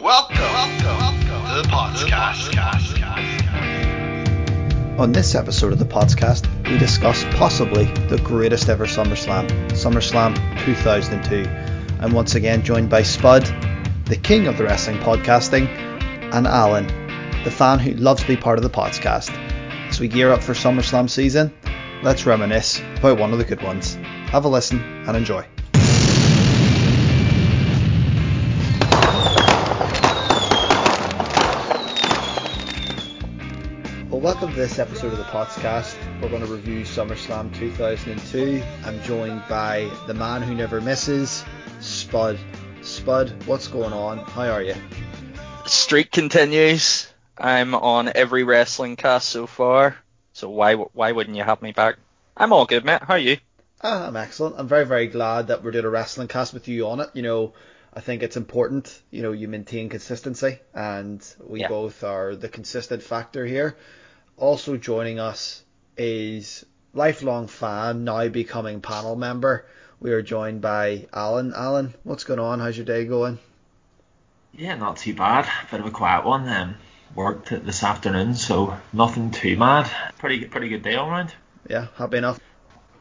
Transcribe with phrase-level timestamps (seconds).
[0.00, 1.18] Welcome, welcome, welcome
[1.48, 2.54] to the podcast.
[4.96, 11.50] On this episode of the podcast, we discuss possibly the greatest ever SummerSlam, SummerSlam 2002.
[11.98, 13.44] I'm once again joined by Spud,
[14.04, 15.66] the king of the wrestling podcasting,
[16.32, 16.86] and Alan,
[17.42, 19.30] the fan who loves to be part of the podcast.
[19.88, 21.52] As we gear up for SummerSlam season,
[22.04, 23.94] let's reminisce about one of the good ones.
[24.30, 24.78] Have a listen
[25.08, 25.44] and enjoy.
[34.18, 35.94] Well, welcome to this episode of the podcast.
[36.20, 38.60] We're going to review SummerSlam 2002.
[38.84, 41.44] I'm joined by the man who never misses,
[41.78, 42.36] Spud.
[42.82, 44.18] Spud, what's going on?
[44.18, 44.74] How are you?
[45.66, 47.06] Streak continues.
[47.38, 49.96] I'm on every wrestling cast so far.
[50.32, 51.94] So why why wouldn't you have me back?
[52.36, 53.02] I'm all good, mate.
[53.04, 53.36] How are you?
[53.82, 54.56] Ah, I'm excellent.
[54.58, 57.10] I'm very, very glad that we're doing a wrestling cast with you on it.
[57.14, 57.52] You know,
[57.94, 61.68] I think it's important, you know, you maintain consistency, and we Yeah.
[61.68, 63.76] both are the consistent factor here.
[64.38, 65.64] Also joining us
[65.96, 69.66] is lifelong fan, now becoming panel member.
[69.98, 71.52] We are joined by Alan.
[71.56, 72.60] Alan, what's going on?
[72.60, 73.40] How's your day going?
[74.52, 75.48] Yeah, not too bad.
[75.72, 76.48] Bit of a quiet one.
[76.48, 76.76] Um,
[77.16, 79.90] worked this afternoon, so nothing too mad.
[80.18, 81.34] Pretty pretty good day all round.
[81.68, 82.38] Yeah, happy enough.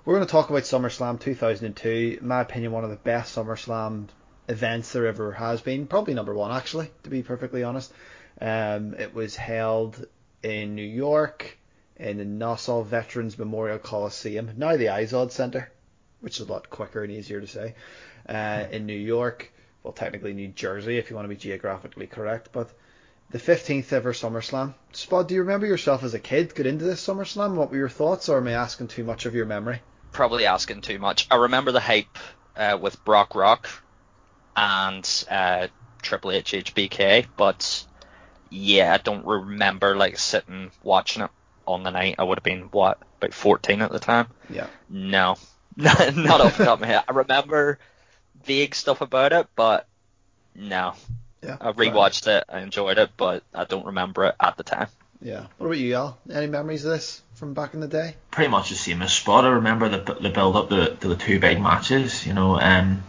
[0.05, 2.17] We're going to talk about SummerSlam 2002.
[2.19, 4.07] In my opinion, one of the best SummerSlam
[4.47, 5.85] events there ever has been.
[5.85, 7.93] Probably number one, actually, to be perfectly honest.
[8.41, 10.03] Um, it was held
[10.43, 11.57] in New York
[11.97, 15.71] in the Nassau Veterans Memorial Coliseum, now the Izod Center,
[16.21, 17.75] which is a lot quicker and easier to say.
[18.27, 19.51] Uh, in New York,
[19.83, 22.69] well, technically New Jersey, if you want to be geographically correct, but
[23.29, 24.73] the 15th ever SummerSlam.
[24.93, 27.55] Spud, do you remember yourself as a kid get into this SummerSlam?
[27.55, 29.81] What were your thoughts, or am I asking too much of your memory?
[30.11, 31.27] Probably asking too much.
[31.31, 32.17] I remember the hype
[32.55, 33.69] uh, with Brock Rock
[34.55, 35.67] and uh,
[36.01, 37.85] Triple H HBK, but
[38.49, 41.31] yeah, I don't remember like sitting watching it
[41.65, 42.15] on the night.
[42.17, 44.27] I would have been what about 14 at the time.
[44.49, 44.67] Yeah.
[44.89, 45.37] No,
[45.75, 47.03] not, not off the top of my head.
[47.07, 47.79] I remember
[48.45, 49.87] vague stuff about it, but
[50.55, 50.93] no.
[51.43, 51.57] Yeah.
[51.61, 54.87] I rewatched it, I enjoyed it, but I don't remember it at the time.
[55.21, 55.47] Yeah.
[55.57, 56.17] What about you, Al?
[56.31, 58.15] Any memories of this from back in the day?
[58.31, 59.45] Pretty much the same as Spud.
[59.45, 62.25] I remember the the build up to, to the two big matches.
[62.25, 63.03] You know, um,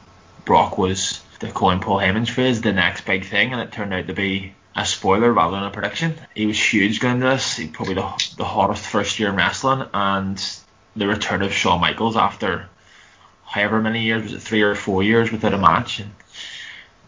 [0.44, 4.06] Brock was the coin Paul Heyman's phrase, the next big thing, and it turned out
[4.06, 6.14] to be a spoiler rather than a prediction.
[6.34, 7.56] He was huge going into this.
[7.56, 10.42] He probably the the hottest first year in wrestling, and
[10.96, 12.68] the return of Shawn Michaels after
[13.44, 16.10] however many years was it three or four years without a match and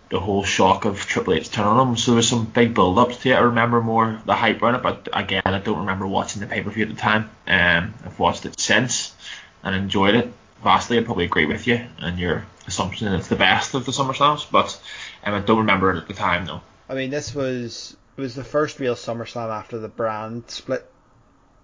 [0.09, 1.97] the whole shock of Triple H turning on him.
[1.97, 3.35] So there was some big build ups to it.
[3.35, 6.63] I remember more the hype around it, but again I don't remember watching the pay
[6.63, 7.31] per view at the time.
[7.47, 9.15] Um I've watched it since
[9.63, 10.33] and enjoyed it
[10.63, 10.99] vastly.
[10.99, 14.51] I'd probably agree with you and your assumption that it's the best of the SummerSlams,
[14.51, 14.81] but
[15.25, 16.61] um, I don't remember it at the time though.
[16.91, 20.85] I mean, this was was the first real SummerSlam after the brand split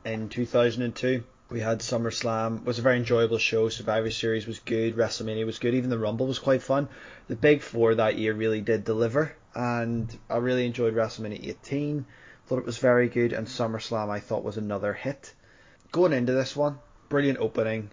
[0.04, 1.24] in 2002.
[1.50, 2.58] We had SummerSlam.
[2.58, 3.68] It was a very enjoyable show.
[3.68, 4.94] Survivor Series was good.
[4.94, 5.74] WrestleMania was good.
[5.74, 6.88] Even the Rumble was quite fun.
[7.26, 12.06] The Big Four that year really did deliver, and I really enjoyed WrestleMania 18.
[12.46, 15.34] Thought it was very good, and SummerSlam I thought was another hit.
[15.90, 17.90] Going into this one, brilliant opening.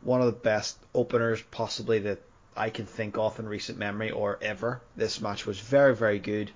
[0.00, 2.18] One of the best openers possibly that
[2.56, 4.82] I can think of in recent memory or ever.
[4.96, 6.50] This match was very, very good.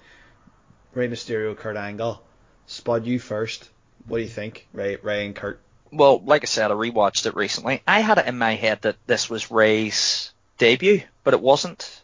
[0.97, 2.23] Rey Mysterio, Kurt Angle.
[2.67, 3.69] Spud you first.
[4.07, 5.61] What do you think, Rey, Rey and Kurt?
[5.93, 7.83] Well, like I said, I rewatched it recently.
[7.87, 12.03] I had it in my head that this was Rey's debut, but it wasn't.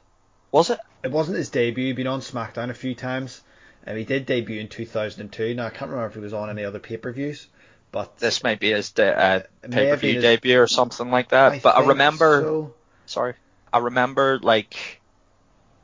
[0.51, 0.79] Was it?
[1.03, 1.87] It wasn't his debut.
[1.87, 3.41] He'd been on SmackDown a few times.
[3.85, 5.55] And he did debut in 2002.
[5.55, 7.49] Now I can't remember if he was on any other pay-per-views,
[7.91, 11.31] but This might be his de- uh, It may have pay-per-view debut or something like
[11.31, 11.53] that.
[11.53, 12.75] I but I remember, so.
[13.07, 13.35] sorry,
[13.73, 15.01] I remember like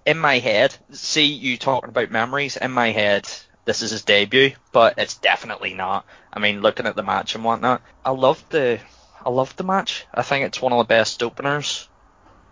[0.08, 0.74] in my head.
[0.90, 3.28] See you talking about memories in my head.
[3.66, 6.06] This is his debut, but it's definitely not.
[6.32, 8.80] I mean, looking at the match and whatnot, I loved the,
[9.22, 10.06] I loved the match.
[10.12, 11.90] I think it's one of the best openers,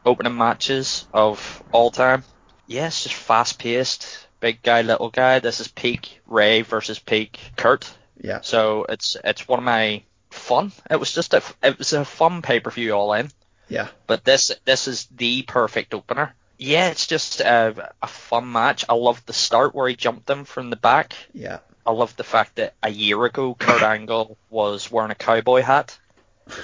[0.05, 2.25] opening matches of all time.
[2.67, 5.38] Yeah, it's just fast paced, big guy, little guy.
[5.38, 7.91] This is peak Rey versus peak Kurt.
[8.20, 8.43] Yeah.
[8.43, 10.73] So it's it's one of my fun.
[10.91, 13.31] It was just a it was a fun pay per view all in.
[13.70, 13.88] Yeah.
[14.06, 16.35] But this this is the perfect opener.
[16.58, 18.85] Yeah, it's just a, a fun match.
[18.88, 21.14] I love the start where he jumped him from the back.
[21.35, 21.58] Yeah.
[21.85, 25.99] I love the fact that a year ago Kurt Angle was wearing a cowboy hat,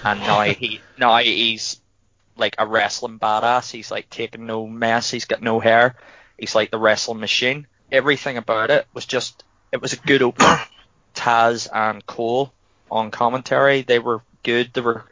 [0.04, 1.80] and now he now he's
[2.36, 3.70] like a wrestling badass.
[3.70, 5.10] He's like taking no mess.
[5.10, 5.94] He's got no hair.
[6.38, 7.66] He's like the wrestling machine.
[7.90, 10.60] Everything about it was just it was a good opener.
[11.14, 12.52] Taz and Cole
[12.90, 14.72] on commentary, they were good.
[14.72, 15.04] They were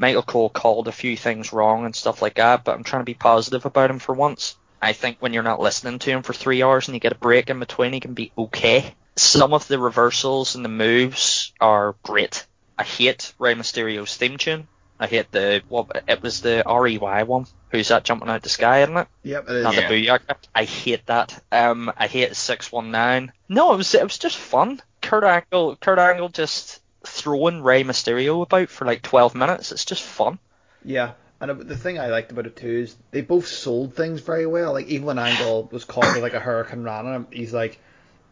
[0.00, 3.04] Michael Cole called a few things wrong and stuff like that, but I'm trying to
[3.06, 4.56] be positive about him for once.
[4.80, 7.16] I think when you're not listening to him for three hours and you get a
[7.16, 8.94] break in between, he can be okay.
[9.16, 12.46] Some of the reversals and the moves are great.
[12.78, 14.68] I hate Rey Mysterio's theme tune.
[14.98, 17.46] I hate the what it was the REY one.
[17.70, 19.08] Who's that jumping out the sky, isn't it?
[19.22, 19.64] Yep, it is.
[19.64, 19.88] Not Yeah.
[19.88, 20.34] the Booyaka.
[20.54, 21.42] I hate that.
[21.52, 23.32] Um, I hate six one nine.
[23.50, 24.80] No, it was it was just fun.
[25.02, 29.72] Kurt Angle, Kurt Angle just throwing Rey Mysterio about for like twelve minutes.
[29.72, 30.38] It's just fun.
[30.84, 34.46] Yeah, and the thing I liked about it too is they both sold things very
[34.46, 34.72] well.
[34.72, 37.78] Like even when Angle was caught with like a hurricanrana, he's like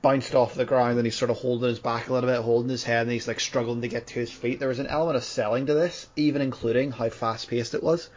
[0.02, 2.70] bounced off the ground and he's sort of holding his back a little bit, holding
[2.70, 4.58] his head, and he's like struggling to get to his feet.
[4.58, 8.10] There was an element of selling to this, even including how fast paced it was.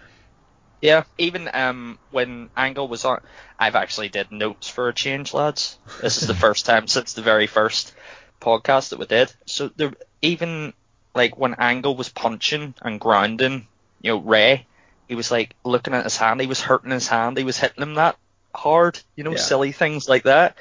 [0.82, 3.22] Yeah, even um when Angle was on,
[3.58, 5.78] I've actually did notes for a change, lads.
[6.02, 7.94] This is the first time since the very first
[8.42, 9.32] podcast that we did.
[9.46, 10.74] So there, even
[11.16, 13.68] like when Angle was punching and grounding,
[14.02, 14.66] you know, Rey,
[15.08, 16.40] he was like looking at his hand.
[16.40, 17.38] He was hurting his hand.
[17.38, 18.18] He was hitting him that
[18.56, 19.00] hard.
[19.16, 19.38] You know, Yeah.
[19.38, 20.58] silly things like that.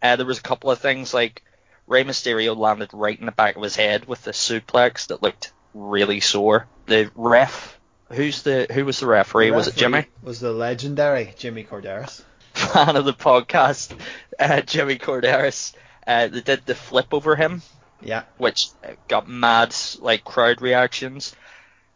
[0.00, 1.42] Uh, there was a couple of things like
[1.86, 5.52] Rey Mysterio landed right in the back of his head with the suplex that looked
[5.74, 6.66] really sore.
[6.86, 7.78] The ref,
[8.10, 9.50] who's the who was the referee?
[9.50, 10.06] The was it Jimmy?
[10.22, 12.22] Was the legendary Jimmy Korderas.
[12.54, 13.98] fan of the podcast,
[14.38, 15.74] uh, Jimmy Korderas,
[16.06, 17.62] uh, they did the flip over him,
[18.02, 18.68] Yeah, which
[19.08, 21.34] got mad like crowd reactions.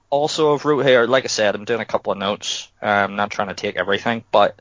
[0.08, 2.70] Also, I've wrote here, like I said, I'm doing a couple of notes.
[2.80, 4.60] I'm not trying to take everything, but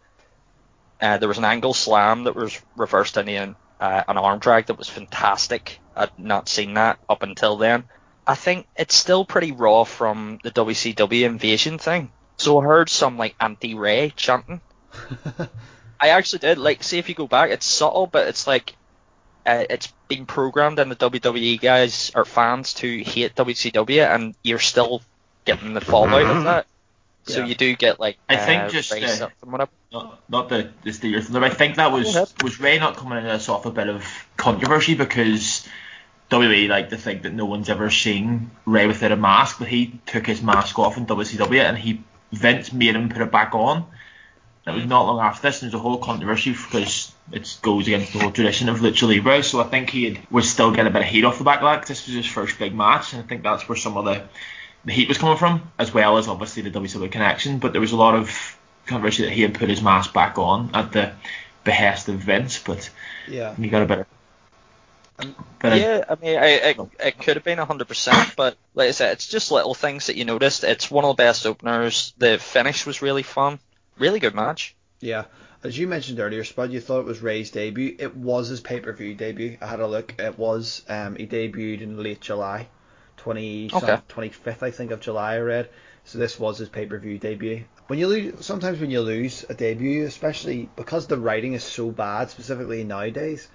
[1.00, 4.66] uh, there was an angle slam that was reversed into an, uh, an arm drag
[4.68, 5.80] that was fantastic.
[5.96, 7.84] I'd not seen that up until then.
[8.26, 12.12] I think it's still pretty raw from the WCW invasion thing.
[12.38, 14.62] So I heard some like anti-Rey chanting.
[16.00, 16.58] I actually did.
[16.58, 18.76] Like, see if you go back, it's subtle, but it's like
[19.46, 24.60] uh, it's been programmed in the WWE guys or fans to hate WCW, and you're
[24.60, 25.02] still
[25.46, 26.68] getting the fallout of that.
[27.28, 27.46] So Yeah.
[27.48, 29.72] you do get like I think uh, just, uh, ups and whatever.
[29.92, 31.44] Not, not the the steal thunder.
[31.44, 34.06] I think that was was Rey not coming into this off a bit of
[34.38, 35.68] controversy because
[36.30, 40.00] WWE like to think that no one's ever seen Rey without a mask, but he
[40.06, 43.86] took his mask off in WCW and he Vince made him put it back on.
[44.66, 47.88] And it was not long after this, and there's a whole controversy because it goes
[47.88, 49.44] against the whole tradition of lucha libre.
[49.44, 51.60] So I think he had, was still getting a bit of heat off the back
[51.60, 53.98] of that 'cause this was his first big match, and I think that's where some
[53.98, 54.24] of the
[54.86, 57.58] the heat was coming from, as well as obviously the WWE connection.
[57.58, 60.70] But there was a lot of controversy that he had put his mask back on
[60.74, 61.12] at the
[61.64, 62.90] behest of Vince, but
[63.28, 63.56] yeah.
[63.56, 64.08] he got a better.
[65.18, 68.92] Um, better Yeah, I mean, I, it, it could have been 100%, but like I
[68.92, 70.64] said, it's just little things that you noticed.
[70.64, 72.14] It's one of the best openers.
[72.18, 73.60] The finish was really fun.
[73.98, 74.76] Really good match.
[75.00, 75.26] Yeah.
[75.66, 77.96] As you mentioned earlier, Spud, you thought it was Rey's debut.
[77.98, 79.58] It was his pay per view debut.
[79.60, 80.14] I had a look.
[80.20, 80.84] It was.
[80.88, 82.68] Um, he debuted in late July,
[83.18, 83.98] 20, Okay.
[84.08, 85.70] 25th, I think, of July, I read.
[86.04, 87.64] So this was his pay per view debut.
[87.88, 91.90] When you lose, sometimes when you lose a debut, especially because the writing is so
[91.90, 93.48] bad, specifically nowadays,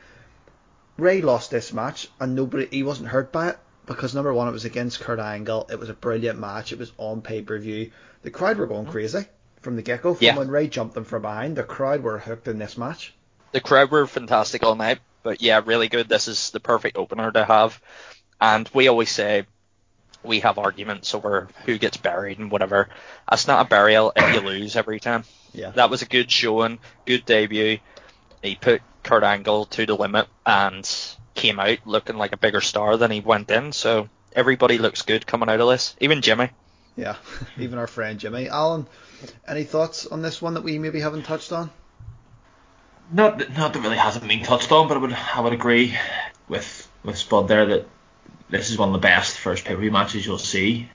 [0.99, 4.53] Rey lost this match and nobody, he wasn't hurt by it because number one, it
[4.53, 5.69] was against Kurt Angle.
[5.71, 6.73] It was a brilliant match.
[6.73, 7.93] It was on pay per view.
[8.23, 9.27] The crowd were going crazy
[9.61, 10.15] from the get go.
[10.15, 10.37] From Yeah.
[10.37, 13.15] when Rey jumped them from behind, the crowd were hooked in this match.
[13.53, 16.09] The crowd were fantastic all night, but yeah, really good.
[16.09, 17.81] This is the perfect opener to have.
[18.41, 19.47] And we always say
[20.23, 22.89] we have arguments over who gets buried and whatever.
[23.29, 25.25] That's not a burial if you lose every time.
[25.53, 25.71] Yeah.
[25.71, 27.79] That was a good showing, good debut.
[28.43, 30.89] He put Kurt Angle to the limit and
[31.35, 33.73] came out looking like a bigger star than he went in.
[33.73, 36.51] So everybody looks good coming out of this, even Jimmy.
[36.97, 37.17] Yeah,
[37.59, 38.49] even our friend Jimmy.
[38.49, 38.87] Alan,
[39.47, 41.71] any thoughts on this one that we maybe haven't touched on?
[43.13, 45.97] Not that, not that really hasn't been touched on, but I would I would agree
[46.49, 47.89] with with Spud there that
[48.51, 50.89] this is one of the best first pay per view matches you'll see.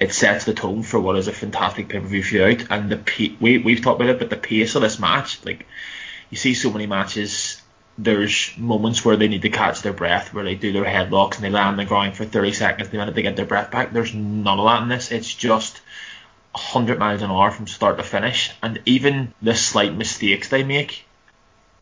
[0.00, 3.36] It sets the tone for what is a fantastic pay per view feud, and the
[3.40, 5.66] we we've talked about it, but the pace of this match, like
[6.30, 7.57] you see so many matches,
[7.98, 11.44] there's moments where they need to catch their breath, where they do their headlocks and
[11.44, 13.92] they land on the ground for 30 seconds, the minute they get their breath back.
[13.92, 15.10] There's none of that in this.
[15.10, 15.80] It's just
[16.52, 21.04] 100 miles an hour from start to finish, and even the slight mistakes they make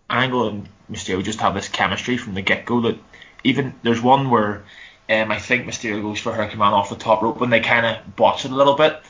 [0.08, 2.98] Angle and Mysterio just have this chemistry from the get go that
[3.44, 4.64] even there's one where
[5.10, 8.16] um, I think Mysterio goes for hurricanrana off the top rope and they kind of
[8.16, 9.00] botch it a little bit,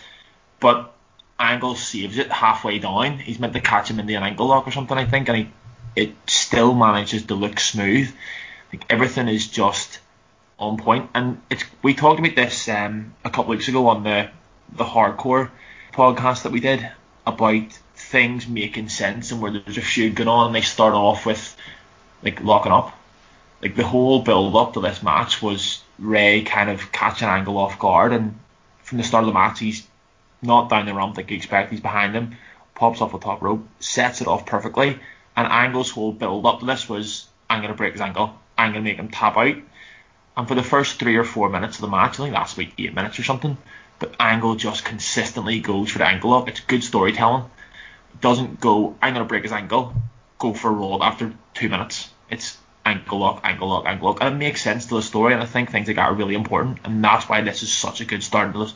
[0.60, 0.92] but
[1.38, 3.18] Angle saves it halfway down.
[3.18, 5.48] He's meant to catch him in the ankle lock or something, I think, and he
[5.96, 8.14] it still manages to look smooth.
[8.72, 9.98] Like everything is just
[10.58, 11.10] on point.
[11.14, 14.30] And it's we talked about this um, a couple weeks ago on the
[14.72, 15.50] the hardcore
[15.92, 16.88] podcast that we did
[17.26, 21.24] about things making sense and where there's a feud going on and they start off
[21.24, 21.56] with
[22.22, 22.92] like locking up.
[23.62, 27.78] Like the whole build up to this match was Rey kind of catching Angle off
[27.78, 28.38] guard and
[28.82, 29.86] from the start of the match he's
[30.42, 32.36] not down the ramp like you expect, he's behind him
[32.76, 35.00] pops off the top rope, sets it off perfectly,
[35.36, 38.82] and Angle's whole build up to this was I'm gonna break his ankle, I'm gonna
[38.82, 39.56] make him tap out.
[40.36, 42.72] And for the first three or four minutes of the match, I think that's like
[42.78, 43.56] eight minutes or something,
[43.98, 46.48] but Angle just consistently goes for the ankle lock.
[46.48, 47.44] It's good storytelling.
[48.20, 49.94] Doesn't go, I'm gonna break his ankle,
[50.38, 52.10] go for a roll after two minutes.
[52.30, 54.18] It's ankle lock, ankle lock, ankle lock.
[54.20, 56.34] And it makes sense to the story, and I think things like that are really
[56.34, 58.72] important, and that's why this is such a good start to the,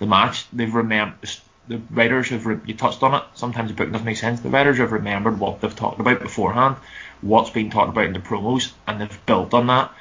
[0.00, 0.46] the match.
[0.52, 1.30] They've remembered
[1.68, 3.22] the writers have re- you touched on it.
[3.34, 4.40] Sometimes the book doesn't make sense.
[4.40, 6.76] The writers have remembered what they've talked about beforehand,
[7.20, 9.92] what's been talked about in the promos, and they've built on that,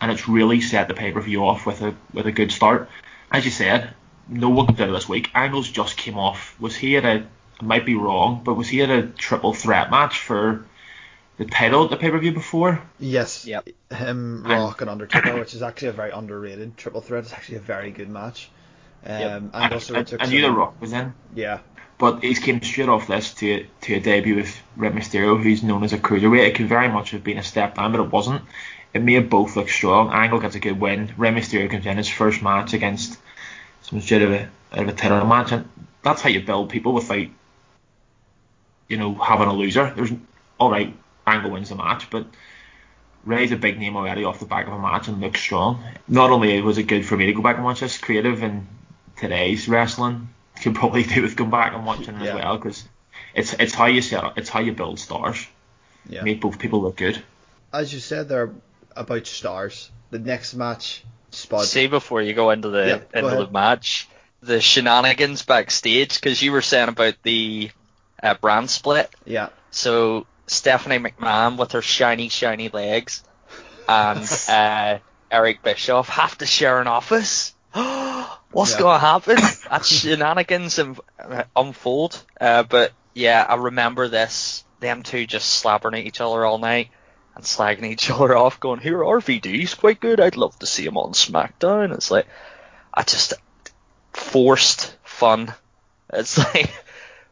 [0.00, 2.88] and it's really set the pay per view off with a with a good start.
[3.30, 3.94] As you said,
[4.28, 5.30] no one comes out of this week.
[5.34, 6.58] Angles just came off.
[6.60, 7.26] Was he at a?
[7.60, 10.64] I might be wrong, but was he at a triple threat match for
[11.36, 12.82] the title at the pay per view before?
[12.98, 13.46] Yes.
[13.46, 13.68] Yep.
[13.92, 17.24] Him, Rock, and Undertaker, which is actually a very underrated triple threat.
[17.24, 18.50] It's actually a very good match.
[19.06, 19.30] Um, Yep.
[19.32, 21.12] and I, also I, it took I knew The Rock was in.
[21.34, 21.58] Yeah.
[21.98, 25.84] But he's came straight off this to to a debut with Rey Mysterio, who's known
[25.84, 26.48] as a cruiserweight.
[26.48, 28.42] It could very much have been a step down, but it wasn't.
[28.92, 30.10] It made both look strong.
[30.12, 31.12] Angle gets a good win.
[31.16, 33.18] Rey Mysterio comes in his first match against
[33.82, 35.68] some shit of a of a title match, and
[36.02, 37.26] that's how you build people without,
[38.88, 39.92] you know, having a loser.
[39.94, 40.12] There's
[40.58, 40.94] all right,
[41.26, 42.26] Angle wins the match, but
[43.24, 45.82] Rey's a big name already off the back of a match and looks strong.
[46.08, 48.66] Not only was it good for me to go back and watch this, creative in
[49.16, 50.28] today's wrestling
[50.62, 52.28] could probably do with going back and watching Yeah.
[52.28, 52.84] as well because
[53.34, 55.46] it's it's how you set up, it's how you build stars,
[56.08, 56.22] Yeah.
[56.22, 57.22] make both people look good.
[57.72, 58.50] As you said there
[58.96, 61.64] about stars, the next match, Spud.
[61.66, 64.08] See before you go into the Yeah, go into the match,
[64.42, 67.70] the shenanigans backstage because you were saying about the
[68.22, 69.10] uh, brand split.
[69.24, 69.48] Yeah.
[69.70, 73.24] So Stephanie McMahon with her shiny, shiny legs
[73.88, 74.98] and uh,
[75.30, 77.53] Eric Bischoff have to share an office.
[78.50, 78.78] What's Yeah.
[78.78, 79.36] going to happen?
[79.70, 82.22] That's shenanigans and uh, unfold.
[82.40, 84.64] Uh, but yeah, I remember this.
[84.80, 86.90] Them two just slapping at each other all night
[87.34, 90.20] and slagging each other off, going, "Here, RVD's quite good.
[90.20, 92.26] I'd love to see him on SmackDown." It's like
[92.92, 93.34] I just
[94.12, 95.52] forced fun.
[96.12, 96.70] It's like,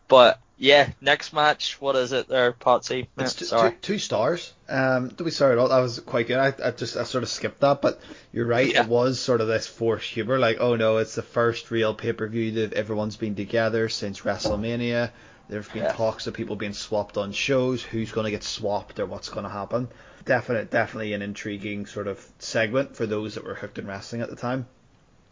[0.08, 1.80] but yeah, next match.
[1.80, 2.54] What is it there?
[2.64, 3.72] Yeah, It's two, sorry.
[3.72, 4.52] two, two stars.
[4.68, 6.38] Um, to be sorry, that was quite good.
[6.38, 8.00] I, I just I sort of skipped that, but
[8.32, 8.72] you're right.
[8.72, 8.84] Yeah.
[8.84, 12.12] It was sort of this forced humor, like oh no, it's the first real pay
[12.12, 15.10] per view that everyone's been together since WrestleMania.
[15.48, 15.92] There've been Yeah.
[15.92, 17.82] talks of people being swapped on shows.
[17.82, 19.88] Who's going to get swapped or what's going to happen?
[20.24, 24.30] Definite, definitely an intriguing sort of segment for those that were hooked in wrestling at
[24.30, 24.66] the time.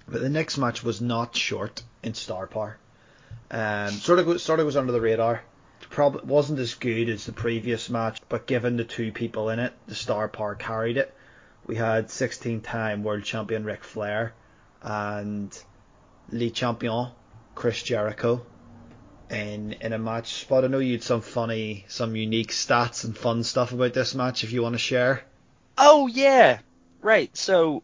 [0.09, 2.77] But the next match was not short in star power.
[3.51, 5.43] Um, sort of go- sort of goes under the radar.
[5.89, 9.73] Probably wasn't as good as the previous match, but given the two people in it,
[9.87, 11.13] the star power carried it.
[11.67, 14.35] We had 16-time world champion Ric Flair
[14.83, 15.57] and
[16.31, 17.09] Le Champion
[17.55, 18.45] Chris Jericho
[19.31, 20.47] in in a match.
[20.49, 24.15] But I know you had some funny, some unique stats and fun stuff about this
[24.15, 24.45] match.
[24.45, 25.25] If you want to share,
[25.83, 26.59] Oh yeah,
[27.01, 27.35] right.
[27.37, 27.83] So,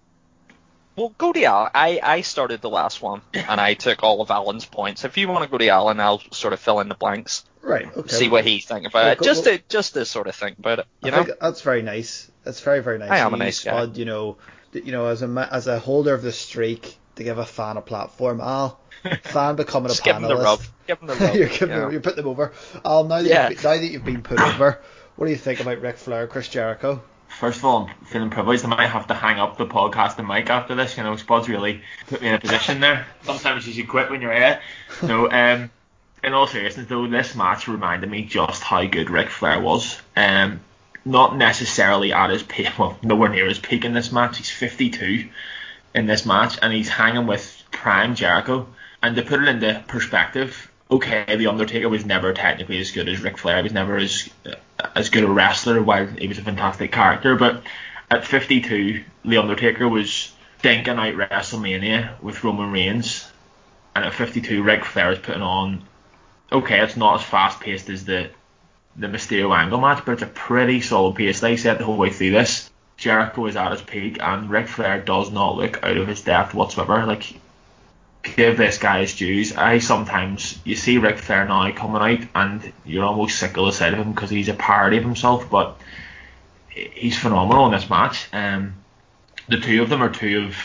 [0.96, 1.70] well, go to Alan.
[1.74, 5.04] I I started the last one and I took all of Alan's points.
[5.04, 7.86] If you want to go to Alan, I'll sort of fill in the blanks, right?
[7.96, 8.08] Okay.
[8.08, 10.34] see what he think about Well, it, go- just well- to just to sort of
[10.34, 10.86] think about it.
[11.02, 11.24] You I know?
[11.24, 12.30] think that's very nice.
[12.44, 13.10] That's very very nice.
[13.10, 13.84] I am a you, nice guy.
[13.84, 14.36] You know,
[14.72, 17.82] you know, as a as a holder of the streak, to give a fan a
[17.82, 18.40] platform.
[18.40, 18.80] Al,
[19.24, 20.44] fan becoming a Just give him the panelist.
[20.44, 20.60] rub.
[20.86, 21.34] Give the rub.
[21.34, 21.80] you're, giving you know?
[21.82, 22.52] them, you're putting them over.
[22.84, 23.48] Al, now that, Yeah.
[23.50, 24.80] you've, now that you've been put over,
[25.16, 27.02] what do you think about Ric Flair, Chris Jericho?
[27.38, 28.64] First of all, I'm feeling privileged.
[28.64, 30.96] I might have to hang up the podcast and mic after this.
[30.96, 33.06] You know, Spud's really put me in a position there.
[33.24, 34.62] Sometimes you should quit when you're at.
[35.02, 35.70] No, um,
[36.24, 40.00] in all seriousness though, this match reminded me just how good Ric Flair was.
[40.16, 40.60] Um,
[41.04, 44.38] not necessarily at his peak, well, nowhere near his peak in this match.
[44.38, 45.28] He's 52
[45.94, 48.66] in this match, and he's hanging with prime Jericho.
[49.02, 53.22] And to put it into perspective, okay, the Undertaker was never technically as good as
[53.22, 53.58] Ric Flair.
[53.58, 54.28] He was never as
[54.94, 57.36] as good a wrestler, while he was a fantastic character.
[57.36, 57.62] But
[58.10, 63.30] at 52, the Undertaker was stinking out WrestleMania with Roman Reigns,
[63.94, 65.82] and at 52, Ric Flair is putting on.
[66.52, 68.30] Okay, it's not as fast paced as the
[68.98, 71.40] the Mysterio Angle match, but it's a pretty solid pace.
[71.40, 75.00] They said the whole way through this, Jericho is at his peak, and Ric Flair
[75.00, 77.04] does not look out of his depth whatsoever.
[77.04, 77.38] Like,
[78.34, 79.56] give this guy his dues.
[79.56, 83.72] I sometimes you see Ric Flair now coming out, and you're almost sick of the
[83.72, 85.78] sight of him because he's a parody of himself, but
[86.68, 88.28] he's phenomenal in this match.
[88.32, 88.74] Um,
[89.48, 90.56] the two of them are two of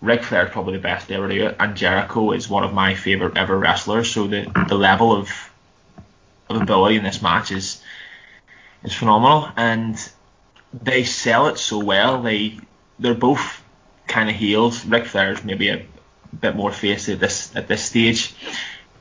[0.00, 3.36] Ric Flair probably the best ever do it, and Jericho is one of my favorite
[3.36, 4.10] ever wrestlers.
[4.10, 5.30] So the the level of
[6.48, 7.82] of ability in this match is
[8.82, 9.96] is phenomenal, and
[10.72, 12.22] they sell it so well.
[12.22, 12.58] They
[12.98, 13.62] they're both
[14.08, 14.84] kind of heels.
[14.84, 15.86] Ric Flair's maybe a
[16.40, 18.34] bit more face at this at this stage,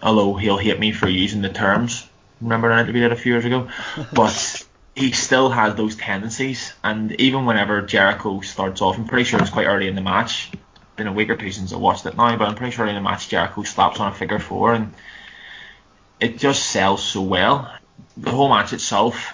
[0.01, 2.07] although he'll hate me for using the terms.
[2.41, 3.69] Remember an interview did a few years ago,
[4.13, 6.73] but he still has those tendencies.
[6.83, 10.51] And even whenever Jericho starts off, I'm pretty sure it's quite early in the match.
[10.95, 12.95] Been a week or two since I watched it now, but I'm pretty sure in
[12.95, 14.93] the match Jericho slaps on a figure four, and
[16.19, 17.73] it just sells so well.
[18.17, 19.33] The whole match itself,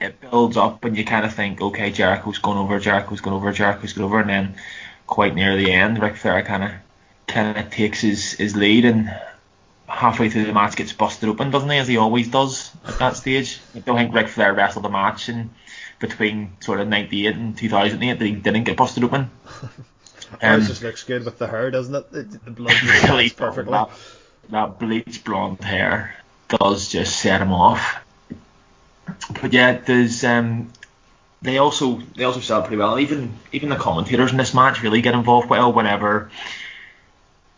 [0.00, 3.52] it builds up, and you kind of think, okay, Jericho's going over, Jericho's going over,
[3.52, 4.54] Jericho's going over, and then
[5.06, 6.70] quite near the end, Ric Flair kind of
[7.26, 9.14] kind of takes his, his lead and
[9.88, 11.78] halfway through the match gets busted open, doesn't he?
[11.78, 13.60] As he always does at that stage.
[13.74, 15.50] I don't think Ric Flair wrestled a match in
[15.98, 19.30] between sort of '98 and 2008 that he didn't get busted open.
[20.42, 22.10] Um, just looks good with the hair, doesn't it?
[22.10, 23.72] The, the blood really perfectly.
[23.72, 23.90] That,
[24.50, 26.16] that bleach blonde hair
[26.48, 27.98] does just set him off.
[29.40, 30.72] But yeah, there's um,
[31.42, 32.98] they also they also sell pretty well.
[32.98, 36.30] Even even the commentators in this match really get involved well whenever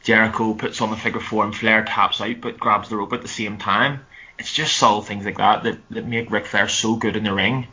[0.02, 3.22] Jericho puts on the figure four and Flair taps out but grabs the rope at
[3.22, 4.00] the same time.
[4.38, 7.34] It's just subtle things like that that, that make Ric Flair so good in the
[7.34, 7.66] ring.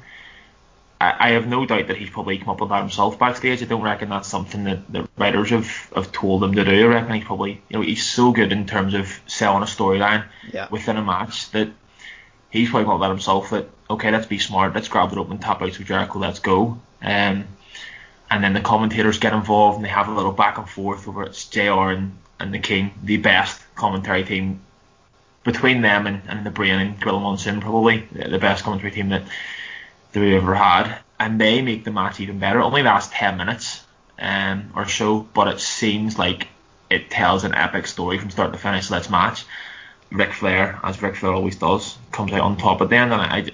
[1.00, 3.62] I, I have no doubt that he's probably come up with that himself backstage.
[3.62, 6.86] I don't reckon that's something that the writers have, have told him to do.
[6.86, 10.25] I reckon he's probably you know he's so good in terms of selling a storyline
[10.51, 10.67] yeah.
[10.72, 11.70] within a match that
[12.50, 13.50] he's probably come up with that himself.
[13.51, 16.39] That okay, let's be smart, let's grab the rope and tap out to Jericho, let's
[16.39, 16.79] go.
[17.01, 17.46] Um,
[18.29, 21.24] and then the commentators get involved and they have a little back and forth over
[21.24, 24.60] it's JR and and the King, the best commentary team
[25.44, 29.24] between them and, and the Brain and Gorilla Monsoon, probably the best commentary team that,
[30.12, 31.00] that we've ever had.
[31.20, 32.60] And they make the match even better.
[32.60, 33.84] It only lasts 10 minutes
[34.20, 36.48] um, or so, but it seems like
[36.89, 38.89] it tells an epic story from start to finish.
[38.89, 39.46] Let's match.
[40.12, 43.22] Ric Flair, as Ric Flair always does, comes out on top at the end, and
[43.22, 43.50] I,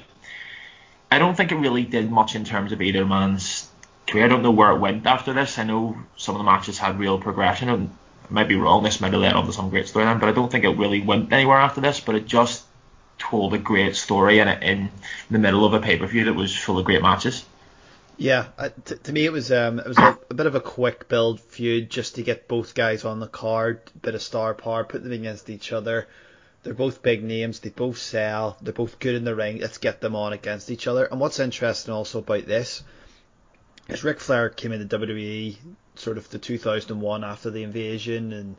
[1.09, 3.70] I don't think it really did much in terms of either man's
[4.07, 4.25] career.
[4.25, 5.57] I don't know where it went after this.
[5.57, 7.89] I know some of the matches had real progression, and
[8.29, 8.83] might be wrong.
[8.83, 11.01] This might have led on to some great storyline, but I don't think it really
[11.01, 11.99] went anywhere after this.
[11.99, 12.63] But it just
[13.19, 14.89] told a great story in in
[15.29, 17.45] the middle of a pay per view that was full of great matches.
[18.17, 20.59] Yeah, uh, t- to me it was um it was a, a, bit of a
[20.59, 24.83] quick build feud just to get both guys on the card, bit of star power,
[24.83, 26.07] put them against each other.
[26.63, 27.59] They're both big names.
[27.59, 28.57] They both sell.
[28.61, 29.59] They're both good in the ring.
[29.59, 31.05] Let's get them on against each other.
[31.05, 32.83] And what's interesting also about this
[33.91, 35.57] is Ric Flair came into WWE
[35.95, 38.55] sort of the 2001 after the invasion and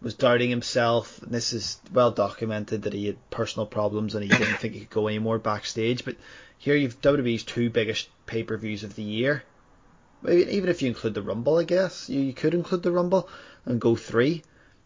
[0.00, 1.22] was doubting himself.
[1.22, 4.80] And this is well documented that he had personal problems and he didn't think he
[4.80, 6.04] could go anymore backstage.
[6.04, 6.16] But
[6.58, 9.44] here you've WWE's two biggest pay per views of the year.
[10.28, 13.28] Even if you include the Rumble, I guess you, could include the Rumble
[13.64, 14.42] and go three.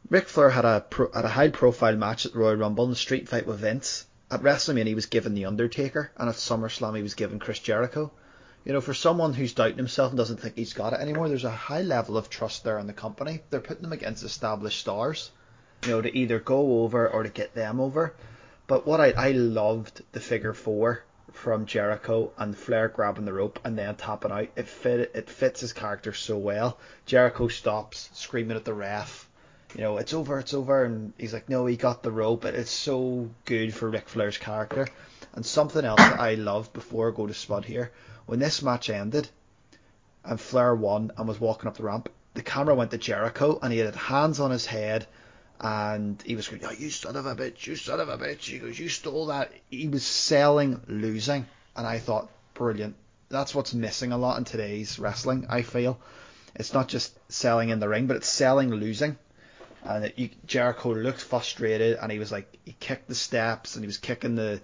[0.08, 2.90] Ric Flair had a pro, had a high profile match at the Royal Rumble in
[2.90, 4.06] the street fight with Vince.
[4.30, 8.12] At WrestleMania he was given The Undertaker, and at SummerSlam he was given Chris Jericho
[8.66, 11.44] you know, for someone who's doubting himself and doesn't think he's got it anymore, there's
[11.44, 13.40] a high level of trust there in the company.
[13.48, 15.30] They're putting them against established stars,
[15.84, 18.12] you know, to either go over or to get them over.
[18.66, 23.60] But what I, I loved the figure four from Jericho and Flair grabbing the rope
[23.64, 24.48] and then tapping out.
[24.56, 26.76] It fit it fits his character so well.
[27.04, 29.28] Jericho stops screaming at the ref.
[29.76, 32.44] You know, it's over, it's over, and he's like, no, he got the rope.
[32.44, 34.88] It's so good for Ric Flair's character.
[35.36, 37.92] And something else that I loved before I go to Spud here
[38.24, 39.28] when this match ended
[40.24, 43.72] and Flair won and was walking up the ramp, the camera went to Jericho and
[43.72, 45.06] he had hands on his head
[45.60, 48.44] and he was going, oh, you son of a bitch, you son of a bitch.
[48.44, 49.52] He goes, you stole that.
[49.70, 51.46] He was selling losing.
[51.76, 52.96] And I thought, brilliant.
[53.28, 55.98] That's what's missing a lot in today's wrestling, I feel.
[56.54, 59.16] It's not just selling in the ring, but it's selling losing.
[59.84, 63.84] And it, you, Jericho looked frustrated and he was like, he kicked the steps and
[63.84, 64.60] he was kicking the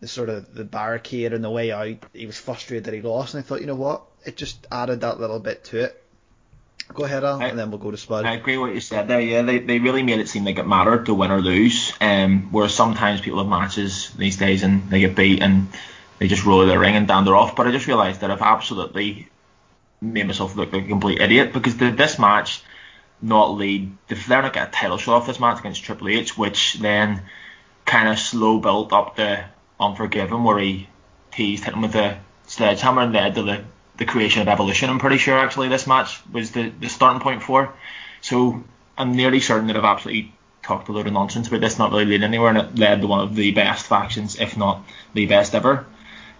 [0.00, 1.96] the sort of the barricade and the way out.
[2.12, 5.00] He was frustrated that he lost, and I thought, you know what, it just added
[5.02, 6.04] that little bit to it.
[6.94, 8.24] Go ahead, Al, I, and then we'll go to Spud.
[8.24, 9.20] I agree with what you said there.
[9.20, 11.92] Yeah, they, they really made it seem like it mattered to win or lose.
[12.00, 15.68] Um, whereas sometimes people have matches these days and they get beat and
[16.18, 17.56] they just roll their ring and dander off.
[17.56, 19.28] But I just realised that I've absolutely
[20.00, 22.62] made myself look like a complete idiot because the, this match
[23.20, 23.94] not lead.
[24.08, 27.22] Did Flair not get a title shot off this match against Triple H, which then
[27.84, 29.44] kind of slow built up the
[29.80, 30.88] Unforgiven, where he
[31.30, 33.64] teased him with a sledgehammer and led to the,
[33.96, 34.90] the creation of Evolution.
[34.90, 37.72] I'm pretty sure actually this match was the, the starting point for.
[38.20, 38.64] So
[38.96, 42.04] I'm nearly certain that I've absolutely talked a load of nonsense about this not really
[42.04, 44.82] leading anywhere, and it led to one of the best factions, if not
[45.14, 45.86] the best ever.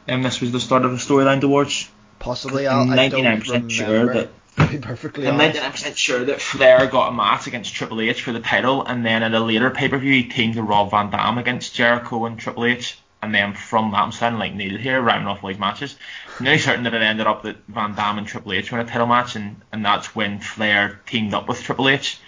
[0.07, 1.89] And this was the start of a storyline towards.
[2.19, 4.31] Possibly, I'm 99% sure that.
[4.83, 8.85] Perfectly I'm 99% sure that Flair got a match against Triple H for the title,
[8.85, 11.77] and then at a later pay per view, he teamed with Rob Van Dam against
[11.77, 15.43] Jericho and Triple H and then from that, I'm sounding like Neil here, rounding off
[15.43, 15.97] all matches.
[16.41, 19.07] Nearly certain that it ended up that Van Dam and Triple H in a title
[19.07, 22.19] match, and, and that's when Flair teamed up with Triple H.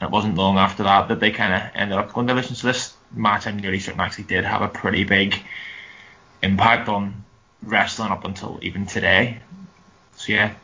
[0.00, 2.56] And it wasn't long after that that they kind of ended up going to listen.
[2.56, 5.36] So this match, I'm nearly certain actually did have a pretty big
[6.42, 7.24] impact on
[7.62, 9.38] wrestling up until even today.
[10.16, 10.54] So yeah,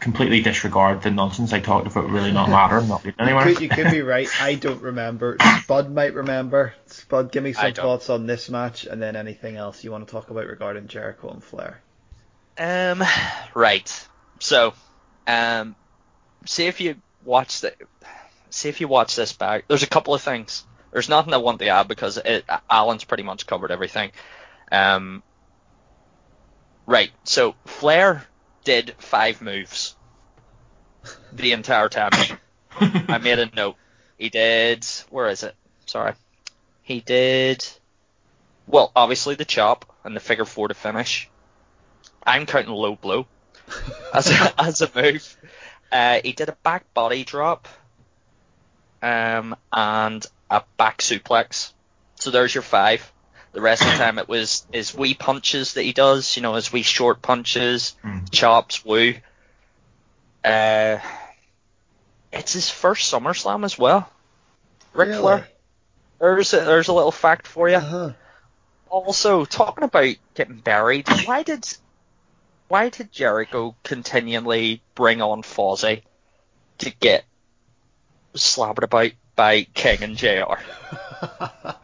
[0.00, 3.48] completely disregard the nonsense I talked about really not mattering, not leading anywhere.
[3.48, 4.28] You could, you could be right.
[4.40, 5.36] I don't remember.
[5.62, 6.74] Spud might remember.
[6.86, 7.84] Spud, give me some don't.
[7.84, 11.30] thoughts on this match, and then anything else you want to talk about regarding Jericho
[11.30, 11.80] and Flair.
[12.58, 13.02] Um,
[13.54, 14.08] right.
[14.40, 14.74] So,
[15.26, 15.76] um,
[16.46, 17.74] see if you watch the,
[18.50, 19.64] see if you watch this back.
[19.68, 20.64] There's a couple of things.
[20.92, 24.12] There's nothing I want to add because it, Alan's pretty much covered everything.
[24.72, 25.22] Um,
[26.86, 27.10] right.
[27.24, 28.26] So Flair
[28.68, 29.96] did five moves
[31.32, 32.38] the entire time.
[32.78, 33.76] I made a note.
[34.18, 34.84] He did.
[35.08, 35.54] Where is it?
[35.86, 36.12] Sorry.
[36.82, 37.66] He did.
[38.66, 41.30] Well, obviously the chop and the figure four to finish.
[42.26, 43.26] I'm counting low blow
[44.12, 45.38] as a, as a move.
[45.90, 47.68] Uh, he did a back body drop,
[49.00, 51.72] um, and a back suplex.
[52.16, 53.10] So there's your five.
[53.52, 56.54] The rest of the time it was his wee punches that he does, you know,
[56.54, 58.30] his wee short punches, Mm.
[58.30, 59.14] chops, woo.
[60.44, 60.98] Uh,
[62.32, 64.08] it's his first SummerSlam as well.
[64.92, 65.20] Ric Really?
[65.20, 65.48] Flair.
[66.20, 67.76] There's a, there's a little fact for you.
[67.76, 68.12] Uh-huh.
[68.90, 71.66] Also, talking about getting buried, why did
[72.68, 76.02] why did Jericho continually bring on Fozzy
[76.78, 77.24] to get
[78.34, 80.58] slobbered about by King and JR?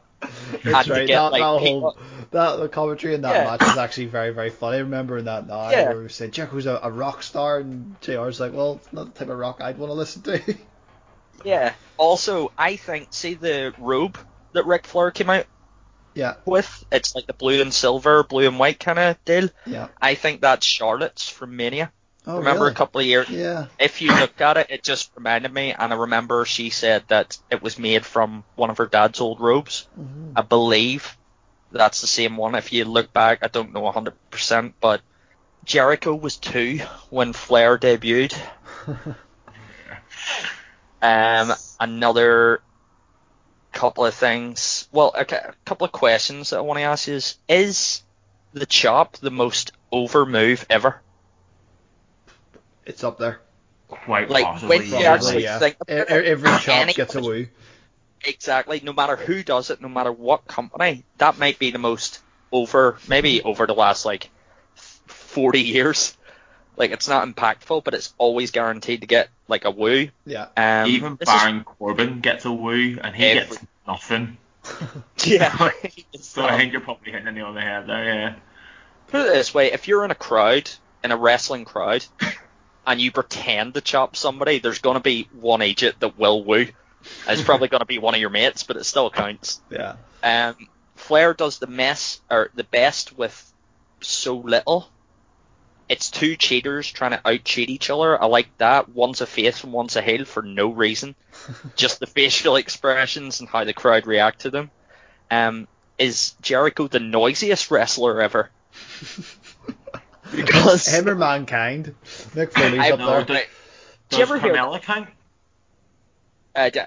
[0.64, 1.06] That's right.
[1.06, 1.98] get, That, like, that people- whole
[2.30, 3.44] that the commentary in that Yeah.
[3.50, 4.76] match is actually very very funny.
[4.78, 5.88] I remember in that now Yeah.
[5.90, 9.18] where we said Jericho's a, a rock star and JR's like, well, it's not the
[9.18, 10.40] type of rock I'd want to listen to.
[11.44, 11.74] Yeah.
[11.98, 14.16] Also, I think see the robe
[14.52, 15.44] that Ric Flair came out
[16.14, 16.84] yeah, with.
[16.90, 19.48] It's like the blue and silver, blue and white kind of deal.
[19.66, 19.88] yeah.
[20.00, 21.92] I think that's Charlotte's from Mania.
[22.26, 22.72] Oh, Remember really?
[22.72, 23.66] a couple of years Yeah.
[23.78, 27.36] if you looked at it, it just reminded me, and I remember she said that
[27.50, 29.86] it was made from one of her dad's old robes.
[29.98, 30.32] Mhm.
[30.36, 31.16] I believe
[31.70, 32.54] that's the same one.
[32.54, 35.02] If you look back, I don't know 100%, but
[35.64, 36.78] Jericho was two
[37.10, 38.34] when Flair debuted.
[41.02, 42.62] Um, another
[43.72, 44.88] couple of things.
[44.92, 48.02] Well, okay, a couple of questions that I want to ask you is: Is
[48.52, 51.02] the chop the most over move ever?
[52.86, 53.40] It's up there.
[53.88, 54.78] Quite Like possibly.
[54.78, 55.58] when you Probably, actually yeah.
[55.58, 57.46] think about e- it, Every chop any- gets a woo.
[58.24, 58.80] Exactly.
[58.82, 62.20] No matter who does it, no matter what company, that might be the most
[62.50, 64.30] over, maybe over the last like
[64.74, 66.16] 40 years.
[66.76, 70.08] Like it's not impactful, but it's always guaranteed to get like a woo.
[70.26, 70.46] Yeah.
[70.56, 74.38] Um, Even this is- Baron Corbin gets a woo, and he Every- gets nothing.
[75.24, 75.70] yeah.
[76.20, 78.34] So I think you're probably hitting the nail on the head there, yeah.
[79.08, 80.70] Put it this way: if you're in a crowd,
[81.04, 82.04] in a wrestling crowd,
[82.86, 86.66] and you pretend to chop somebody, there's gonna be one agent that will woo.
[87.28, 89.60] It's probably gonna be one of your mates, but it still counts.
[89.70, 89.96] Yeah.
[90.22, 93.52] Um, Flair does the mess or the best with
[94.00, 94.88] so little.
[95.88, 98.20] It's two cheaters trying to out cheat each other.
[98.20, 98.88] I like that.
[98.88, 101.14] One's a face and one's a heel for no reason.
[101.76, 104.70] Just the facial expressions and how the crowd react to them.
[105.30, 105.68] Um,
[105.98, 108.50] is Jericho the noisiest wrestler ever?
[110.36, 111.94] Because Him or mankind.
[112.04, 113.36] Mick Foley's I up know, there.
[113.36, 113.48] right.
[114.08, 115.08] Does you ever hear- Carmella count?
[116.54, 116.80] uh, d-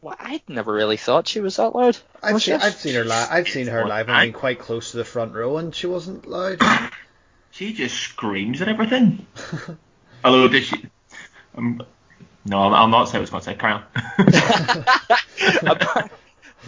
[0.00, 1.96] well, I'd never really thought she was that loud.
[2.22, 2.54] I've Was seen.
[2.54, 3.28] I've seen her live.
[3.30, 4.08] I've seen her live.
[4.08, 6.60] I've been quite close to the front row, and she wasn't loud.
[7.54, 9.26] She just screams at everything.
[10.24, 10.86] Although, did she?
[11.54, 11.82] Um,
[12.46, 13.54] no, I'll, I'll not say what I going to say.
[13.56, 13.84] Carry on.
[15.76, 16.10] Appar-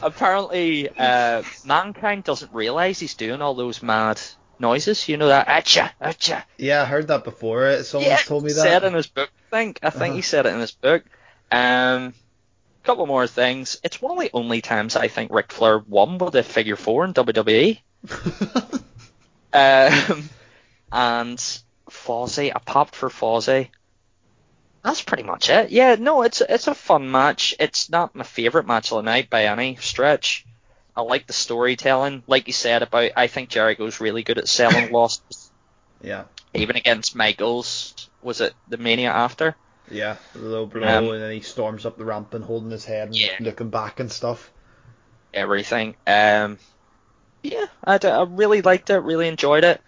[0.03, 4.21] Apparently, uh, mankind doesn't realize he's doing all those mad
[4.61, 5.09] noises.
[5.09, 6.43] You know that acha acha.
[6.59, 7.83] yeah, I heard that before.
[7.83, 8.61] Someone yeah, told me that.
[8.63, 9.31] said in his book.
[9.53, 10.23] I think I think he Uh-huh.
[10.23, 11.05] said it in his book.
[11.53, 12.15] Um,
[12.83, 13.79] couple more things.
[13.83, 17.05] It's one of the only times I think Ric Flair won with a figure four
[17.05, 17.79] in WWE.
[19.53, 20.29] Um,
[20.91, 21.39] and
[21.89, 23.69] Fozzy, I popped for Fozzy.
[24.83, 25.71] That's pretty much it.
[25.71, 27.55] Yeah, no, it's it's a fun match.
[27.61, 30.45] It's not my favorite match of the night by any stretch.
[30.97, 33.13] I like the storytelling, like you said about.
[33.17, 35.53] I think Jericho's really good at selling losses,
[36.03, 38.11] yeah, even against Michaels.
[38.23, 39.57] Was it the Mania after?
[39.91, 40.17] yeah.
[40.33, 43.09] The low blow, Um, and then he storms up the ramp and holding his head
[43.09, 43.37] and Yeah.
[43.41, 44.51] looking back and stuff.
[45.33, 45.97] everything.
[46.07, 46.59] Um,
[47.43, 49.81] yeah, I, d- I really liked it, really enjoyed it.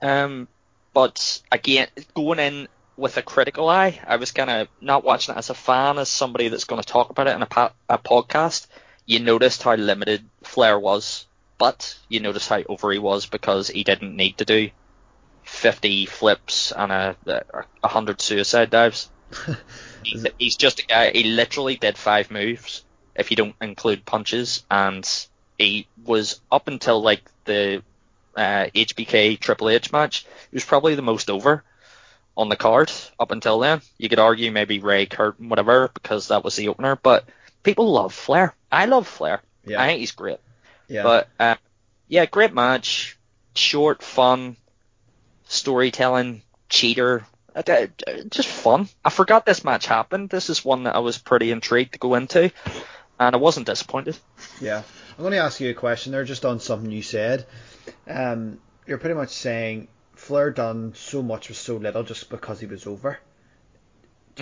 [0.00, 0.48] Um,
[0.94, 5.38] but again, going in with a critical eye, I was kind of not watching it
[5.38, 7.98] as a fan, as somebody that's going to talk about it in a, pa- a
[7.98, 8.66] podcast.
[9.06, 11.26] You noticed how limited Flair was,
[11.58, 14.70] but you noticed how over he was because he didn't need to do
[15.44, 19.10] 50 flips and a, a 100 suicide dives.
[20.02, 21.10] He's, he's just a guy.
[21.10, 22.84] He literally did five moves
[23.14, 25.06] if you don't include punches, and
[25.58, 27.82] he was up until like the
[28.34, 30.24] uh, HBK Triple H match.
[30.50, 31.62] He was probably the most over
[32.36, 33.82] on the card up until then.
[33.98, 36.96] You could argue maybe Ray Curtin, whatever, because that was the opener.
[36.96, 37.28] But
[37.62, 38.54] people love Flair.
[38.70, 39.42] I love Flair.
[39.64, 39.80] Yeah.
[39.82, 40.38] I think he's great.
[40.88, 41.02] yeah.
[41.02, 41.56] But uh,
[42.08, 43.16] yeah, great match.
[43.54, 44.56] Short, fun,
[45.48, 47.24] storytelling, cheater.
[47.54, 47.62] Uh,
[48.28, 48.88] Just fun.
[49.04, 50.30] I forgot this match happened.
[50.30, 52.52] This is one that I was pretty intrigued to go into,
[53.18, 54.16] and I wasn't disappointed.
[54.60, 54.82] Yeah.
[55.18, 57.46] I'm going to ask you a question there just on something you said.
[58.08, 62.66] Um, you're pretty much saying Flair done so much with so little just because he
[62.66, 63.18] was over.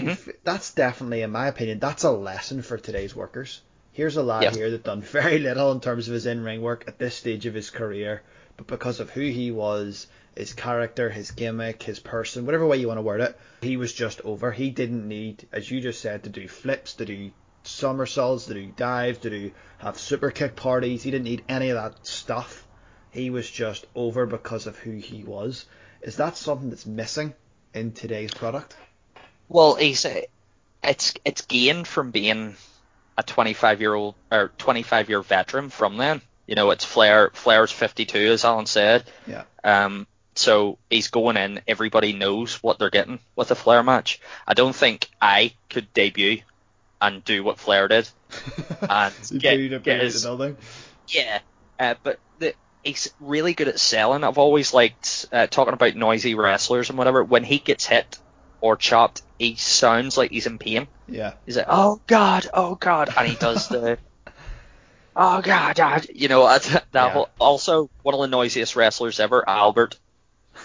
[0.06, 0.34] Mhm.
[0.44, 3.60] that's definitely, in my opinion, that's a lesson for today's workers.
[3.92, 6.98] Here's a lad here that done very little in terms of his in-ring work at
[6.98, 8.22] this stage of his career,
[8.56, 10.06] but because of who he was,
[10.36, 13.92] his character, his gimmick, his person, whatever way you want to word it, he was
[13.92, 14.52] just over.
[14.52, 17.32] He didn't need, as you just said, to do flips, to do
[17.64, 21.02] somersaults, to do dives, to do have super kick parties.
[21.02, 22.66] He didn't need any of that stuff.
[23.10, 25.66] He was just over because of who he was.
[26.02, 27.34] Is that something that's missing
[27.74, 28.76] in today's product?
[29.48, 30.06] Well, he's
[30.82, 32.56] it's it's gained from being
[33.16, 36.20] a 25 year old or 25 year veteran from then.
[36.46, 37.30] You know, it's Flair.
[37.34, 39.04] Flair's 52, as Alan said.
[39.26, 39.42] Yeah.
[39.64, 41.60] Um, so he's going in.
[41.68, 44.20] Everybody knows what they're getting with a Flair match.
[44.46, 46.40] I don't think I could debut
[47.02, 48.08] and do what Flair did.
[48.88, 49.50] And get-
[49.84, 50.22] get his-
[51.08, 51.40] Yeah,
[51.80, 54.24] uh, but the, he's really good at selling.
[54.24, 57.22] I've always liked uh, talking about noisy wrestlers and whatever.
[57.24, 58.18] When he gets hit
[58.60, 60.88] or chopped, he sounds like he's in pain.
[61.06, 61.34] Yeah.
[61.46, 63.98] He's like, "Oh God, oh God," and he does the,
[65.16, 67.12] "Oh God, God," you know that, that Yeah.
[67.12, 69.98] whole, also one of the noisiest wrestlers ever, Albert.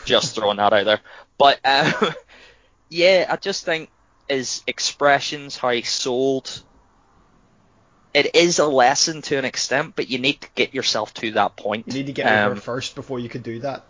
[0.05, 1.01] Just throwing that out there,
[1.37, 2.11] but uh,
[2.89, 3.89] yeah, I just think
[4.27, 6.63] his expressions, how he sold.
[8.13, 11.57] It is a lesson to an extent, but you need to get yourself to that
[11.57, 11.87] point.
[11.87, 13.85] You need to get Um, over first before you could do that.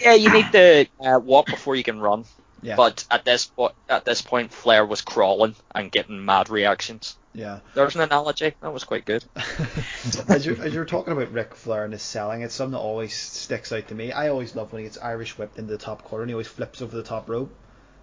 [0.00, 2.24] Yeah, you need to uh, walk before you can run.
[2.62, 2.76] Yeah.
[2.76, 7.16] But at this point, at this point, Flair was crawling and getting mad reactions.
[7.34, 7.60] Yeah.
[7.74, 9.24] There's an analogy that was quite good.
[10.28, 13.14] as, you're, as you're talking about Ric Flair and his selling, it's something that always
[13.14, 14.12] sticks out to me.
[14.12, 16.46] I always love when he gets Irish whipped into the top corner and he always
[16.46, 17.52] flips over the top rope.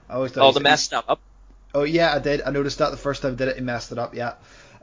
[0.10, 1.20] I always thought Oh, they messed that up.
[1.74, 2.42] Oh yeah, I did.
[2.42, 4.16] I noticed that the first time I did it, he messed it up.
[4.16, 4.34] Yeah.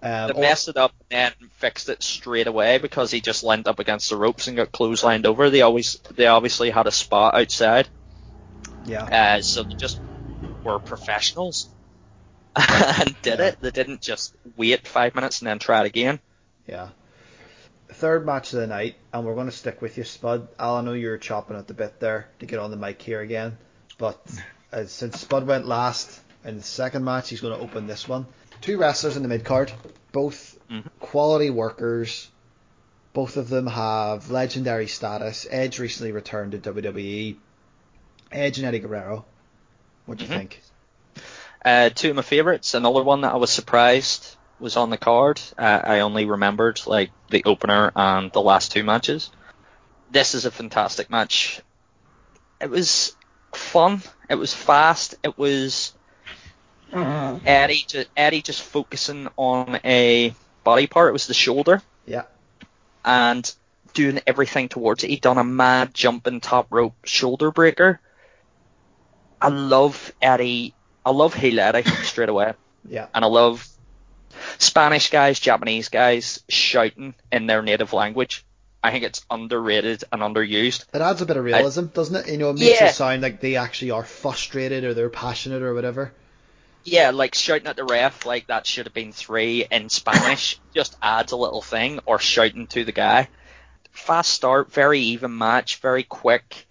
[0.02, 3.66] Um, They messed it up and then fixed it straight away because he just lined
[3.66, 5.50] up against the ropes and got clotheslined over.
[5.50, 7.88] They always, they obviously had a spot outside,
[8.86, 9.04] yeah.
[9.38, 10.00] uh, so they just
[10.64, 11.68] were professionals
[12.56, 13.46] and did Yeah.
[13.46, 13.60] it.
[13.60, 16.20] They didn't just wait five minutes and then try it again.
[16.66, 16.88] Yeah.
[17.88, 20.48] Third match of the night, and we're going to stick with you, Spud.
[20.58, 23.00] Al, I know you were chopping at the bit there to get on the mic
[23.00, 23.56] here again,
[23.96, 24.18] but
[24.72, 28.26] uh, since Spud went last in the second match, he's going to open this one.
[28.60, 29.70] Two wrestlers in the mid card,
[30.12, 30.84] both Mhm.
[30.98, 32.28] quality workers.
[33.12, 35.46] Both of them have legendary status.
[35.48, 37.36] Edge recently returned to WWE.
[38.32, 39.24] Edge and Eddie Guerrero.
[40.06, 40.34] What do you Mhm.
[40.36, 40.62] think?
[41.64, 42.74] Uh, two of my favourites.
[42.74, 45.40] Another one that I was surprised was on the card.
[45.58, 49.30] Uh, I only remembered like the opener and the last two matches.
[50.10, 51.60] This is a fantastic match.
[52.60, 53.16] It was
[53.52, 54.02] fun.
[54.30, 55.16] It was fast.
[55.22, 55.92] It was
[56.92, 57.84] Eddie.
[57.88, 60.34] Just, Eddie just focusing on a
[60.64, 61.08] body part.
[61.10, 62.22] It was the shoulder Yeah.
[63.04, 63.52] and
[63.92, 65.10] doing everything towards it.
[65.10, 68.00] He done a mad jumping top rope shoulder breaker.
[69.40, 70.74] I love Eddie.
[71.04, 72.54] I love heel Eddie straight away,
[72.88, 73.06] Yeah.
[73.14, 73.66] and I love
[74.58, 78.44] Spanish guys, Japanese guys shouting in their native language.
[78.82, 80.84] I think it's underrated and underused.
[80.94, 82.28] It adds a bit of realism, doesn't it?
[82.30, 82.88] You know, it makes Yeah.
[82.88, 86.12] it sound like they actually are frustrated or they're passionate or whatever.
[86.84, 90.96] Yeah, like shouting at the ref like that should have been three in Spanish just
[91.02, 93.28] adds a little thing, or shouting to the guy.
[93.90, 96.66] Fast start, very even match, very quick.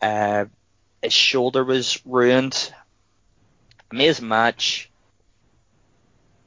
[0.00, 0.44] Uh,
[1.02, 2.72] his shoulder was ruined.
[3.90, 4.90] Amazing match.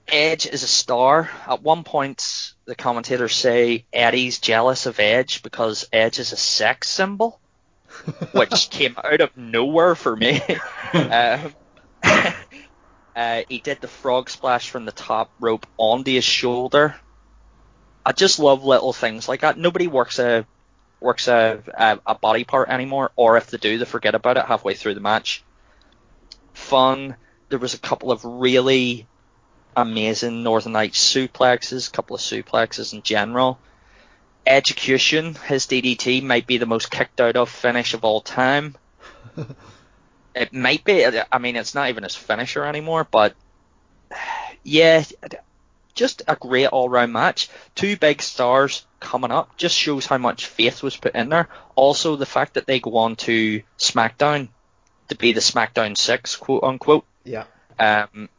[0.08, 1.30] Edge is a star.
[1.48, 6.90] At one point, the commentators say Eddie's jealous of Edge because Edge is a sex
[6.90, 7.40] symbol,
[8.32, 10.42] which came out of nowhere for me.
[10.94, 11.54] um,
[13.16, 16.96] uh, he did the frog splash from the top rope onto his shoulder.
[18.06, 19.58] I just love little things like that.
[19.58, 20.46] Nobody works a
[21.06, 24.46] works a, a a body part anymore, or if they do, they forget about it
[24.46, 25.44] halfway through the match.
[26.54, 27.16] Fun.
[27.50, 29.08] There was a couple of really
[29.78, 33.60] amazing Northern Lights suplexes, a couple of suplexes in general.
[34.46, 38.76] Execution, his DDT might be the most kicked out of finish of all time.
[40.36, 41.06] it might be.
[41.06, 43.36] I mean, it's not even his finisher anymore, but
[44.64, 45.04] yeah,
[45.94, 47.50] just a great all-round match.
[47.74, 51.48] Two big stars coming up just shows how much faith was put in there.
[51.76, 54.50] Also, the fact that they go on to SmackDown
[55.10, 57.06] to be the SmackDown Six, quote unquote.
[57.24, 57.46] Yeah.
[57.80, 58.30] Um,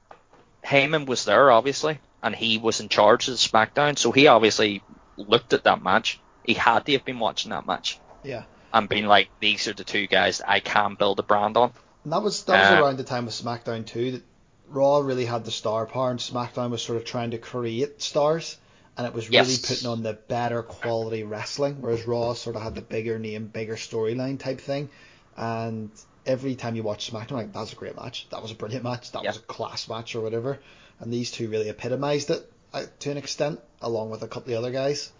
[0.64, 4.83] Heyman was there obviously, and he was in charge of the SmackDown, so he obviously
[5.16, 6.20] looked at that match.
[6.44, 8.42] He had to have been watching that match Yeah.
[8.72, 11.72] and being like, "These are the two guys that I can build a brand on."
[12.05, 14.22] And that was that was Uh, around the time of SmackDown too that
[14.68, 18.59] Raw really had the star power and SmackDown was sort of trying to create stars
[18.97, 19.67] and it was really Yes.
[19.69, 23.77] putting on the better quality wrestling, whereas Raw sort of had the bigger name, bigger
[23.77, 24.89] storyline type thing.
[25.37, 25.91] And
[26.25, 28.85] every time you watch SmackDown, like that was a great match, that was a brilliant
[28.85, 29.31] match, that Yeah.
[29.31, 30.59] was a class match or whatever.
[31.01, 34.59] And these two really epitomized it uh, to an extent, along with a couple of
[34.59, 35.13] other guys.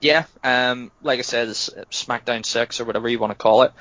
[0.00, 3.72] Yeah, um, like I said, SmackDown Six or whatever you want to call it.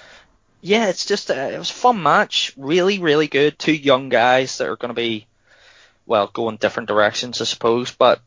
[0.62, 3.58] Yeah, it's just a, it was a fun match, really, really good.
[3.58, 5.26] Two young guys that are going to be,
[6.06, 7.92] well, going different directions, I suppose.
[7.92, 8.20] But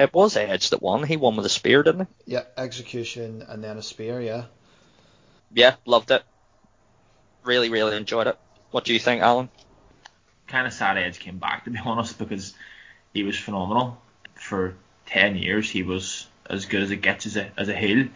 [0.00, 1.04] it was Edge that won.
[1.04, 2.32] He won with a spear, didn't he?
[2.32, 4.44] Yeah, Edgecution and then a spear, yeah.
[5.52, 6.22] Yeah, loved it.
[7.44, 8.38] Really, really enjoyed it.
[8.70, 9.48] What do you think, Alan?
[10.50, 12.54] kind of sad Edge came back to be honest because
[13.14, 13.98] he was phenomenal
[14.34, 14.74] for
[15.06, 15.70] ten years.
[15.70, 18.08] He was as good as it gets as a as a heel.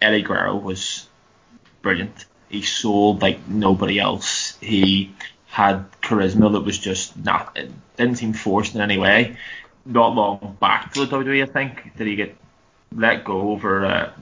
[0.00, 1.08] Eddie Guerrero was
[1.82, 2.24] brilliant.
[2.48, 4.56] He sold like nobody else.
[4.60, 5.14] He
[5.46, 7.56] had charisma that was just not.
[7.56, 9.36] It didn't seem forced in any way.
[9.86, 12.36] Not long back to the WWE, I think, did he get
[12.92, 14.12] let go over uh,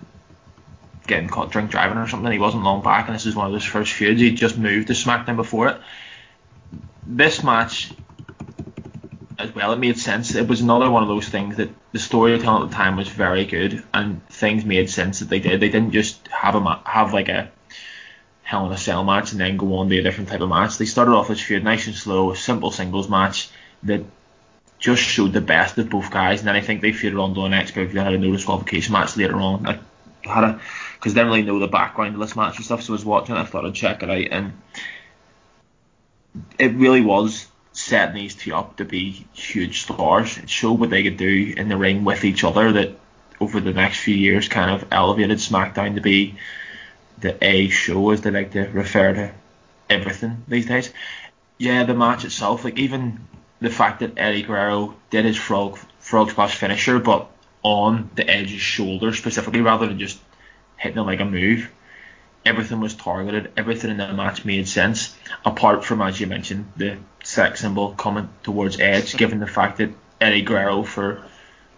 [1.07, 2.31] getting caught drink driving or something.
[2.31, 4.21] He wasn't long back, and this is one of his first feuds.
[4.21, 5.81] He just moved to SmackDown before it
[7.07, 7.93] this match
[9.39, 10.35] as well, it made sense.
[10.35, 13.45] It was another one of those things that the storytelling at the time was very
[13.45, 15.61] good, and things made sense that they did.
[15.61, 17.51] They didn't just have a ma- have like a
[18.43, 20.77] Hell in a Cell match and then go on to a different type of match.
[20.77, 23.49] They started off as feud nice and slow, a simple singles match
[23.85, 24.05] that
[24.79, 27.49] just showed the best of both guys, and then I think they feuded on the
[27.49, 29.67] next pay per view had a no disqualification match later on.
[29.67, 29.79] I
[30.23, 30.61] had a
[30.95, 33.05] because I didn't really know the background of this match and stuff, so I was
[33.05, 33.39] watching it.
[33.39, 34.53] I thought I'd check it out, and
[36.59, 40.39] it really was setting these two up to be huge stars.
[40.39, 42.99] It showed what they could do in the ring with each other that
[43.41, 46.37] over the next few years kind of elevated SmackDown to be
[47.19, 49.33] the A show as they like to refer to
[49.91, 50.93] everything these days.
[51.59, 53.27] Yeah, the match itself, like even
[53.65, 57.31] the fact that Eddie Guerrero did his frog frog splash finisher but
[57.63, 60.21] on the edge's shoulder specifically rather than just
[60.77, 61.71] hitting it like a move
[62.45, 66.99] everything was targeted, everything in that match made sense, apart from, as you mentioned, the
[67.23, 71.25] sex symbol coming towards Edge, given the fact that Eddie Guerrero for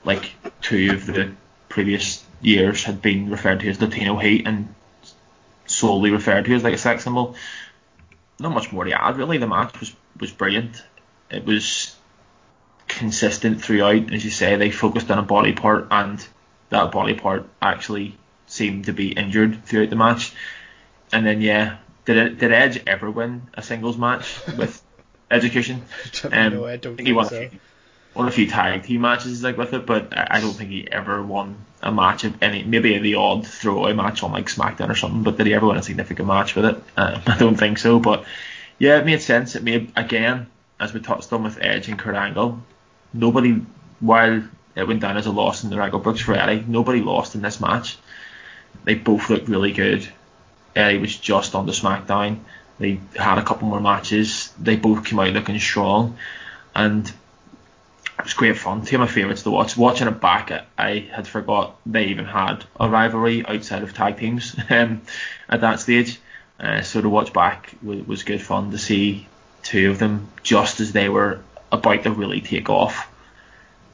[0.04, 1.32] like two of the
[1.68, 4.74] previous years had been referred to as Latino Heat and
[5.66, 7.36] solely referred to as like a sex symbol.
[8.38, 9.38] Not much more to add, really.
[9.38, 10.82] The match was, was brilliant.
[11.30, 11.94] It was
[12.88, 14.56] consistent throughout, as you say.
[14.56, 16.24] They focused on a body part, and
[16.70, 20.32] that body part actually seemed to be injured throughout the match.
[21.12, 24.82] And then yeah, did did Edge ever win a singles match with
[25.30, 25.80] Edgecution?
[26.24, 27.36] Um, no, I don't think, he won so.
[27.36, 27.58] a few,
[28.14, 30.90] won a few tag team matches like with it, but I I don't think he
[30.90, 32.64] ever won a match of any.
[32.64, 35.76] Maybe the odd throwaway match on like SmackDown or something, but did he ever win
[35.76, 36.82] a significant match with it?
[36.96, 37.98] Uh, I don't think so.
[37.98, 38.24] But
[38.78, 39.54] yeah, it made sense.
[39.56, 40.46] It made again,
[40.78, 42.60] as we touched on with Edge and Kurt Angle,
[43.12, 43.62] nobody
[44.00, 44.42] while
[44.74, 47.42] it went down as a loss in the regular books for Eddie, nobody lost in
[47.42, 47.96] this match.
[48.84, 50.06] They both looked really good.
[50.74, 52.40] Eddie was just on the SmackDown.
[52.78, 54.52] They had a couple more matches.
[54.60, 56.18] They both came out looking strong,
[56.74, 58.84] and it was great fun.
[58.84, 59.78] Two of my favourites to watch.
[59.78, 64.18] Watching it back, I- I had forgot they even had a rivalry outside of tag
[64.18, 65.00] teams um,
[65.48, 66.20] at that stage.
[66.60, 69.26] Uh, so to watch back was, was good fun to see
[69.66, 71.40] two of them just as they were
[71.72, 73.12] about to really take off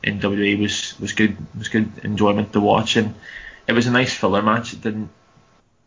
[0.03, 3.15] in WWE was was good was good enjoyment to watch and
[3.67, 4.75] it was a nice filler match.
[4.75, 5.09] It didn't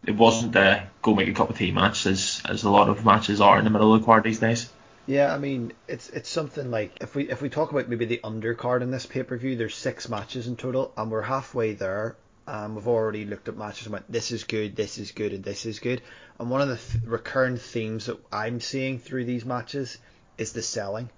[0.06, 3.06] it wasn't a go make a cup of tea match as as a lot of
[3.06, 4.70] matches are in the middle of the card these days.
[5.06, 8.22] Yeah, I mean, it's it's something like if we if we talk about maybe the
[8.24, 12.16] undercard in this pay per view, there's six matches in total, and we're halfway there.
[12.48, 15.44] Um, we've already looked at matches and went, this is good, this is good, and
[15.44, 16.02] this is good.
[16.40, 19.98] And one of the th- recurrent themes that I'm seeing through these matches
[20.38, 21.10] is the selling.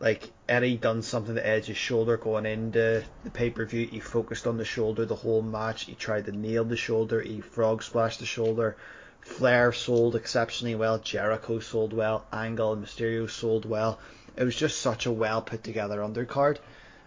[0.00, 3.86] Like Eddie done something to Edge's shoulder going into the pay per view.
[3.86, 5.84] He focused on the shoulder the whole match.
[5.84, 7.20] He tried to nail the shoulder.
[7.20, 8.76] He frog splashed the shoulder.
[9.20, 10.98] Flair sold exceptionally well.
[10.98, 12.26] Jericho sold well.
[12.32, 13.98] Angle and Mysterio sold well.
[14.36, 16.58] It was just such a well put together undercard,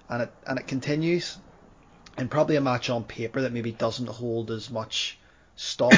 [0.09, 1.37] and it and it continues.
[2.17, 5.19] And probably a match on paper that maybe doesn't hold as much
[5.55, 5.93] stock,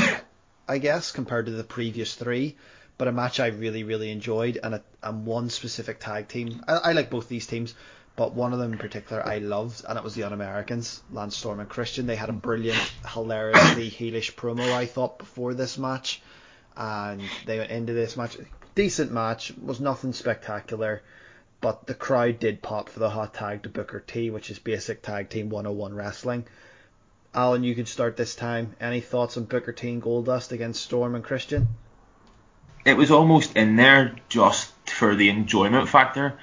[0.68, 2.58] I guess, compared to the previous three.
[3.00, 6.64] but a match I really really enjoyed, and a, and one specific tag team.
[6.68, 7.74] I, I like both these teams,
[8.16, 11.62] but one of them in particular I loved, and it was the Un-Americans, Lance Storm
[11.62, 12.06] and Christian.
[12.06, 16.22] They had a brilliant, hilariously heelish promo I thought before this match,
[16.76, 18.38] and they went into this match.
[18.76, 21.02] Decent match, was nothing spectacular,
[21.62, 25.02] but the crowd did pop for the hot tag to Booker T, which is basic
[25.02, 26.46] tag team 101 wrestling.
[27.34, 28.76] Alan, you could start this time.
[28.80, 31.68] Any thoughts on Booker T and Goldust against Storm and Christian?
[32.86, 36.40] It was almost in there just for the enjoyment factor.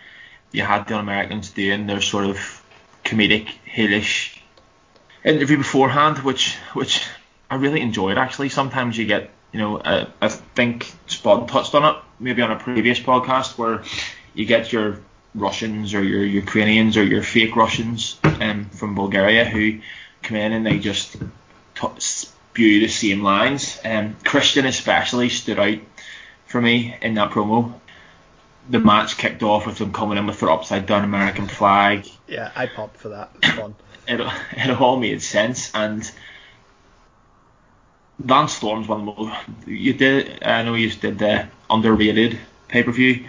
[0.53, 2.63] You had the Americans doing their sort of
[3.05, 4.39] comedic, heelish
[5.25, 7.05] interview beforehand, which which
[7.51, 8.51] I really enjoyed actually.
[8.51, 13.01] Sometimes you get, you know, I, think Spud touched on it maybe on a previous
[13.01, 13.83] podcast where
[14.37, 14.99] you get your
[15.35, 19.81] Russians or your Ukrainians or your fake Russians um, from Bulgaria who
[20.23, 21.17] come in and they just
[21.75, 23.79] t- spew the same lines.
[23.85, 25.79] Um, Christian especially stood out
[26.47, 27.75] for me in that promo.
[28.69, 32.07] The match kicked off with them coming in with their upside down American flag.
[32.29, 33.31] Yeah, I popped for that.
[33.43, 33.75] It.
[34.09, 34.21] It,
[34.53, 36.09] it all made sense and
[38.25, 42.83] Lance Storm's one of the most you did I know you did the underrated pay
[42.83, 43.27] per view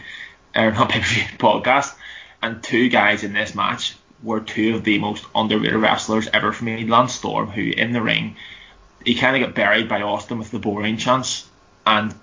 [0.58, 1.94] or not pay per view podcast
[2.42, 6.64] and two guys in this match were two of the most underrated wrestlers ever for
[6.64, 6.86] me.
[6.86, 8.36] Lance Storm, who in the ring,
[9.06, 11.48] he kind of got buried by Austin with the boring chance,
[11.86, 12.14] and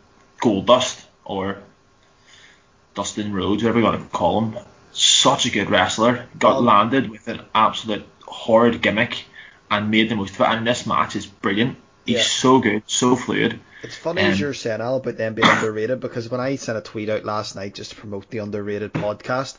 [0.41, 1.59] Goldust, or
[2.95, 4.59] Dustin Rhodes, whatever you want to call him,
[4.93, 9.25] such a good wrestler, got landed with an absolute horrid gimmick
[9.71, 10.49] and made the most of it.
[10.49, 11.77] And this match is brilliant.
[12.05, 12.23] He's Yeah.
[12.23, 13.61] so good, so fluid.
[13.83, 16.79] It's funny as Um, you're saying Al about them being underrated because when I sent
[16.79, 19.57] a tweet out last night just to promote the underrated podcast,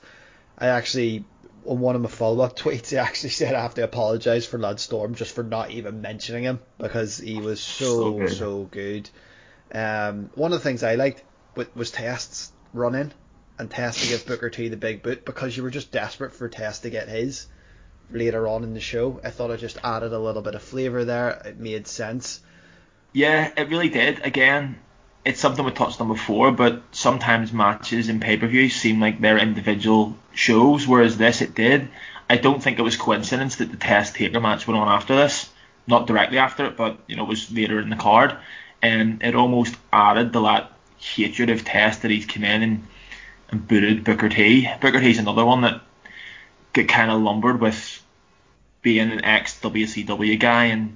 [0.57, 1.25] I actually
[1.65, 4.59] on one of my follow up tweets I actually said I have to apologise for
[4.59, 9.09] Lance Storm just for not even mentioning him because he was so So so good.
[9.71, 9.79] good.
[9.79, 11.23] Um, one of the things I liked
[11.55, 13.11] wa- was Test's running
[13.57, 16.49] and Test to give Booker T the big boot because you were just desperate for
[16.49, 17.47] Test to get his
[18.11, 19.19] later on in the show.
[19.23, 21.41] I thought it just added a little bit of flavour there.
[21.45, 22.41] It made sense.
[23.13, 24.25] Yeah, it really did.
[24.25, 24.77] Again,
[25.23, 29.19] it's something we touched on before, but sometimes matches in pay per views seem like
[29.19, 31.89] they're individual shows, whereas this it did.
[32.29, 35.49] I don't think it was coincidence that the Test Taker match went on after this,
[35.87, 38.35] not directly after it, but you know it was later in the card,
[38.81, 42.87] and it almost added the that hatred of Test that he's come in and,
[43.49, 44.69] and booted Booker T.
[44.81, 45.81] Booker T's another one that
[46.75, 48.03] got kind of lumbered with
[48.81, 50.95] being an ex WCW guy and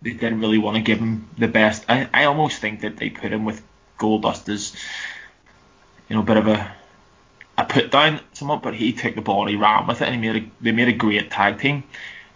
[0.00, 1.84] they didn't really want to give him the best.
[1.88, 3.62] I, I almost think that they put him with
[3.98, 4.74] Goldust as,
[6.08, 6.72] you know, a bit of a
[7.58, 10.14] a put down somewhat, but he took the ball and he ran with it and
[10.14, 11.82] he made a, they made a great tag team.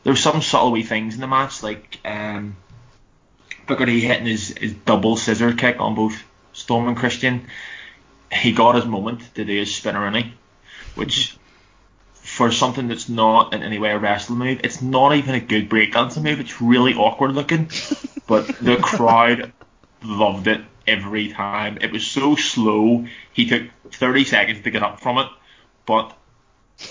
[0.02, 2.56] There were some subtle wee things in the match, like um,
[3.66, 6.22] Booker T hitting his, his double scissor kick on both
[6.52, 7.46] Storm and Christian.
[8.30, 10.32] He got his moment to do his Spinaroonie,
[10.94, 11.38] which
[12.34, 15.70] for something that's not in any way a wrestling move, it's not even a good
[15.70, 16.40] breakdancing move.
[16.40, 17.70] It's really awkward looking,
[18.26, 19.52] but the crowd
[20.02, 21.78] loved it every time.
[21.80, 23.06] It was so slow.
[23.32, 23.62] He took
[23.92, 25.28] 30 seconds to get up from it,
[25.86, 26.12] but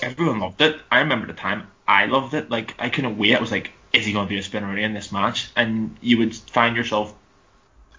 [0.01, 0.79] everyone loved it.
[0.89, 2.49] I remember the time I loved it.
[2.49, 3.35] Like I couldn't wait.
[3.35, 5.51] I was like, is he going to do a spin spinner in this match?
[5.57, 7.13] And you would find yourself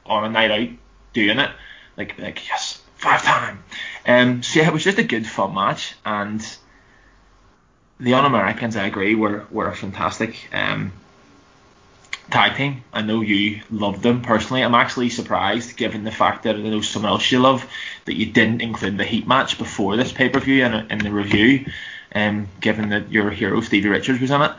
[0.07, 0.69] on a night out
[1.13, 1.51] doing it,
[1.99, 3.63] like like yes, five time.
[4.07, 6.43] Um, so yeah, it was just a good fun match, and
[8.01, 10.93] the Un-Americans, I agree, were were a fantastic um,
[12.31, 12.83] tag team.
[12.93, 14.63] I know you loved them personally.
[14.63, 17.69] I'm actually surprised, given the fact that I know someone else you love,
[18.07, 21.11] that you didn't include the Heat match before this pay per view in, in the
[21.13, 21.67] review.
[22.17, 24.53] Um, given that your hero Stevie Richards was in it,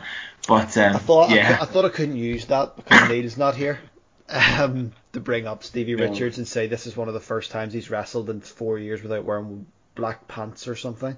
[0.46, 3.38] but um, I thought I, yeah, cou- I thought I couldn't use that because Neil's
[3.38, 3.80] not here.
[4.28, 6.04] Um, to bring up Stevie Yeah.
[6.08, 9.02] Richards and say this is one of the first times he's wrestled in four years
[9.02, 9.64] without wearing
[9.94, 11.16] black pants or something.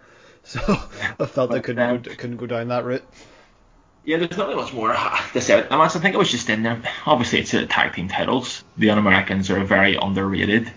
[0.54, 0.60] So
[1.20, 3.04] I felt I But, couldn't um, go, couldn't go down that route.
[4.04, 5.66] Yeah, there's not really much more to say.
[5.68, 6.80] I, I think it was just in there.
[7.04, 8.64] Obviously, it's a tag team titles.
[8.78, 10.72] The Un-Americans are very underrated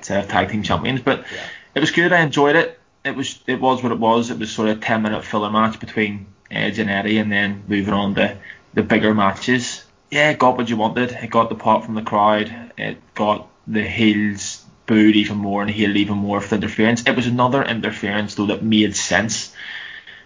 [0.00, 1.46] of tag team champions, but Yeah.
[1.76, 2.12] it was good.
[2.12, 2.80] I enjoyed it.
[3.04, 4.30] It was it was what it was.
[4.30, 7.62] It was sort of a 10 minute filler match between Edge and Eddie, and then
[7.68, 8.36] moving on to
[8.74, 9.84] the bigger matches.
[10.10, 11.12] Yeah, it got what you wanted.
[11.12, 12.52] It got the pop from the crowd.
[12.76, 17.06] It got the heels booed even more and hated even more for the interference.
[17.06, 19.54] It was another interference though that made sense.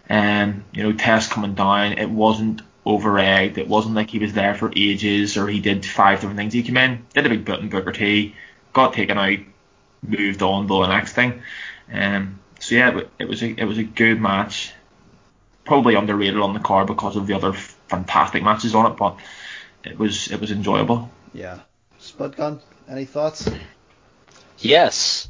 [0.09, 3.59] Um, you know, Test coming down, it wasn't over egged.
[3.59, 6.53] It wasn't like he was there for ages or he did five different things.
[6.53, 8.35] He came in, did a big bit in Booker T,
[8.73, 9.39] got taken out,
[10.03, 11.43] moved on to the next thing.
[11.93, 14.73] Um, so yeah, it, was a it was a good match.
[15.65, 19.19] Probably underrated on the card because of the other fantastic matches on it, but
[19.85, 21.11] it was it was enjoyable.
[21.35, 21.61] Yeah.
[21.99, 22.61] Spud gun.
[22.89, 23.49] Any thoughts?
[24.59, 25.29] Yes.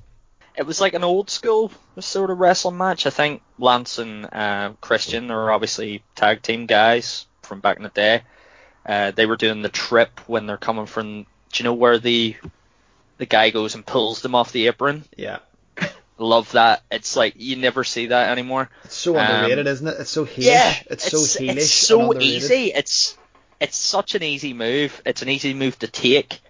[0.57, 1.71] It was like an old school
[2.01, 3.07] sort of wrestling match.
[3.07, 7.91] I think Lance and uh, Christian are obviously tag team guys from back in the
[7.91, 8.23] day.
[8.85, 11.27] Uh, they were doing the trip when they're coming from.
[11.53, 12.37] Do you know where the
[13.19, 15.05] the guy goes and pulls them off the apron?
[15.17, 15.39] Yeah.
[16.19, 16.83] Love that.
[16.91, 18.71] It's like you never see that anymore.
[18.85, 19.97] It's so Um, underrated, isn't it?
[20.01, 20.45] It's so heelish.
[20.45, 21.57] Yeah, it's, so heelish.
[21.57, 22.73] It's so easy.
[22.73, 23.19] It's
[23.61, 25.03] it's such an easy move.
[25.05, 26.41] It's an easy move to take.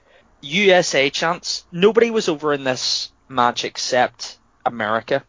[0.41, 1.65] USA chance.
[1.73, 5.25] Nobody was over in this match except America.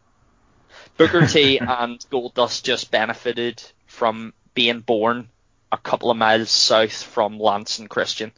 [0.96, 5.28] Booker T and Goldust just benefited from being born
[5.70, 8.32] a couple of miles south from Lance and Christian.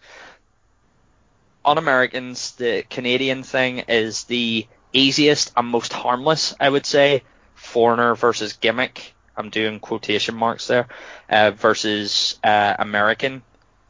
[1.65, 7.23] Un-Americans, the Canadian thing is the easiest and most harmless, I would say.
[7.55, 9.15] Foreigner versus gimmick.
[9.37, 10.89] I'm doing quotation marks there.
[11.29, 13.43] Uh, versus uh, American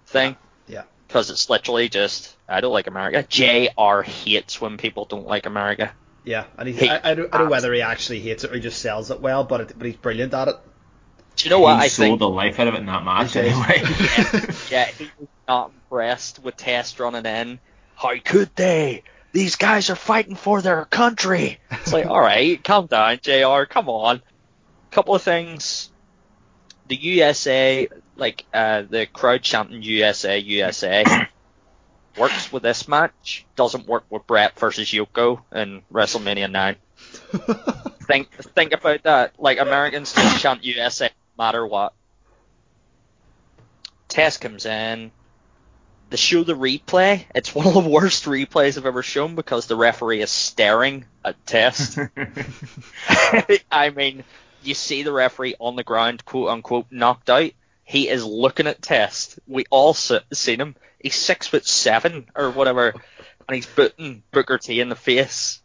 [0.07, 0.37] thing.
[0.67, 0.83] Yeah.
[1.07, 3.23] Because it's literally just I don't like America.
[3.29, 4.03] JR.
[4.03, 5.93] hates when people don't like America.
[6.25, 8.51] Yeah, and he's, He- I, I, don't, I don't know whether he actually hates it
[8.51, 10.57] or he just sells it well, but it, but he's brilliant at it.
[11.37, 12.19] Do you know what he I sold think?
[12.19, 13.53] the life out of it in that match He did.
[13.53, 13.83] anyway.
[14.71, 17.59] Yeah, he was not impressed with Test running in.
[17.95, 19.05] How could they?
[19.33, 21.59] These guys are fighting for their country.
[21.71, 23.63] It's like, all right, calm down, JR.
[23.65, 24.23] Come on.
[24.91, 25.91] Couple of things.
[26.89, 31.05] The USA, like uh, the crowd chanting USA, USA,
[32.17, 33.47] works with this match.
[33.57, 36.77] Doesn't work with Bret versus Yoko in WrestleMania 9.
[38.07, 39.35] think think about that.
[39.39, 41.93] Like Americans just chant USA no matter what.
[44.09, 45.13] Test comes in.
[46.11, 47.25] They show the replay.
[47.35, 51.45] It's one of the worst replays I've ever shown because the referee is staring at
[51.47, 51.99] Test.
[53.71, 54.25] I mean,
[54.63, 57.53] you see the referee on the ground, quote unquote, knocked out.
[57.91, 59.41] He is looking at Test.
[59.49, 60.77] We all seen him.
[61.01, 62.95] He's six foot seven or whatever,
[63.49, 65.61] and he's booting Booker T in the face.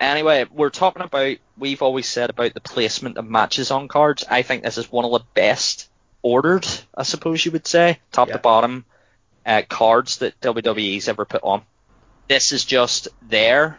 [0.00, 1.36] Anyway, we're talking about.
[1.58, 4.24] We've always said about the placement of matches on cards.
[4.30, 5.90] I think this is one of the best
[6.22, 6.66] ordered,
[6.96, 8.34] I suppose you would say, top Yeah.
[8.36, 8.86] to bottom
[9.44, 11.60] uh, cards that WWE's ever put on.
[12.28, 13.78] This is just there,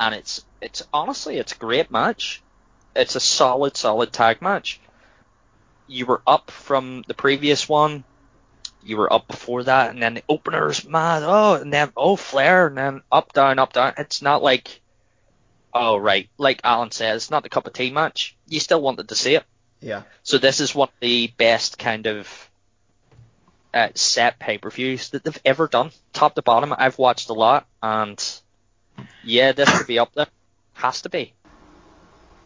[0.00, 2.42] and it's it's honestly it's a great match.
[2.96, 4.80] It's a solid, solid tag match.
[5.90, 8.04] You were up from the previous one.
[8.84, 11.24] You were up before that, and then the opener's mad.
[11.24, 13.94] Oh, and then oh Flair, and then up, down, up, down.
[13.98, 14.80] It's not like,
[15.74, 18.36] oh right, like Alan says, it's not the cup of tea match.
[18.46, 19.44] You still wanted to see it.
[19.80, 20.02] yeah.
[20.22, 22.50] So this is one of the best kind of
[23.74, 26.72] uh, set pay-per-views that they've ever done, top to bottom.
[26.76, 28.40] I've watched a lot, and
[29.24, 30.28] yeah, this could be up there.
[30.74, 31.34] Has to be.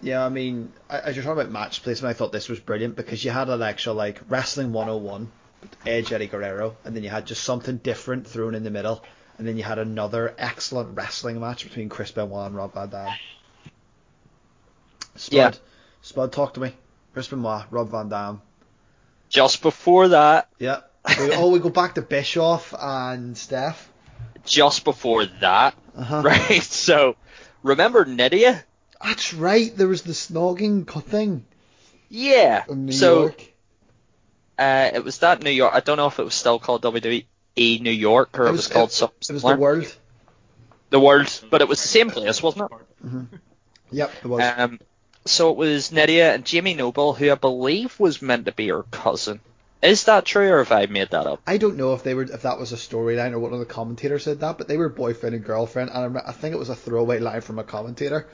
[0.05, 3.25] Yeah, I mean, as you're talking about match placement, I thought this was brilliant because
[3.25, 5.31] you had an actual like wrestling 101,
[5.87, 9.03] Edge Eddie Guerrero, and then you had just something different thrown in the middle,
[9.39, 13.13] and then you had another excellent wrestling match between Chris Benoit and Rob Van Dam.
[15.17, 15.53] Spud, Yeah.
[16.03, 16.75] Spud, talk to me.
[17.15, 18.43] Chris Benoit, Rob Van Dam.
[19.31, 20.81] Just before that, Yeah.
[21.19, 23.91] We, oh, we go back to Bischoff and Steph.
[24.45, 26.23] just before that, Uh-huh.
[26.25, 26.63] right?
[26.63, 27.17] So
[27.63, 28.65] remember Nydia?
[29.05, 29.77] That's right.
[29.77, 31.45] There was the snogging thing
[32.09, 32.65] Yeah.
[32.91, 33.43] so York.
[34.59, 35.73] Uh, it was that New York.
[35.75, 37.25] I don't know if it was still called WWE
[37.57, 39.57] New York or it, was, called something It was similar.
[39.57, 39.97] the world.
[40.91, 43.41] The World, but it was the same place, wasn't it?
[43.91, 44.55] Yep, it was.
[44.57, 44.79] Um,
[45.25, 48.85] so it was Nydia and Jamie Noble, who I believe was meant to be her
[48.85, 49.41] cousin.
[49.83, 51.41] Is that true, or have I made that up?
[51.47, 53.67] I don't know if they were if that was a storyline or one of the
[53.67, 56.77] commentators said that, but they were boyfriend and girlfriend, and I think it was a
[56.77, 58.27] throwaway line from a commentator,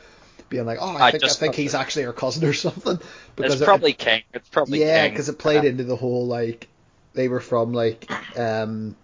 [0.51, 2.99] being like, "Oh, I, I think I think he's that- actually her cousin or something."
[3.39, 4.23] It's it- probably King.
[4.35, 6.69] It's probably yeah, because it played Uh, into the whole like
[7.15, 8.95] they were from like um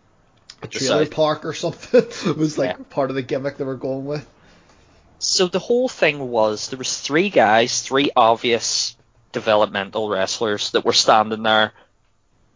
[0.62, 2.02] a trailer park or something.
[2.30, 2.84] it was like Yeah.
[2.90, 4.28] part of the gimmick they were going with.
[5.18, 8.94] So the whole thing was there was three guys, three obvious
[9.32, 11.72] developmental wrestlers that were standing there,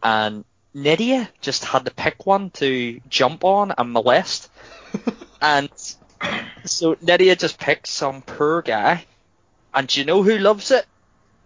[0.03, 4.51] and Nydia just had to pick one to jump on and molest,
[5.43, 5.69] and
[6.71, 9.05] so Nydia just picked some poor guy,
[9.75, 10.87] and do you know who loves it?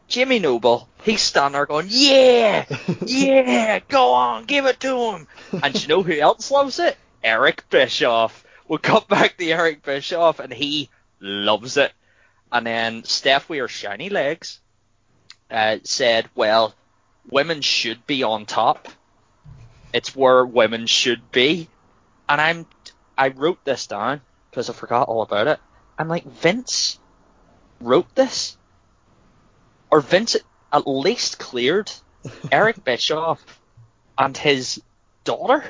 [0.06, 0.88] Jimmy Noble.
[1.02, 2.66] He's standing there going, yeah,
[3.06, 5.26] yeah, go on, give it to him.
[5.62, 6.96] And do you know who else loves it?
[7.22, 8.44] Eric Bischoff.
[8.68, 11.92] We'll cut back to Eric Bischoff, and he loves it.
[12.52, 14.60] And then Steph Weir Shiny Legs
[15.50, 16.74] uh, said, well,
[17.28, 18.88] women should be on top.
[19.92, 21.68] It's where women should be.
[22.28, 22.66] And I'm,
[23.16, 24.20] I wrote this down
[24.55, 25.59] because I forgot all about it.
[25.98, 27.00] I'm like, Vince
[27.80, 28.57] wrote this?
[29.90, 30.36] Or Vince
[30.72, 31.90] at least cleared
[32.52, 33.44] Eric Bischoff
[34.16, 34.80] and his
[35.24, 35.64] daughter,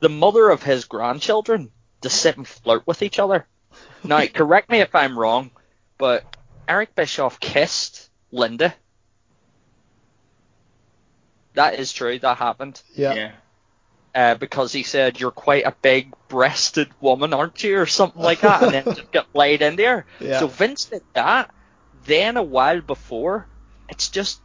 [0.00, 1.70] the mother of his grandchildren,
[2.02, 3.46] to sit and flirt with each other.
[4.04, 5.50] Now, correct me if I'm wrong,
[5.96, 6.36] but
[6.68, 8.74] Eric Bischoff kissed Linda.
[11.54, 12.18] That is true.
[12.18, 12.82] That happened.
[12.94, 13.14] Yeah.
[13.14, 13.32] yeah.
[14.14, 18.62] Uh, because he said you're quite a big-breasted woman, aren't you, or something like that,
[18.62, 20.04] and then just got laid in there.
[20.20, 20.38] Yeah.
[20.40, 21.50] So Vince did that.
[22.04, 23.46] Then a while before,
[23.88, 24.40] it's just,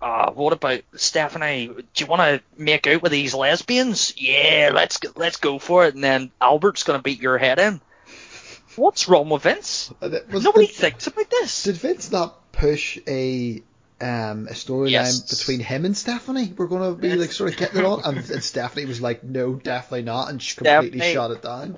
[0.00, 1.66] uh, what about Stephanie?
[1.66, 4.14] Do you want to make out with these lesbians?
[4.16, 5.94] Yeah, let's go, let's go for it.
[5.94, 7.80] And then Albert's gonna beat your head in.
[8.76, 9.92] What's wrong with Vince?
[10.00, 11.64] Uh, Nobody thinks about this.
[11.64, 13.62] did Vince not push a
[14.02, 15.38] um a storyline Yes.
[15.38, 16.52] between him and Stephanie?
[16.56, 19.54] We're gonna be like sort of getting it on, and, and Stephanie was like, no,
[19.54, 21.76] definitely not, and she completely Stephanie- shut it down.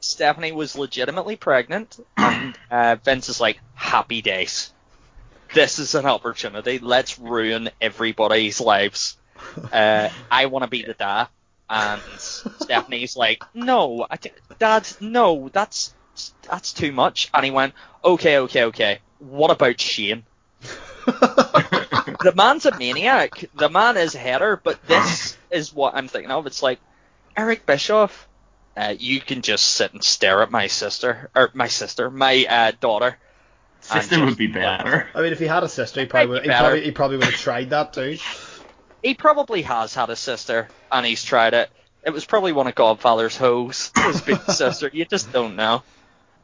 [0.00, 4.72] Stephanie was legitimately pregnant, and uh, Vince is like, happy days.
[5.52, 6.78] This is an opportunity.
[6.78, 9.16] Let's ruin everybody's lives.
[9.72, 11.28] Uh, I want to be the dad.
[11.68, 14.18] And Stephanie's like, no, I
[14.58, 15.94] Dad, no, that's
[16.48, 17.30] that's too much.
[17.34, 17.74] And he went,
[18.04, 19.00] okay, okay, okay.
[19.18, 20.24] What about Shane?
[21.06, 23.44] the man's a maniac.
[23.54, 26.46] The man is a header, but this is what I'm thinking of.
[26.46, 26.80] It's like
[27.36, 28.28] Eric Bischoff.
[28.76, 32.72] Uh, you can just sit and stare at my sister or my sister, my uh,
[32.80, 33.16] daughter.
[33.80, 35.08] Sister just- would be better.
[35.14, 37.16] I mean, if he had a sister, he probably would, be he probably he probably
[37.16, 38.18] would have tried that too.
[39.02, 41.70] He probably has had a sister and he's tried it.
[42.04, 43.90] It was probably one of Godfather's hoes.
[43.96, 44.90] His big sister.
[44.92, 45.82] You just don't know.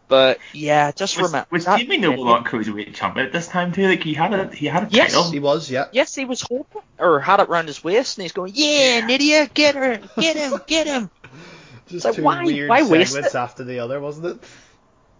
[0.09, 1.49] But yeah, just Was, remember.
[1.51, 3.87] was that- Jamie Noble not cruiserweight champion at this time too?
[3.89, 5.13] Like he had a he had a Yes.
[5.13, 5.31] title.
[5.33, 5.87] He was, yeah.
[5.93, 9.49] Yes, he was hoping, or had it round his waist, and he's going, "Yeah, Nydia,
[9.53, 11.11] get her, get him, get him."
[11.89, 13.39] Just like, two why- weird why waste segments it?
[13.39, 14.45] after the other, wasn't it?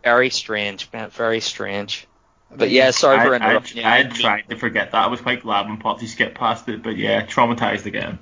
[0.05, 1.11] Very strange, man.
[1.11, 2.07] Very strange.
[2.53, 3.83] I But yeah, sorry for I, I, interrupting you.
[3.85, 5.05] I tried to forget that.
[5.05, 8.21] I was quite glad when Potsy skipped past it, but yeah, traumatized again.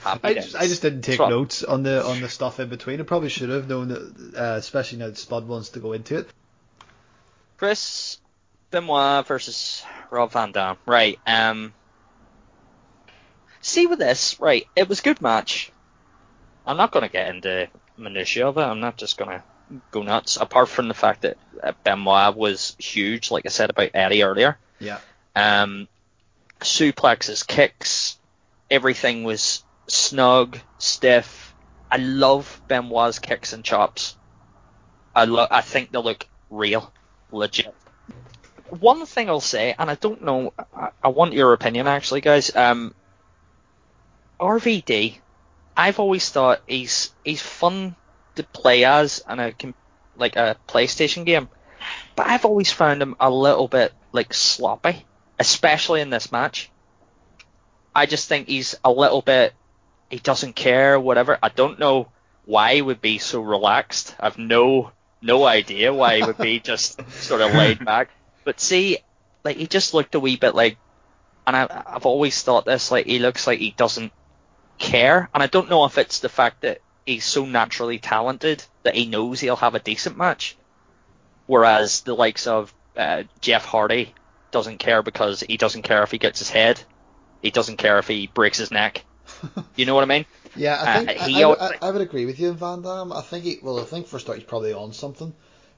[0.00, 1.30] Happy I just, I just didn't take Swap.
[1.30, 3.00] notes on the on the stuff in between.
[3.00, 6.18] I probably should have known that, uh, especially now that Spud wants to go into
[6.18, 6.28] it.
[7.56, 8.18] Chris
[8.70, 10.76] Benoit versus Rob Van Dam.
[10.86, 11.18] Right.
[11.26, 11.72] Um.
[13.60, 14.66] See with this, right?
[14.74, 15.70] It was a good match.
[16.66, 18.62] I'm not going to get into minutiae of it.
[18.62, 19.42] I'm not just going to
[19.90, 20.36] go nuts.
[20.36, 24.58] Apart from the fact that uh, Benoit was huge, like I said about Eddie earlier.
[24.80, 24.98] Yeah.
[25.36, 25.88] Um,
[26.60, 28.18] suplexes, kicks,
[28.72, 31.54] everything was snug, stiff.
[31.90, 34.16] I love Benoit's kicks and chops.
[35.14, 36.90] I lo- I think they look real,
[37.30, 37.74] legit.
[38.70, 42.56] One thing I'll say, and I don't know, I, I want your opinion actually, guys.
[42.56, 42.94] Um,
[44.40, 45.18] RVD,
[45.76, 47.94] I've always thought he's he's fun
[48.36, 49.52] to play as in a
[50.16, 51.50] like a PlayStation game,
[52.16, 55.04] but I've always found him a little bit like sloppy,
[55.38, 56.71] especially in this match.
[57.94, 59.52] I just think he's a little bit.
[60.10, 61.38] He doesn't care, whatever.
[61.42, 62.08] I don't know
[62.44, 64.14] why he would be so relaxed.
[64.18, 68.10] I've no no idea why he would be just sort of laid back.
[68.44, 68.98] But see,
[69.44, 70.78] like he just looked a wee bit like,
[71.46, 74.12] and I, I've always thought this like he looks like he doesn't
[74.78, 78.94] care, and I don't know if it's the fact that he's so naturally talented that
[78.94, 80.56] he knows he'll have a decent match,
[81.46, 84.14] whereas the likes of uh, Jeff Hardy
[84.50, 86.82] doesn't care because he doesn't care if he gets his head,
[87.42, 89.04] he doesn't care if he breaks his neck.
[89.76, 90.26] You know what I mean?
[90.54, 92.52] Yeah, I think Uh, I, he I, would- always- I, I would agree with you,
[92.52, 93.10] Van Dam.
[93.10, 95.32] I think he, well, I think for a start he's probably on something.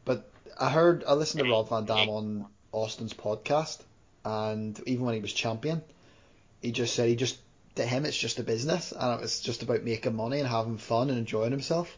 [0.04, 3.78] But I heard I listened to Rob Van Dam on Austin's podcast,
[4.24, 5.80] and even when he was champion,
[6.60, 7.38] he just said he just
[7.76, 11.08] to him it's just a business, and it's just about making money and having fun
[11.08, 11.96] and enjoying himself.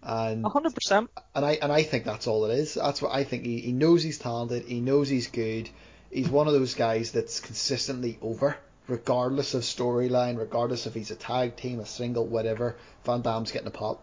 [0.00, 1.10] And A hundred percent.
[1.34, 2.74] and I and I think that's all it is.
[2.74, 3.44] That's what I think.
[3.44, 4.64] He, he knows he's talented.
[4.66, 5.68] He knows he's good.
[6.12, 8.56] He's one of those guys that's consistently over,
[8.92, 12.76] regardless of storyline, regardless if he's a tag team, a single, whatever.
[13.04, 14.02] Van Dam's getting a pop,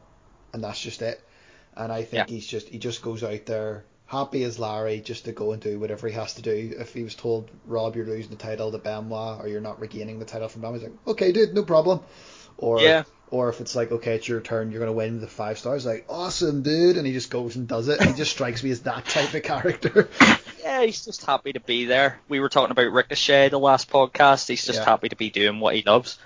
[0.52, 1.22] and that's just it.
[1.78, 2.34] And I think Yeah.
[2.36, 5.80] he's just he just goes out there happy as Larry just to go and do
[5.80, 6.74] whatever he has to do.
[6.80, 10.18] If he was told, Rob, you're losing the title to Benoit, or you're not regaining
[10.18, 12.00] the title from Benoit, he's like, okay, dude, no problem.
[12.62, 13.04] Or Yeah.
[13.32, 16.06] or if it's like, okay, it's your turn, you're gonna win the five stars, like,
[16.10, 18.02] awesome, dude, and he just goes and does it.
[18.04, 20.10] He just strikes me as that type of character.
[20.62, 22.20] Yeah, he's just happy to be there.
[22.28, 24.48] We were talking about Ricochet the last podcast.
[24.50, 24.86] He's just Yeah.
[24.86, 26.20] happy to be doing what he loves.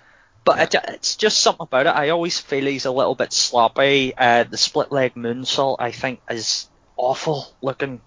[0.44, 0.82] But Yeah.
[0.82, 1.92] it it's just something about it.
[1.96, 4.14] I always feel he's a little bit sloppy.
[4.18, 6.68] Uh, the split leg moonsault, I think, is
[6.98, 8.02] awful looking.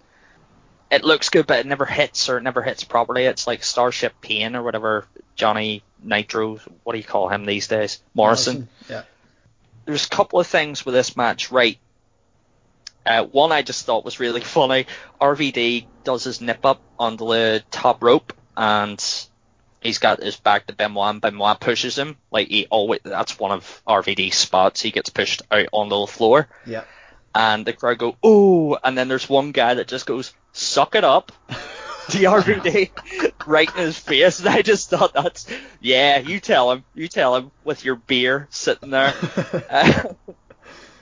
[0.91, 3.25] It looks good, but it never hits or it never hits properly.
[3.25, 8.01] It's like Starship Pain or whatever Johnny Nitro, what do you call him these days?
[8.15, 8.69] Morrison.
[8.89, 9.03] Yeah.
[9.85, 11.79] there's a couple of things with this match, right?
[13.05, 14.87] Uh, one I just thought was really funny.
[15.21, 19.03] RVD does his nip up on the top rope, and
[19.83, 22.17] He's got his back to Benoit, and Benoit pushes him.
[22.33, 24.81] Like he always, that's one of RVD's spots.
[24.83, 26.83] He gets pushed out onto the floor, Yeah.
[27.35, 31.05] and the crowd go, oh, And then there's one guy that just goes, "Suck it
[31.05, 31.33] up."
[32.11, 32.91] to RVD
[33.47, 35.47] right in his face, and I just thought that's
[35.81, 36.19] yeah.
[36.19, 39.15] You tell him, you tell him with your beer sitting there.
[39.69, 40.15] Uh,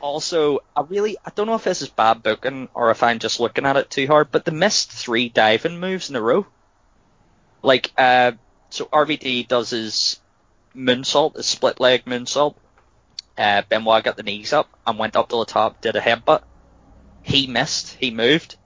[0.01, 3.41] also, I really I don't know if this is bad booking or if I'm just
[3.41, 6.47] looking at it too hard, but they missed three diving moves in a row.
[7.63, 8.33] Like, uh,
[8.69, 10.21] so RVD does his
[10.77, 12.55] moonsault, his split leg moonsault.
[13.39, 16.43] Uh, Benoit got the knees up and went up to the top, did a headbutt.
[17.23, 18.57] He missed, he moved,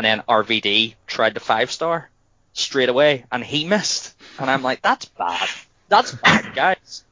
[0.00, 2.08] and then RVD tried the five star
[2.54, 4.14] straight away, and he missed.
[4.38, 5.46] And I'm like, that's bad.
[5.90, 7.04] That's bad, guys.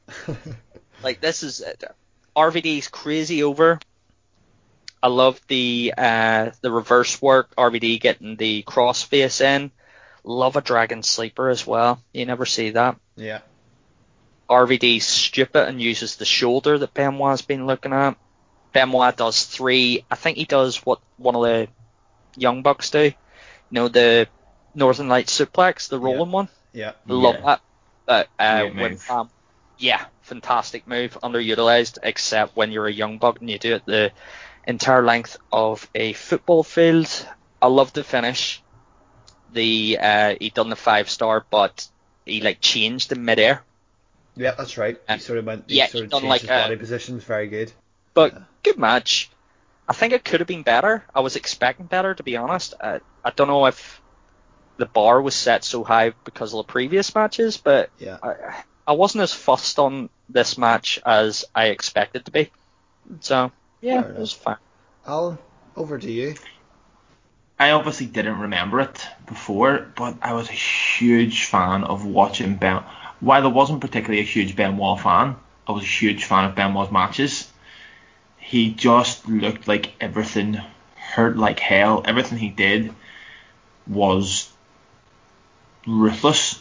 [1.03, 1.75] Like this is uh,
[2.35, 3.79] RVD's crazy over.
[5.03, 7.55] I love the uh, the reverse work.
[7.57, 9.71] RVD getting the crossface in.
[10.25, 12.03] Love a dragon sleeper as well.
[12.15, 12.97] You never see that.
[13.17, 13.41] yeah.
[14.49, 18.17] RVD's stupid and uses the shoulder that Benoit's been looking at.
[18.73, 20.07] Benoit does three.
[20.11, 21.69] I think he does what one of the
[22.37, 23.05] young bucks do.
[23.05, 23.13] You
[23.71, 24.29] know the
[24.75, 26.49] Northern Light suplex, the rolling one.
[26.73, 26.93] Yeah.
[27.07, 27.41] Love Yeah.
[27.47, 27.61] that.
[28.07, 29.11] But uh, Great when, move.
[29.11, 29.31] um,
[29.79, 34.13] yeah, fantastic move, underutilized, except when you're a young buck and you do it the
[34.67, 37.09] entire length of a football field.
[37.61, 38.63] I love the finish.
[39.53, 41.87] The uh, he done the five star, but
[42.25, 43.63] he like changed in midair.
[44.37, 44.99] Yeah, that's right.
[45.09, 45.65] He Uh, sort of went.
[45.69, 47.25] He yeah, sort he of done changed like his a- body positions.
[47.25, 47.73] Very good.
[48.15, 48.41] But Yeah.
[48.63, 49.31] good match.
[49.89, 51.05] I think it could have been better.
[51.15, 52.75] I was expecting better, to be honest.
[52.81, 54.03] I, I don't know if
[54.77, 58.19] the bar was set so high because of the previous matches, but Yeah.
[58.23, 62.53] I, I wasn't as fussed on this match as I expected to be.
[63.21, 64.57] So yeah, Fair it was fine.
[65.07, 65.39] Alan,
[65.77, 66.35] over to you.
[67.59, 72.83] I obviously didn't remember it before, but I was a huge fan of watching Ben.
[73.21, 75.37] While I wasn't particularly a huge Benoit fan,
[75.67, 77.51] I was a huge fan of Benoit's matches.
[78.49, 80.59] He just looked like everything
[80.95, 82.01] hurt like hell.
[82.07, 82.95] Everything he did
[83.87, 84.51] was
[85.87, 86.59] ruthless.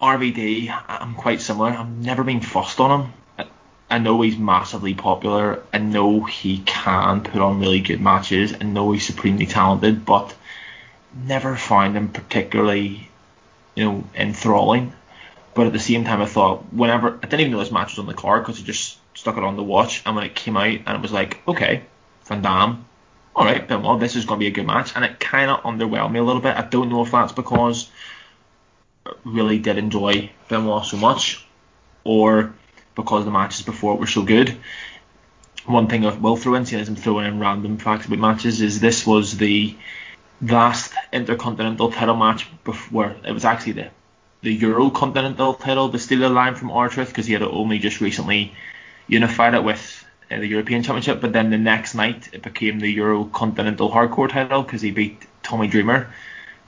[0.00, 1.70] RVD, I'm quite similar.
[1.70, 3.12] I've never been fussed on him.
[3.90, 5.60] I- know he's massively popular.
[5.72, 8.54] I know he can put on really good matches.
[8.54, 10.36] I know he's supremely talented, but
[11.12, 13.08] never found him particularly,
[13.74, 14.92] you know, enthralling.
[15.54, 17.98] But at the same time, I thought whenever I didn't even know this match was
[17.98, 20.56] on the card because I just stuck it on the watch, and when it came
[20.56, 21.82] out, and it was like, okay,
[22.24, 22.84] Van Dam,
[23.34, 25.62] all right, well, this is going to be a good match, and it kind of
[25.62, 26.56] underwhelmed me a little bit.
[26.56, 27.90] I don't know if that's because
[29.06, 31.44] I really did enjoy Benoit so much,
[32.04, 32.54] or
[32.94, 34.56] because the matches before were so good.
[35.66, 38.60] One thing I will throw in, seeing as I'm throwing in random facts about matches,
[38.60, 39.74] is this was the
[40.42, 43.90] last Intercontinental title match before it was actually the
[44.42, 48.02] the Euro Continental title, the steal the line from R-Truth, because he had only just
[48.02, 48.52] recently
[49.06, 51.20] unified it with uh, the European Championship.
[51.20, 55.26] But then the next night it became the Euro Continental Hardcore title because he beat
[55.42, 56.12] Tommy Dreamer,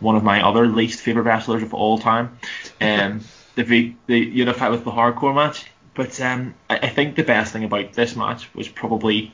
[0.01, 2.39] one of my other least favorite wrestlers of all time.
[2.81, 3.21] Um,
[3.55, 5.67] the v- the unified with the Hardcore match.
[5.95, 9.33] But um, I, I think the best thing about this match was probably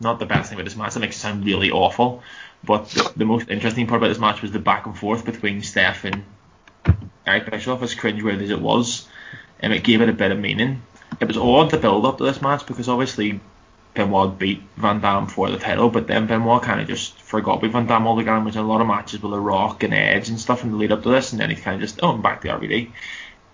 [0.00, 0.94] not the best thing about this match.
[0.94, 2.22] That makes it sound really awful.
[2.64, 5.62] But the, the most interesting part about this match was the back and forth between
[5.62, 6.24] Steph and
[7.26, 9.08] Eric Bischoff, as cringeworthy as it was,
[9.60, 10.82] and it gave it a bit of meaning.
[11.20, 13.40] It was odd the build up to this match because obviously
[13.94, 17.70] Benoit beat Van Dam for the title, but then Benoit kind of just forgot about
[17.70, 18.36] Van Dam altogether.
[18.36, 20.72] and was in a lot of matches with The Rock and Edge and stuff in
[20.72, 22.48] the lead up to this, and then he kind of just, oh, I'm back to
[22.48, 22.90] RVD.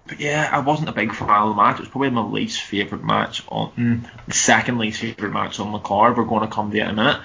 [0.07, 1.77] But yeah, I wasn't a big fan of the match.
[1.77, 5.73] It was probably my least favourite match on mm, the second least favourite match on
[5.73, 6.17] the card.
[6.17, 7.21] We're going to come to it in a minute,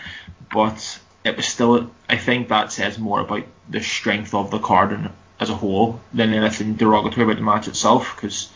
[0.54, 1.90] but it was still.
[2.08, 5.10] I think that says more about the strength of the card and,
[5.40, 8.16] as a whole than anything derogatory about the match itself.
[8.16, 8.50] Because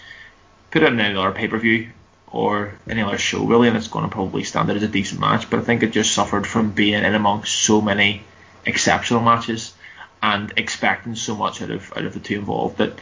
[0.71, 1.89] put it in any other pay per view
[2.31, 5.19] or any other show really, and it's going to probably stand out as a decent
[5.19, 5.49] match.
[5.49, 8.23] But I think it just suffered from being in amongst so many
[8.65, 9.73] exceptional matches
[10.21, 12.93] and expecting so much out of out of the two involved that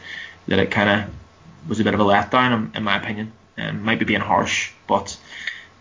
[0.46, 3.32] that it kind of was a bit of a letdown in, in my opinion.
[3.58, 5.18] Um, might be being harsh, but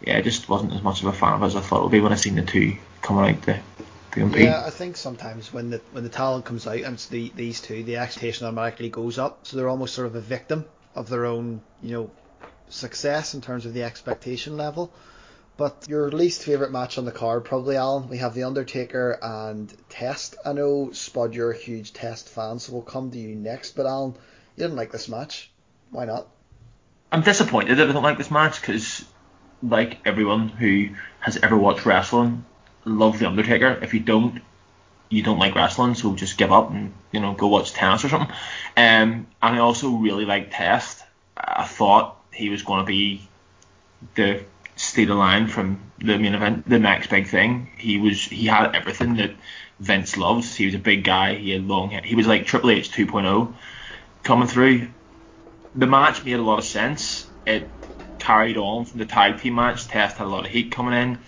[0.01, 1.83] yeah, I just wasn't as much of a fan of it as I thought it
[1.83, 3.59] would be when I seen the two coming out to.
[4.15, 7.61] Yeah, I think sometimes when the when the talent comes out and it's the, these
[7.61, 9.45] two, the expectation automatically goes up.
[9.45, 10.65] So they're almost sort of a victim
[10.97, 12.11] of their own, you know,
[12.69, 14.91] success in terms of the expectation level.
[15.55, 18.09] But your least favourite match on the card, probably Alan.
[18.09, 20.35] We have the Undertaker and Test.
[20.45, 23.75] I know Spud, you're a huge Test fan, so we'll come to you next.
[23.75, 24.11] But Alan,
[24.55, 25.49] you didn't like this match.
[25.89, 26.27] Why not?
[27.11, 29.03] I'm disappointed that I don't like this match because,
[29.63, 30.89] like everyone who
[31.19, 32.45] has ever watched wrestling,
[32.85, 33.79] love the Undertaker.
[33.81, 34.41] If you don't,
[35.09, 38.09] you don't like wrestling, so just give up and you know go watch tennis or
[38.09, 38.35] something.
[38.75, 41.03] Um, and I also really liked Test.
[41.35, 43.27] I thought he was going to be
[44.15, 44.43] the
[44.75, 47.69] steal the line from the main event, the next big thing.
[47.77, 49.31] He was he had everything that
[49.79, 50.55] Vince loves.
[50.55, 51.35] He was a big guy.
[51.35, 52.01] He had long hair.
[52.03, 53.53] He was like Triple H 2.0
[54.23, 54.89] coming through.
[55.75, 57.27] The match made a lot of sense.
[57.45, 57.69] It
[58.19, 59.87] carried on from the tag team match.
[59.87, 61.19] Test had a lot of heat coming in.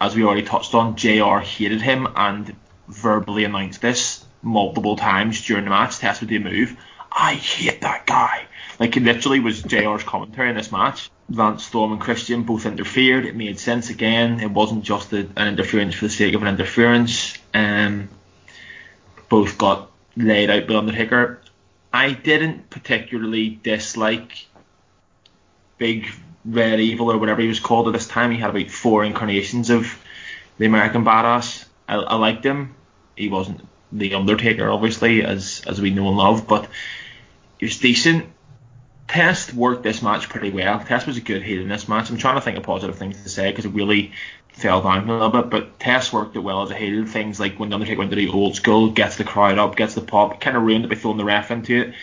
[0.00, 2.56] As we already touched on, JR hated him and
[2.92, 5.98] verbally announced this multiple times during the match.
[5.98, 6.76] Test would do a move.
[7.10, 8.46] I hate that guy.
[8.78, 11.10] Like it literally was JR's commentary in this match.
[11.30, 13.26] Lance Storm and Christian both interfered.
[13.26, 14.40] It made sense again.
[14.40, 17.36] It wasn't just a, an interference for the sake of an interference.
[17.54, 18.08] Um,
[19.28, 21.40] both got laid out by Undertaker.
[21.92, 24.46] I didn't particularly dislike
[25.78, 26.08] Big
[26.44, 28.30] Red Evil or whatever he was called at this time.
[28.30, 29.98] He had about four incarnations of
[30.58, 31.66] the American Badass.
[31.88, 32.74] I, I liked him.
[33.16, 36.68] He wasn't the Undertaker, obviously, as as we know and love, but
[37.58, 38.26] he was decent.
[39.06, 40.80] Test worked this match pretty well.
[40.80, 42.08] Test was a good heel in this match.
[42.08, 44.12] I'm trying to think of positive things to say because it really
[44.48, 47.04] fell down a little bit, but Test worked it well as a heel.
[47.06, 49.94] Things like when the Undertaker went to the old school, gets the crowd up, gets
[49.94, 51.94] the pop, kind of ruined it by throwing the ref into it.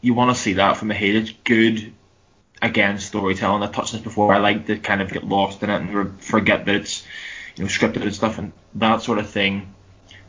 [0.00, 1.16] You want to see that from a heel.
[1.16, 1.92] It's good,
[2.60, 3.62] again, storytelling.
[3.62, 4.32] I've touched this before.
[4.34, 7.06] I like to kind of get lost in it and forget that it's
[7.56, 9.74] you know scripted and stuff, and that sort of thing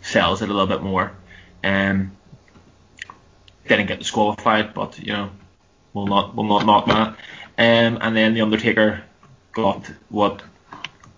[0.09, 1.11] sells it a little bit more.
[1.63, 2.11] Um,
[3.67, 5.29] didn't get disqualified, but you know
[5.93, 7.07] we'll not will not knock that.
[7.57, 9.03] Um, and then the Undertaker
[9.51, 10.41] got what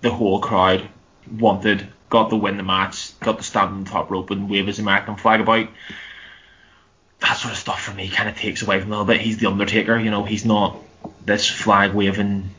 [0.02, 0.88] the whole crowd
[1.39, 4.68] wanted, got to win the match, got to stand on the top rope and wave
[4.68, 5.68] his American flag about.
[7.20, 9.22] That sort of stuff for me kind of takes away from a little bit.
[9.22, 10.24] He's the Undertaker, you know.
[10.24, 10.78] He's not
[11.24, 12.50] this flag waving.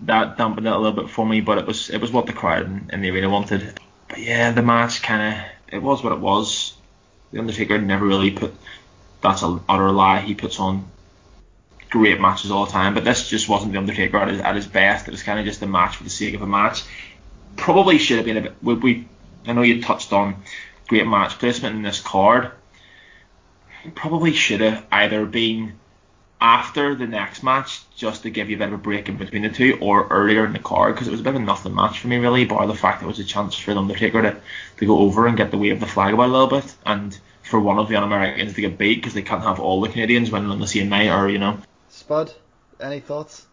[0.00, 2.32] That dampened it a little bit for me, but it was it was what the
[2.32, 3.78] crowd in, in the arena wanted.
[4.08, 6.74] But yeah, the match kind of it was what it was.
[7.32, 8.54] The Undertaker never really put.
[9.20, 10.20] That's a utter lie.
[10.20, 10.88] He puts on
[11.90, 14.66] great matches all the time, but this just wasn't the Undertaker at his, at his
[14.66, 15.08] best.
[15.08, 16.82] It was kind of just a match for the sake of a match.
[17.56, 18.54] Probably should have been a bit.
[18.62, 19.08] We, we
[19.46, 20.42] I know you touched on
[20.88, 22.50] great match placement in this card.
[23.94, 25.74] Probably should have either been
[26.40, 29.42] after the next match just to give you a bit of a break in between
[29.42, 31.74] the two, or earlier in the card because it was a bit of a nothing
[31.74, 32.44] match for me really.
[32.44, 34.36] Bar the fact that it was a chance for the Undertaker to,
[34.78, 37.18] to go over and get the wave of the flag about a little bit, and
[37.42, 40.30] for one of the un-Americans to get beat because they can't have all the Canadians
[40.30, 41.58] winning on the same night, or you know.
[41.88, 42.32] Spud,
[42.80, 43.46] any thoughts?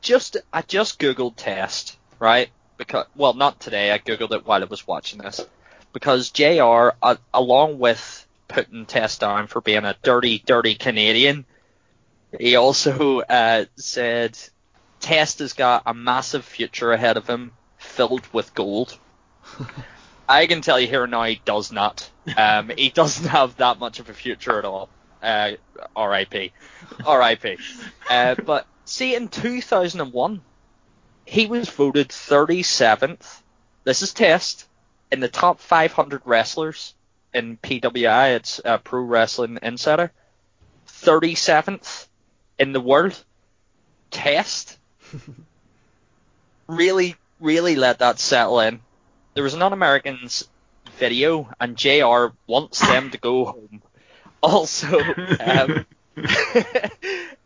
[0.00, 2.48] Just I just googled test right
[2.78, 5.44] because well not today I googled it while I was watching this
[5.92, 6.90] because JR.
[7.02, 11.44] Uh, along with putting test down for being a dirty dirty Canadian,
[12.38, 14.38] he also uh, said
[15.00, 18.98] Test has got a massive future ahead of him filled with gold.
[20.28, 22.10] I can tell you here now he does not.
[22.36, 24.88] Um, he doesn't have that much of a future at all.
[25.22, 25.52] Uh,
[25.94, 26.52] R.I.P.
[27.04, 27.58] R.I.P.
[28.08, 30.40] Uh, but see, in 2001,
[31.24, 33.42] he was voted 37th.
[33.82, 34.68] This is test
[35.10, 36.94] in the top 500 wrestlers
[37.34, 38.36] in PWI.
[38.36, 40.12] It's uh, Pro Wrestling Insider.
[40.86, 42.05] 37th
[42.58, 43.22] in the world.
[44.10, 44.78] Test.
[46.66, 48.80] really, really let that settle in.
[49.34, 50.48] There was an un-Americans
[50.98, 53.82] video, and JR wants them to go home
[54.42, 55.00] also,
[55.40, 55.86] um,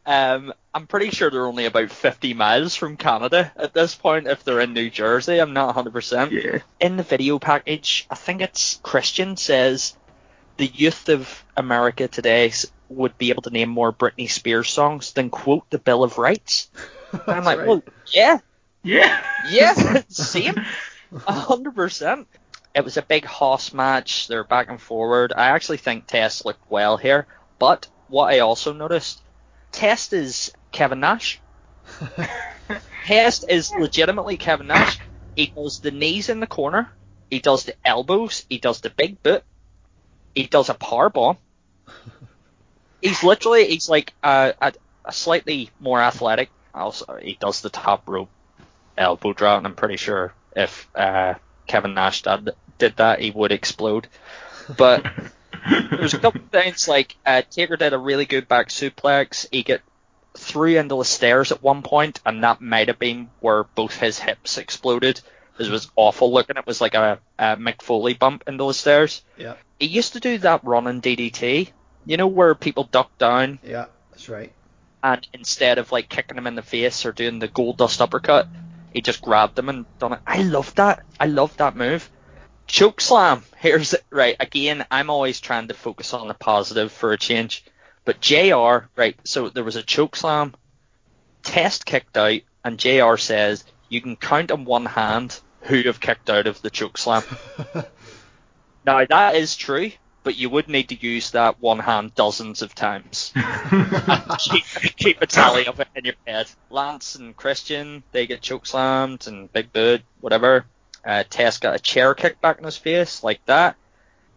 [0.06, 4.44] um, I'm pretty sure they're only about 50 miles from Canada at this point if
[4.44, 5.38] they're in New Jersey.
[5.38, 6.30] I'm not 100%.
[6.30, 6.58] Yeah.
[6.78, 9.96] In the video package, I think it's Christian says
[10.60, 12.52] the youth of America today
[12.90, 16.70] would be able to name more Britney Spears songs than quote the Bill of Rights.
[17.26, 17.66] I'm like, right.
[17.66, 17.82] well,
[18.12, 18.38] yeah,
[18.84, 19.24] Yeah.
[19.48, 20.54] yeah, same,
[21.26, 22.28] a hundred percent.
[22.74, 24.28] It was a big hoss match.
[24.28, 25.32] They're back and forward.
[25.34, 27.26] I actually think Test looked well here,
[27.58, 29.22] but what I also noticed,
[29.72, 31.40] Test is Kevin Nash.
[33.06, 34.98] Test is legitimately Kevin Nash.
[35.34, 36.90] He does the knees in the corner.
[37.30, 38.44] He does the elbows.
[38.48, 39.42] He does the big boot.
[40.34, 41.38] He does a power bomb.
[43.02, 44.72] He's literally he's like a, a,
[45.04, 46.50] a slightly more athletic.
[46.74, 48.28] Also, he does the top rope
[48.96, 51.34] elbow drop, and I'm pretty sure if uh,
[51.66, 54.06] Kevin Nash did, did that, he would explode.
[54.76, 55.04] But
[55.90, 59.46] there's a couple things like uh, Taker did a really good back suplex.
[59.50, 59.82] He get
[60.36, 64.18] threw into the stairs at one point, and that might have been where both his
[64.18, 65.20] hips exploded.
[65.60, 66.56] It was awful looking.
[66.56, 69.22] It was like a, a Mick Foley bump into the stairs.
[69.36, 71.70] Yeah, He used to do that running DDT,
[72.06, 74.52] you know, where people duck down yeah, that's right.
[75.02, 78.48] and instead of like kicking them in the face or doing the Goldust uppercut,
[78.92, 80.20] he just grabbed them and done it.
[80.26, 81.04] I love that.
[81.18, 82.10] I love that move.
[82.66, 83.42] choke slam.
[83.58, 84.04] Here's it.
[84.10, 84.86] right again.
[84.90, 87.64] I'm always trying to focus on the positive for a change.
[88.04, 88.88] But JR.
[88.96, 90.54] Right, so there was a choke slam,
[91.42, 93.16] test kicked out, and JR.
[93.16, 97.22] says you can count on one hand who have kicked out of the choke slam.
[98.86, 99.90] now that is true,
[100.22, 103.32] but you would need to use that one hand dozens of times.
[104.38, 104.64] keep,
[104.96, 106.50] keep a tally of it in your head.
[106.70, 110.66] Lance and Christian, they get choke slammed, and Big Bird, whatever.
[111.04, 113.76] Uh, Test got a chair kicked back in his face, like that.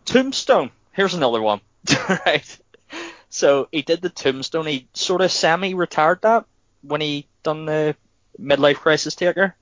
[0.05, 1.61] Tombstone, here's another one.
[2.09, 2.57] right.
[3.30, 4.67] So he did the tombstone.
[4.67, 6.45] He sort of semi-retired that
[6.82, 7.95] when he done the
[8.39, 9.55] midlife crisis taker.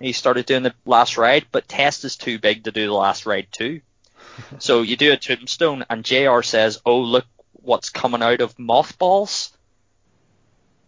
[0.00, 3.26] He started doing the last ride, but Test is too big to do the last
[3.26, 3.82] ride too.
[4.58, 9.52] so you do a tombstone, and JR says, "Oh look, what's coming out of mothballs."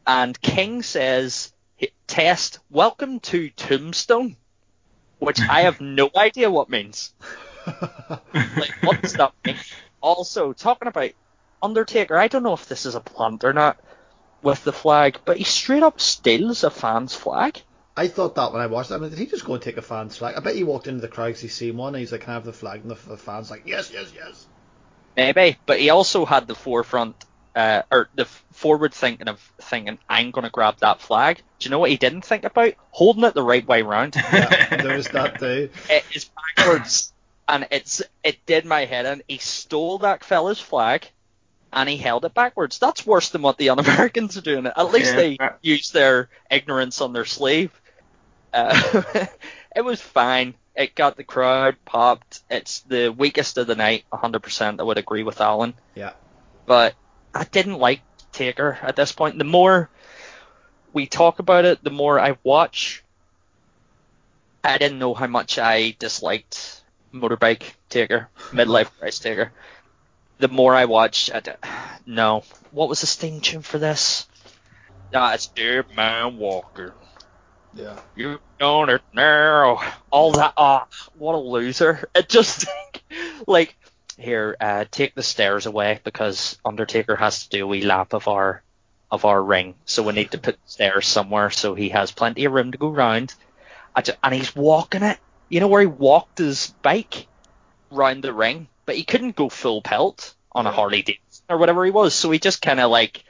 [0.07, 1.53] And King says,
[2.07, 4.37] "Test, welcome to Tombstone,"
[5.19, 7.13] which I have no idea what means.
[7.67, 9.57] like, what does that mean?
[10.01, 11.11] Also, talking about
[11.63, 13.79] Undertaker, I don't know if this is a plant or not
[14.43, 17.63] with the flag, but he straight up steals a fan's flag.
[17.97, 18.97] I thought that when I watched that.
[18.97, 20.34] I mean, did he just go and take a fan's flag?
[20.36, 22.34] I bet he walked into the crowd, he's seen one, and he's like, "Can I
[22.34, 24.47] have the flag?" And the, the fans like, "Yes, yes, yes."
[25.16, 27.16] Maybe, but he also had the forefront,
[27.55, 31.70] uh, or the forward thinking of thinking, "I'm going to grab that flag." Do you
[31.70, 32.72] know what he didn't think about?
[32.93, 34.16] Holding it the right way round.
[34.16, 35.68] Yeah, there was that too.
[35.90, 37.12] It is backwards,
[37.47, 39.22] and it's it did my head in.
[39.28, 41.09] He stole that fella's flag
[41.74, 42.78] and he held it backwards.
[42.78, 44.66] That's worse than what the un-Americans are doing.
[44.66, 45.16] At least Yeah.
[45.16, 47.70] they use their ignorance on their sleeve.
[48.53, 49.27] Uh,
[49.77, 50.55] it was fine.
[50.75, 52.41] It got the crowd popped.
[52.51, 54.81] It's the weakest of the night, 100%.
[54.81, 55.75] I would agree with Alan.
[55.95, 56.13] Yeah.
[56.67, 56.95] But
[57.35, 58.01] I didn't like
[58.33, 59.39] Taker at this point.
[59.39, 59.91] The more
[60.93, 63.03] we talk about it, the more I watch.
[64.65, 66.83] I didn't know how much I disliked
[67.13, 69.53] Motorbike Taker, Midlife Crisis Taker
[70.43, 71.53] the more I watch, I d-
[72.05, 72.43] no.
[72.73, 74.27] What was the Sting tune for this?
[75.15, 76.95] Ah, it's Dead Man Walker.
[77.75, 77.99] Yeah.
[78.14, 79.81] You own it now.
[80.11, 80.55] All that.
[80.57, 82.09] Ah, what a loser.
[82.14, 82.66] It just
[83.47, 83.77] like
[84.18, 88.29] here, uh, take the stairs away because Undertaker has to do a wee lap of
[88.29, 88.62] our
[89.11, 92.53] of our ring, so we need to put stairs somewhere so he has plenty of
[92.53, 93.35] room to go round.
[93.95, 95.18] And he's walking it.
[95.51, 97.27] You know where he walked his bike
[97.91, 101.85] round the ring, but he couldn't go full pelt on a Harley Davidson or whatever
[101.85, 103.25] he was, so he just kind of like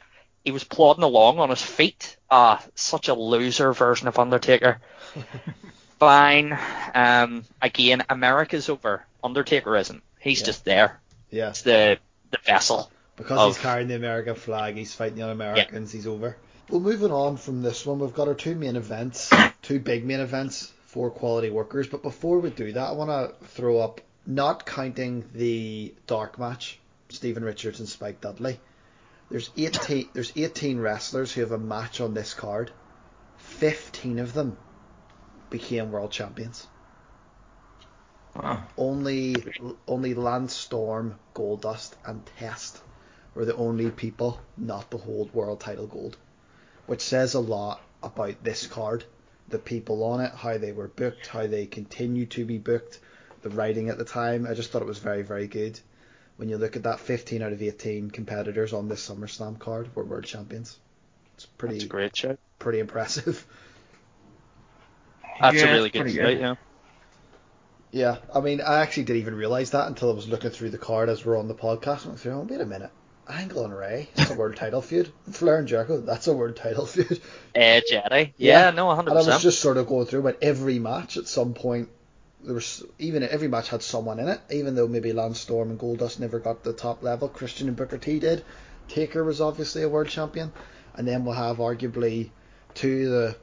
[0.45, 2.17] he was plodding along on his feet.
[2.31, 4.79] Ah, such a loser version of Undertaker.
[5.99, 6.59] Fine.
[6.95, 9.05] Um, again, America's over.
[9.23, 10.03] Undertaker isn't.
[10.19, 10.47] He's Yeah.
[10.47, 11.01] just there.
[11.31, 11.51] Yeah.
[11.51, 11.99] It's the
[12.31, 12.91] the vessel.
[13.17, 16.37] Because of- he's carrying the American flag, he's fighting the Americans, he's over.
[16.71, 19.31] Well, moving on from this one, we've got our two main events,
[19.63, 21.87] two big main events for quality workers.
[21.89, 26.79] But before we do that, I want to throw up, not counting the dark match,
[27.11, 28.59] Steven Richards and Spike Dudley.
[29.33, 32.71] There's 18, there's 18 wrestlers who have a match on this card.
[33.39, 34.59] 15 of them
[35.49, 36.67] became world champions.
[38.37, 38.63] Wow.
[38.77, 39.35] Only
[39.89, 42.83] only Lance Storm, Goldust, and Test
[43.35, 46.19] were the only people not to hold world title gold,
[46.85, 49.03] which says a lot about this card,
[49.49, 53.01] the people on it, how they were booked, how they continue to be booked,
[53.41, 54.47] the writing at the time.
[54.47, 55.81] I just thought it was very very good.
[56.37, 60.05] When you look at that, 15 out of 18 competitors on this SummerSlam card were
[60.05, 60.79] world champions.
[61.37, 62.37] It's That's pretty a great show.
[62.59, 63.47] pretty impressive.
[65.41, 66.29] That's Yeah, a really it's good pretty show.
[66.29, 66.55] Yeah.
[67.91, 70.79] Yeah, I mean, I actually didn't even realise that until I was looking through the
[70.79, 72.03] card as we're on the podcast.
[72.03, 72.91] And I was like, oh, wait a minute.
[73.29, 75.13] Angle and Rey, that's a world title feud.
[75.31, 77.21] Flair and Jericho, that's a world title feud.
[77.55, 78.35] Edge, Eddie.
[78.37, 78.67] Yeah.
[78.67, 78.99] Yeah, no, 100%.
[79.01, 81.89] And I was just sort of going through, but every match at some point,
[82.45, 84.41] there was even every match had someone in it.
[84.51, 87.99] Even though maybe Lance Storm and Goldust never got the top level, Christian and Booker
[87.99, 88.45] T did.
[88.89, 90.53] Taker was obviously a world champion,
[90.95, 92.31] and then we'll have arguably
[92.75, 93.37] two of the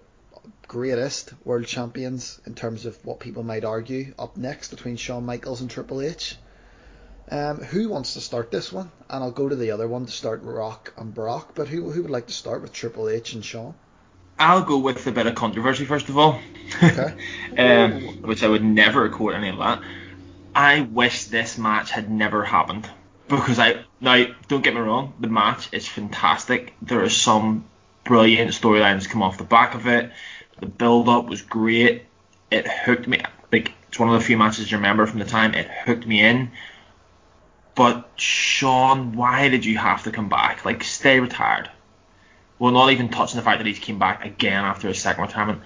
[0.67, 5.61] greatest world champions in terms of what people might argue up next between Shawn Michaels
[5.61, 6.37] and Triple H.
[7.31, 8.91] Um, who wants to start this one?
[9.09, 11.51] And I'll go to the other one to start Rock and Brock.
[11.55, 13.75] But who who would like to start with Triple H and Shawn?
[14.39, 16.39] I'll go with a bit of controversy first of all.
[16.81, 17.13] Okay.
[17.57, 19.81] um, which I would never quote any of that.
[20.55, 22.89] I wish this match had never happened
[23.27, 26.73] because I now don't get me wrong, the match is fantastic.
[26.81, 27.65] There are some
[28.03, 30.11] brilliant storylines come off the back of it.
[30.59, 32.05] The build up was great.
[32.49, 33.21] It hooked me.
[33.51, 35.53] Like it's one of the few matches you remember from the time.
[35.53, 36.51] It hooked me in.
[37.75, 40.65] But Shawn, why did you have to come back?
[40.65, 41.69] Like stay retired.
[42.59, 45.61] Well, not even touching the fact that he's came back again after his second retirement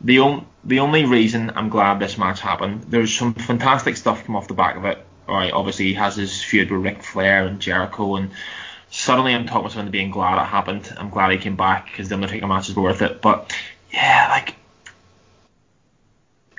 [0.00, 4.36] the on, the only reason I'm glad this match happened, there's some fantastic stuff come
[4.36, 5.04] off the back of it.
[5.28, 8.30] All right, obviously he has his feud with Ric Flair and Jericho, and
[8.90, 10.92] suddenly I'm talking myself into being glad it happened.
[10.96, 13.20] I'm glad he came back because the Undertaker matches were worth it.
[13.20, 13.56] But
[13.92, 14.54] yeah, like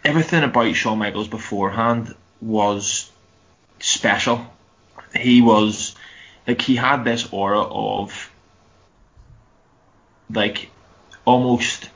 [0.04, 3.10] everything about Shawn Michaels beforehand was
[3.80, 4.46] special.
[5.16, 5.96] He was
[6.46, 8.32] like he had this aura of
[10.30, 10.70] like
[11.26, 11.90] almost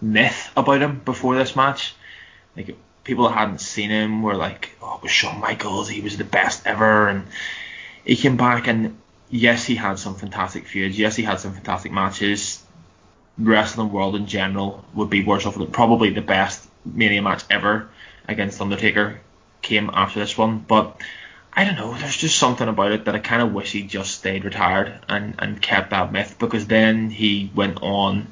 [0.00, 1.94] myth about him before this match.
[2.56, 5.88] Like people that hadn't seen him were like, "Oh, it was Shawn Michaels.
[5.88, 7.26] He was the best ever." And
[8.04, 8.98] he came back, and
[9.30, 10.98] yes, he had some fantastic feuds.
[10.98, 12.62] Yes, he had some fantastic matches.
[13.38, 15.56] Wrestling world in general would be worse off.
[15.72, 17.88] Probably the best Mania match ever
[18.28, 19.20] against Undertaker
[19.62, 21.00] came after this one, but.
[21.54, 21.96] I don't know.
[21.98, 25.34] There's just something about it that I kind of wish he just stayed retired and,
[25.38, 28.28] and kept that myth because then he went on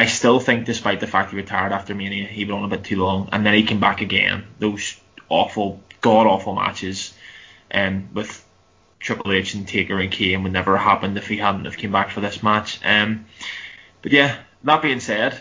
[0.00, 2.84] I still think, despite the fact he retired after Mania, he went on a bit
[2.84, 4.44] too long, and then he came back again.
[4.58, 7.12] Those awful, god awful matches,
[7.70, 8.42] um, with
[8.98, 11.92] Triple H and Taker and Kane would never have happened if he hadn't have came
[11.92, 12.80] back for this match.
[12.82, 13.26] Um,
[14.00, 15.40] but yeah, that being said,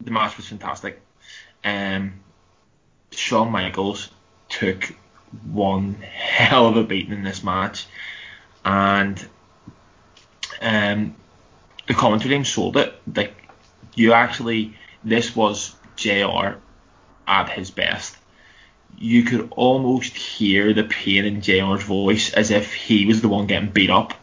[0.00, 1.02] the match was fantastic.
[1.62, 2.14] Um,
[3.10, 4.08] Shawn Michaels
[4.48, 4.94] took
[5.50, 7.86] one hell of a beating in this match,
[8.64, 9.26] and
[10.60, 11.14] um,
[11.86, 12.94] the commentary team sold it.
[13.14, 13.34] Like
[13.94, 14.74] you actually
[15.04, 16.58] this was JR
[17.26, 18.16] at his best.
[18.98, 23.46] You could almost hear the pain in JR's voice as if he was the one
[23.46, 24.14] getting beat up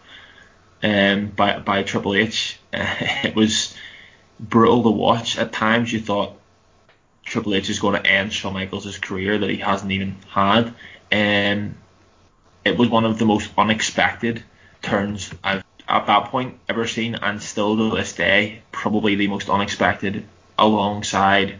[0.83, 2.59] um, by by Triple H.
[2.73, 2.85] Uh,
[3.23, 3.75] it was
[4.39, 5.37] brutal to watch.
[5.37, 6.37] At times you thought
[7.23, 10.73] Triple H is going to end Shawn Michaels' career that he hasn't even had.
[11.16, 11.76] Um,
[12.66, 14.43] it was one of the most unexpected
[14.82, 19.49] turns I've at that point ever seen, and still to this day, probably the most
[19.49, 20.26] unexpected,
[20.57, 21.59] alongside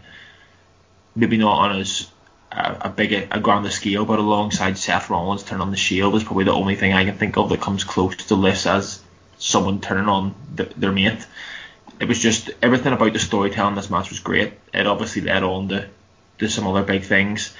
[1.14, 2.10] maybe not on as
[2.52, 6.24] a, a big a grander scale, but alongside Seth Rollins turning on the Shield is
[6.24, 9.00] probably the only thing I can think of that comes close to this as
[9.38, 11.24] someone turning on the, their mate.
[12.00, 14.52] It was just everything about the storytelling in this match was great.
[14.74, 15.88] It obviously led on to,
[16.38, 17.54] to some other big things.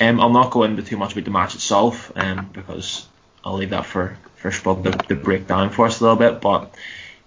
[0.00, 3.06] Um, I'll not go into too much about the match itself, um, because
[3.44, 6.40] I'll leave that for for Spud to, to break down for us a little bit.
[6.40, 6.74] But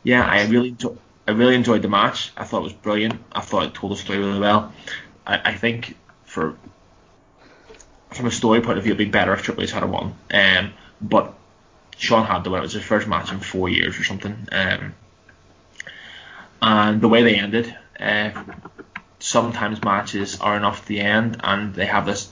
[0.03, 0.95] yeah, I really enjoy,
[1.28, 2.32] I really enjoyed the match.
[2.38, 3.22] I thought it was brilliant.
[3.32, 4.74] I thought it told the story really well.
[5.26, 6.57] I, I think for
[8.11, 10.15] from a story point of view, it'd be better if Triple H had a won.
[10.32, 11.34] Um, but
[11.97, 12.59] Shawn had the win.
[12.59, 14.47] It was his first match in four years or something.
[14.51, 14.95] Um,
[16.61, 18.32] and the way they ended, uh,
[19.20, 22.32] sometimes matches are enough to the end, and they have this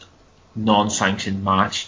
[0.56, 1.88] non-sanctioned match,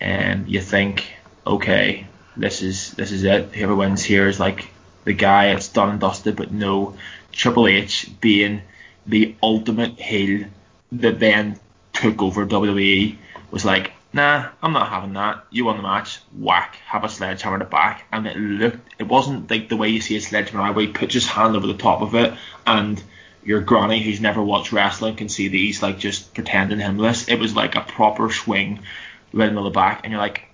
[0.00, 1.04] and you think
[1.46, 3.54] okay, this is this is it.
[3.54, 4.68] Whoever wins here is like
[5.04, 5.46] the guy.
[5.46, 6.36] It's done and dusted.
[6.36, 6.96] But no,
[7.32, 8.62] Triple H being
[9.06, 10.46] the ultimate heel
[10.92, 11.58] that then
[11.92, 13.16] took over WWE
[13.50, 15.44] was like, nah, I'm not having that.
[15.50, 18.94] You won the match, whack, have a sledgehammer to back, and it looked.
[18.98, 21.66] It wasn't like the way you see a sledgehammer where he puts his hand over
[21.66, 22.34] the top of it
[22.66, 23.02] and
[23.44, 27.28] your granny who's never watched wrestling can see these like just pretending himless.
[27.28, 28.80] It was like a proper swing
[29.32, 30.48] right in the back, and you're like,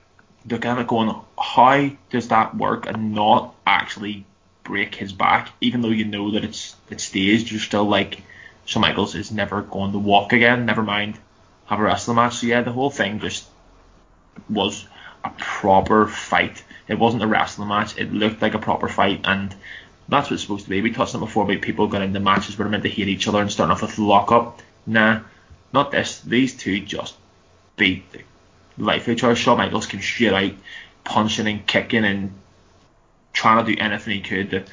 [0.45, 4.27] they're kind of going, how does that work and not actually
[4.63, 5.51] break his back?
[5.61, 8.23] Even though you know that it's it's staged, you're still like,
[8.67, 10.67] Shawn Michaels is never going to walk again.
[10.67, 11.19] Never mind
[11.67, 12.37] have a wrestling match.
[12.37, 13.47] So yeah, the whole thing just
[14.49, 14.87] was
[15.25, 16.63] a proper fight.
[16.89, 17.97] It wasn't a wrestling match.
[17.97, 19.55] It looked like a proper fight, and
[20.09, 20.83] that's what it's supposed to be.
[20.83, 23.29] We touched on before about people going into matches where they're meant to hate each
[23.29, 24.61] other and starting off with lock up.
[24.87, 25.21] Nah,
[25.73, 26.21] not this.
[26.21, 27.15] These two just
[27.77, 28.21] beat the
[28.79, 29.35] life each other.
[29.35, 30.53] Shawn Michaels came straight out,
[31.05, 32.33] punching and kicking and
[33.33, 34.65] trying to do anything he could to,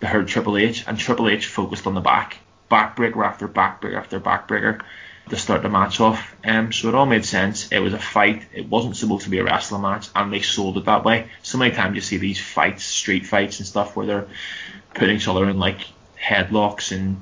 [0.00, 2.38] to hurt Triple H, and Triple H focused on the back,
[2.70, 4.82] backbreaker after backbreaker after backbreaker
[5.30, 6.34] to start the match off.
[6.44, 7.72] Um, so it all made sense.
[7.72, 8.44] It was a fight.
[8.52, 11.28] It wasn't supposed to be a wrestling match, and they sold it that way.
[11.42, 14.28] So many times you see these fights, street fights and stuff, where they're
[14.94, 15.80] putting each other in like
[16.20, 17.20] headlocks and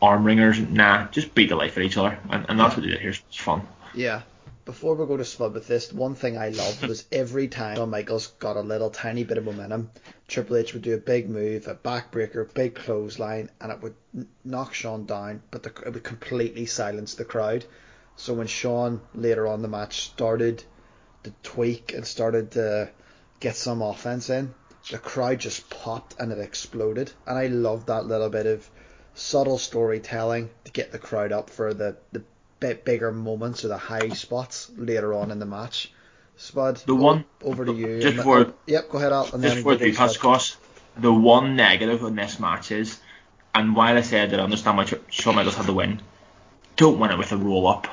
[0.00, 0.58] arm ringers.
[0.58, 3.00] Nah, just beat the life out of each other, and, and that's what they did
[3.00, 3.10] here.
[3.10, 3.66] It's fun.
[3.94, 4.22] Yeah,
[4.66, 8.56] before we go to this, one thing I loved was every time Shawn Michaels got
[8.56, 9.90] a little tiny bit of momentum,
[10.26, 13.94] Triple H would do a big move, a backbreaker, big clothesline, and it would
[14.44, 17.64] knock Shawn down, but the, it would completely silence the crowd.
[18.16, 20.64] So when Shawn later on the match started
[21.22, 22.90] to tweak and started to
[23.38, 24.52] get some offense in,
[24.90, 27.12] the crowd just popped and it exploded.
[27.24, 28.68] And I loved that little bit of
[29.14, 32.24] subtle storytelling to get the crowd up for the, the
[32.60, 35.92] bit bigger moments or the high spots later on in the match.
[36.38, 38.00] Spud, the one over to you.
[38.00, 39.32] Just for oh, yep, go ahead, Al.
[39.32, 40.56] And just for the pass
[40.98, 42.98] the one negative in this match is
[43.54, 46.00] And while I said that I understand why Shawn Michaels had the win,
[46.76, 47.86] don't win it with a roll up.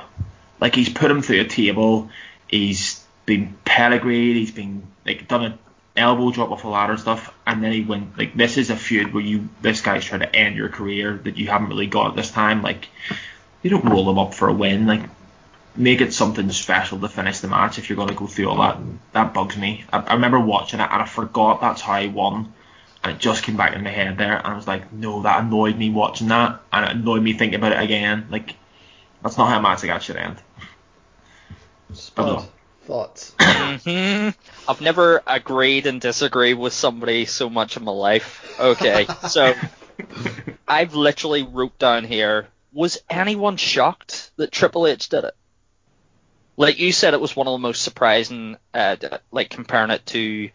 [0.60, 2.10] Like he's put him through a table,
[2.48, 5.58] he's been pedigreed, he's been like done an
[5.96, 8.76] elbow drop off a ladder and stuff, and then he went like this is a
[8.76, 12.10] feud where you this guy's trying to end your career that you haven't really got
[12.10, 12.62] at this time.
[12.62, 12.90] Like
[13.64, 14.86] you don't roll them up for a win.
[14.86, 15.02] Like
[15.76, 18.58] make it something special to finish the match if you're going to go through all
[18.58, 18.78] that.
[19.14, 19.84] That bugs me.
[19.92, 22.54] I, I remember watching it and I forgot that's how he won.
[23.04, 25.44] And it just came back in my head there, and I was like, no, that
[25.44, 28.28] annoyed me watching that, and it annoyed me thinking about it again.
[28.30, 28.56] Like,
[29.22, 30.38] that's not how a match like that should end.
[31.92, 32.46] Spud,
[32.84, 33.36] thoughts?
[33.42, 34.30] hmm
[34.70, 38.58] I've never agreed and disagreed with somebody so much in my life.
[38.58, 39.54] Okay, so
[40.70, 45.36] I've literally wrote down here: Was anyone shocked that Triple H did it?
[46.58, 48.96] Like you said, it was one of the most surprising, uh,
[49.32, 50.50] like comparing it to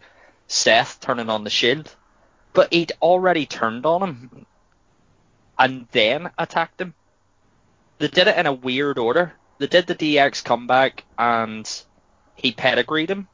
[0.47, 1.93] Seth turning on the Shield,
[2.53, 4.45] but he'd already turned on him
[5.57, 6.93] and then attacked him.
[7.97, 9.33] They did it in a weird order.
[9.57, 11.69] They did the DX comeback and
[12.35, 13.27] he pedigreed him.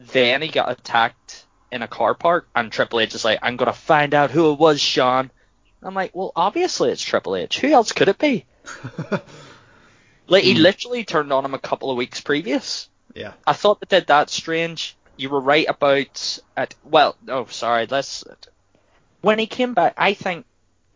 [0.00, 3.72] Then he got attacked in a car park, and Triple H is like, "I'm gonna
[3.72, 5.30] find out who it was, Shawn."
[5.84, 7.60] I'm like, "Well, obviously it's Triple H.
[7.60, 8.46] Who else could it be?"
[10.26, 12.88] Like he literally turned on him a couple of weeks previous.
[13.14, 13.34] yeah.
[13.46, 14.96] I thought they did that strange.
[15.16, 16.74] You were right about it.
[16.82, 17.86] Well, no, sorry.
[17.86, 18.24] Let's.
[19.20, 20.46] When he came back, I think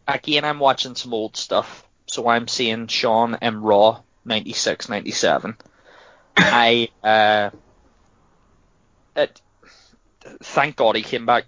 [0.06, 5.56] again I'm watching some old stuff, so I'm seeing Shawn in Raw 96, 97.
[6.36, 7.50] I uh,
[9.14, 9.40] it.
[10.42, 11.44] Thank God he came back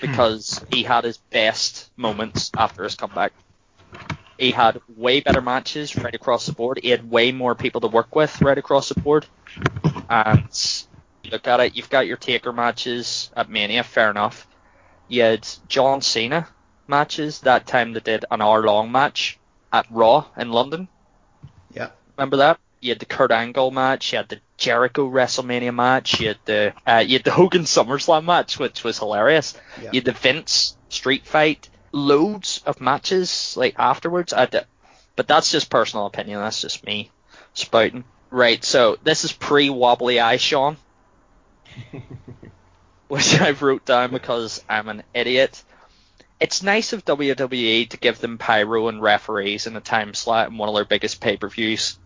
[0.00, 0.10] Hmm.
[0.10, 3.32] because he had his best moments after his comeback.
[4.38, 6.80] He had way better matches right across the board.
[6.82, 9.26] He had way more people to work with right across the board.
[10.08, 10.48] And
[11.30, 14.46] look at it, you've got your Taker matches at Mania, fair enough.
[15.08, 16.48] You had John Cena
[16.88, 17.40] matches.
[17.40, 19.38] That time they did an hour long match
[19.72, 20.88] at Raw in London.
[21.72, 21.90] Yeah.
[22.16, 22.58] Remember that?
[22.80, 24.12] You had the Kurt Angle match.
[24.12, 26.20] You had the Jericho WrestleMania match.
[26.20, 29.54] You had the uh, you had the Hogan SummerSlam match, which was hilarious.
[29.80, 29.90] Yeah.
[29.92, 31.68] You had the Vince Street Fight.
[31.92, 34.32] Loads of matches like afterwards.
[34.32, 34.60] I d-
[35.16, 36.40] but that's just personal opinion.
[36.40, 37.10] That's just me
[37.52, 38.04] spouting.
[38.30, 38.64] Right.
[38.64, 40.76] So this is pre wobbly eye, Shawn,
[43.08, 45.62] which I wrote down because I'm an idiot.
[46.38, 50.56] It's nice of WWE to give them pyro and referees in a time slot in
[50.56, 51.98] one of their biggest pay per views,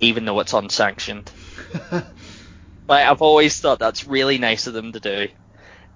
[0.00, 1.30] even though it's unsanctioned.
[2.88, 5.28] Like I've always thought that's really nice of them to do.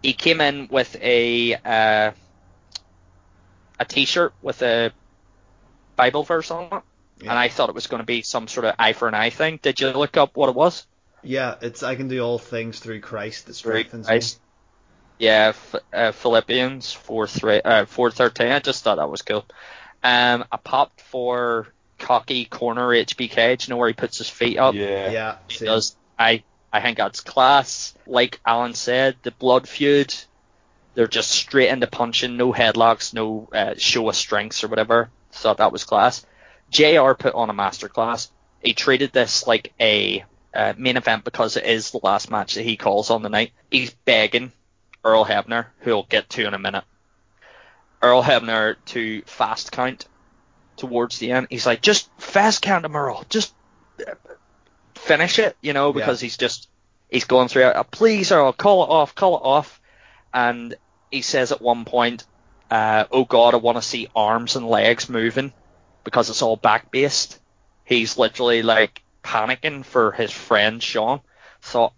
[0.03, 2.11] He came in with a uh,
[3.79, 4.93] a T-shirt with a
[5.97, 6.83] Bible verse on it,
[7.23, 7.31] Yeah.
[7.31, 9.31] and I thought it was going to be some sort of eye for an eye
[9.31, 9.61] thing.
[9.63, 10.87] Did you look up what it was?
[11.23, 14.41] yeah, it's I can do all things through Christ that strengthens Christ.
[15.19, 18.51] Yeah, F- uh, Philippians four three uh, four thirteen.
[18.51, 19.45] I just thought that was cool.
[20.03, 21.69] Um, I popped for
[22.11, 23.57] cocky corner HBK.
[23.57, 24.75] Do you know where he puts his feet up?
[24.75, 25.13] Yeah.
[25.13, 25.37] Yeah.
[25.47, 25.67] He same.
[25.67, 25.95] does.
[26.19, 26.43] I
[26.73, 27.95] I think that's class.
[28.05, 30.13] Like Alan said, the blood feud.
[30.95, 35.09] They're just straight into punching, no headlocks, no uh, show of strengths or whatever.
[35.31, 36.27] Thought that was class.
[36.71, 38.29] JR put on a masterclass.
[38.61, 42.65] He treated this like a uh, main event because it is the last match that
[42.65, 43.53] he calls on the night.
[43.71, 44.51] He's begging
[45.05, 46.85] Earl Hebner, who we'll get to in a minute.
[48.03, 50.07] Earl Hebner to fast count
[50.81, 51.47] towards the end.
[51.51, 53.25] He's like, just fast count him, Earl.
[53.29, 53.55] Just
[54.95, 56.69] finish it, you know, because he's just
[57.11, 57.77] he's going through it.
[57.77, 59.81] Uh, Please, Earl, call it off, call it off.
[60.33, 60.75] And
[61.11, 62.25] he says at one point,
[62.71, 65.53] uh, "Oh God, I want to see arms and legs moving
[66.05, 67.39] because it's all back based."
[67.85, 71.21] He's literally like panicking for his friend Shawn.
[71.63, 71.93] Thought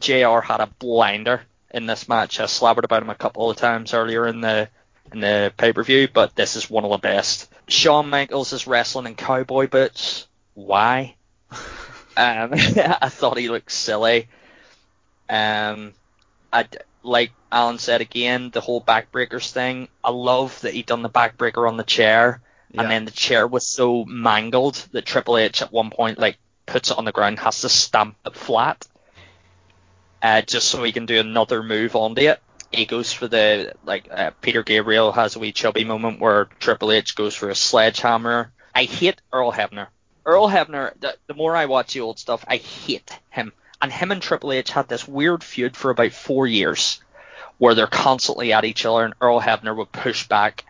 [0.00, 2.40] JR had a blinder in this match.
[2.40, 4.68] I slabbered about him a couple of times earlier in the
[5.12, 7.52] in the pay per view, but this is one of the best.
[7.68, 10.26] Shawn Michaels is wrestling in cowboy boots.
[10.54, 11.16] Why?
[12.18, 14.28] Um, I thought he looked silly.
[15.28, 15.92] Um,
[16.50, 16.66] I
[17.02, 19.88] like Alan said again, the whole backbreakers thing.
[20.02, 22.40] I love that he done the backbreaker on the chair,
[22.72, 22.80] Yeah.
[22.80, 26.90] and then the chair was so mangled that Triple H at one point like puts
[26.90, 28.86] it on the ground, has to stamp it flat,
[30.22, 32.40] uh, just so he can do another move onto it.
[32.72, 36.92] He goes for the like uh, Peter Gabriel has a wee chubby moment where Triple
[36.92, 38.52] H goes for a sledgehammer.
[38.74, 39.88] I hate Earl Hebner.
[40.24, 40.92] Earl Hebner.
[41.00, 43.52] The, the more I watch the old stuff, I hate him.
[43.80, 47.00] And him and Triple H had this weird feud for about four years,
[47.58, 50.64] where they're constantly at each other, and Earl Hebner would push back,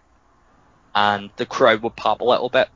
[0.95, 2.69] and the crowd would pop a little bit.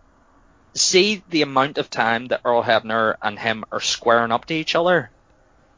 [0.74, 4.74] See the amount of time that Earl Hebner and him are squaring up to each
[4.74, 5.10] other.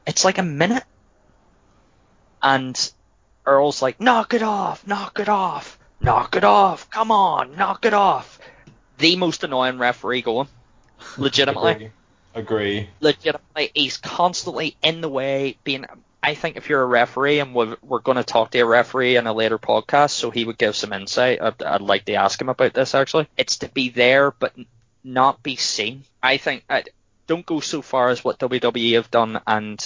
[0.06, 0.84] It's like a minute.
[2.42, 2.92] And
[3.44, 7.94] Earl's like, knock it off, knock it off, knock it off, come on, knock it
[7.94, 8.38] off.
[8.98, 10.48] The most annoying referee going,
[11.18, 11.72] legitimately.
[11.72, 11.90] Agree.
[12.34, 12.88] Agree.
[13.00, 15.58] legitimately, he's constantly in the way.
[15.64, 15.84] Being,
[16.22, 19.16] I think if you're a referee, and we're, we're going to talk to a referee
[19.16, 21.42] in a later podcast, so he would give some insight.
[21.42, 23.28] I'd, I'd like to ask him about this actually.
[23.36, 24.54] It's to be there, but
[25.04, 26.04] not be seen.
[26.22, 26.84] I think I
[27.26, 29.84] don't go so far as what WWE have done and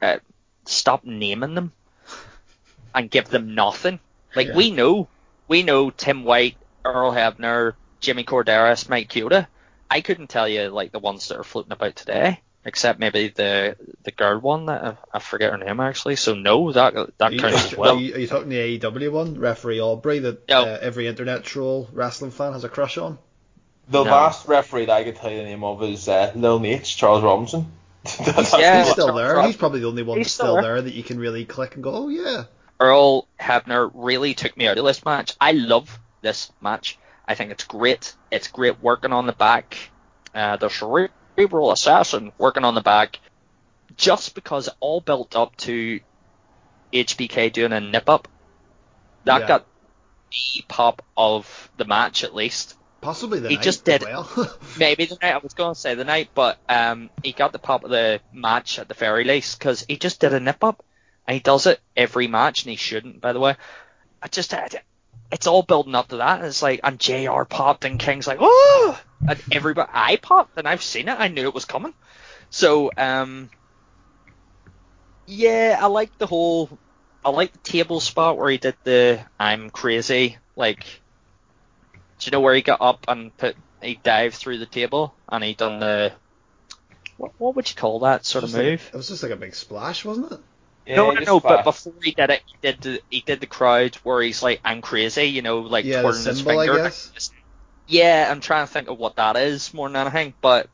[0.00, 0.18] uh,
[0.66, 1.72] stop naming them
[2.94, 4.00] and give them nothing.
[4.34, 4.56] Like Yeah.
[4.56, 5.08] we know,
[5.48, 9.46] we know Tim White, Earl Hebner, Jimmy Korderas, Mike Chioda.
[9.90, 13.76] I couldn't tell you like the ones that are floating about today, except maybe the
[14.04, 16.16] the girl one that I, I forget her name actually.
[16.16, 18.00] So no, that Are that you, counts as are well.
[18.00, 20.62] you- are you talking the AEW one, referee Aubrey, that No.
[20.62, 23.18] uh, every internet troll wrestling fan has a crush on?
[23.88, 24.10] The No.
[24.10, 27.24] last referee that I could tell you the name of is uh, Lil Naitch, Charles
[27.24, 27.66] Robinson.
[28.04, 28.84] That's Yeah.
[28.84, 29.42] He's still there.
[29.42, 30.74] He's probably the only one He's that's still still there.
[30.74, 32.44] there that you can really click and go, oh yeah.
[32.80, 35.34] Earl Hebner really took me out of this match.
[35.40, 36.98] I love this match.
[37.28, 38.14] I think it's great.
[38.30, 39.76] It's great working on the back.
[40.34, 43.20] Uh, the cerebral assassin working on the back.
[43.96, 46.00] Just because it all built up to
[46.92, 48.28] HBK doing a nip up.
[49.24, 49.46] That Yeah.
[49.48, 49.66] got
[50.30, 52.76] the pop of the match at least.
[53.02, 54.28] Possibly the He night just did- well.
[54.78, 57.58] Maybe the night I was going to say the night, but um, he got the
[57.58, 60.84] pop of the match at the very least because he just did a nip up,
[61.26, 63.56] and he does it every match, and he shouldn't, by the way.
[64.22, 64.54] I just,
[65.32, 68.38] it's all building up to that, and it's like, and JR popped, and King's like,
[68.40, 71.94] oh, and everybody, I popped, and I've seen it, I knew it was coming.
[72.50, 73.48] So, um,
[75.26, 76.68] yeah, I like the whole,
[77.24, 80.84] I like the table spot where he did the I'm crazy, like,
[82.18, 85.42] do you know where he got up and put he dived through the table and
[85.42, 86.12] he done the
[87.16, 88.90] what, what would you call that sort of Just like- move?
[88.92, 90.40] it was just like a big splash, wasn't it?
[90.86, 91.40] Yeah, no, no, no.
[91.40, 94.60] But before he did it, he did the he did the crowd where he's like,
[94.64, 96.82] "I'm crazy," you know, like Yeah, the twirling his symbol, I finger.
[96.84, 97.30] guess.
[97.86, 100.34] Yeah, I'm trying to think of what that is more than anything.
[100.40, 100.68] But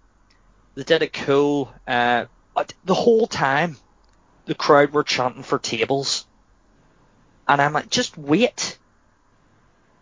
[0.74, 1.72] they did it cool.
[1.86, 3.76] Uh, but the whole time,
[4.46, 6.26] the crowd were chanting for tables,
[7.48, 8.78] and I'm like, just wait.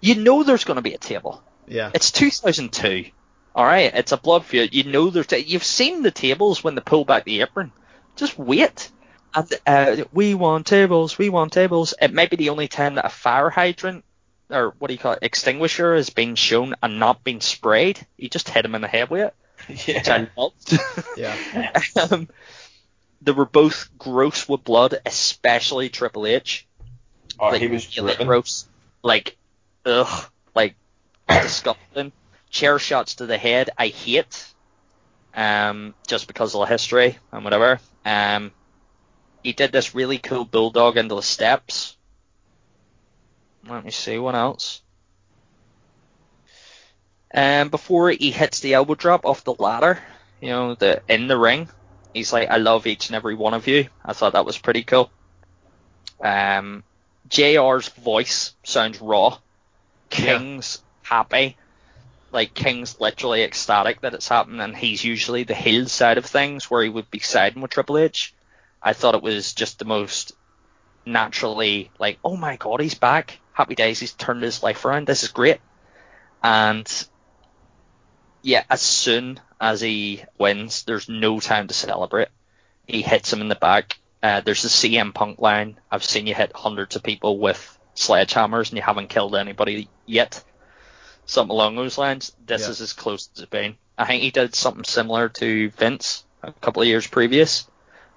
[0.00, 1.42] You know there's going to be a table.
[1.66, 1.90] Yeah.
[1.94, 3.06] It's 2002.
[3.54, 4.74] All right, it's a blood feud.
[4.74, 5.30] You know there's.
[5.32, 7.72] You've seen the tables when they pull back the apron.
[8.16, 8.90] Just wait.
[9.34, 11.18] And uh, we want tables.
[11.18, 11.94] We want tables.
[12.00, 14.04] It might be the only time that a fire hydrant
[14.50, 18.06] or what do you call it, extinguisher has been shown and not been sprayed.
[18.16, 19.34] You just hit him in the head with it,
[19.68, 20.28] which yeah.
[20.36, 20.78] I loved.
[21.16, 21.72] Yeah.
[22.10, 22.28] um,
[23.22, 26.66] they were both gross with blood, especially Triple H
[27.38, 28.26] Oh, like he was really dripping.
[28.26, 28.66] gross,
[29.02, 29.36] like
[29.84, 30.76] ugh, like
[31.28, 32.12] disgusting.
[32.50, 34.46] Chair shots to the head, I hate,
[35.34, 37.80] um, just because of the history and whatever.
[38.04, 38.52] Um,
[39.44, 41.96] he did this really cool bulldog into the steps.
[43.68, 44.80] Let me see what else.
[47.32, 50.00] Um, before he hits the elbow drop off the ladder,
[50.40, 51.68] you know, the in the ring,
[52.14, 54.82] he's like, "I love each and every one of you." I thought that was pretty
[54.82, 55.10] cool.
[56.22, 56.82] Um,
[57.28, 59.38] JR's voice sounds raw.
[60.10, 61.56] King's happy.
[62.32, 66.70] Like King's literally ecstatic that it's happened and he's usually the heel side of things
[66.70, 68.34] where he would be siding with Triple H.
[68.84, 70.32] I thought it was just the most
[71.06, 73.38] naturally like, oh my god, he's back.
[73.52, 75.06] Happy days, he's turned his life around.
[75.06, 75.60] This is great.
[76.42, 76.86] And
[78.42, 82.28] yeah, as soon as he wins, there's no time to celebrate.
[82.86, 83.98] He hits him in the back.
[84.22, 85.78] Uh, there's the CM Punk line.
[85.90, 90.42] I've seen you hit hundreds of people with sledgehammers and you haven't killed anybody yet.
[91.26, 92.32] Something along those lines.
[92.44, 92.70] This Yeah.
[92.70, 93.76] is as close as it's been.
[93.96, 97.66] I think he did something similar to Vince a couple of years previous,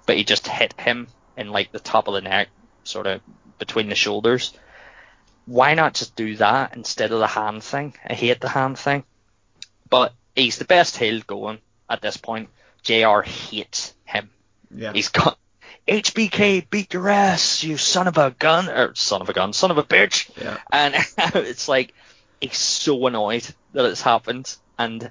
[0.08, 1.06] but he just hit him
[1.36, 2.48] in like the top of the neck,
[2.82, 3.20] sort of
[3.58, 4.54] between the shoulders.
[5.44, 7.92] Why not just do that instead of the hand thing?
[8.06, 9.04] I hate the hand thing.
[9.90, 11.58] But he's the best heel going
[11.90, 12.48] at this point.
[12.82, 14.30] JR hates him.
[14.74, 14.94] Yeah.
[14.94, 15.38] He's got
[15.86, 19.70] HBK beat your ass, you son of a gun, or son of a gun, son
[19.70, 20.30] of a bitch.
[20.42, 20.56] Yeah.
[20.72, 20.94] And
[21.34, 21.92] it's like
[22.40, 25.10] he's so annoyed that it's happened, and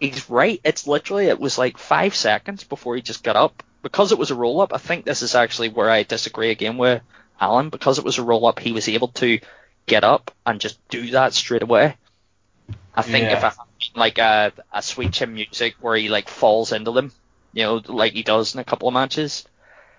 [0.00, 0.60] he's right.
[0.64, 4.30] It's literally it was like five seconds before he just got up because it was
[4.30, 4.74] a roll up.
[4.74, 7.02] I think this is actually where I disagree again with
[7.40, 8.58] Alan because it was a roll up.
[8.58, 9.38] He was able to
[9.86, 11.96] get up and just do that straight away.
[12.94, 13.36] I think Yeah.
[13.36, 13.56] if I had
[13.94, 17.12] like a a sweet chin music where he like falls into them,
[17.52, 19.44] you know, like he does in a couple of matches,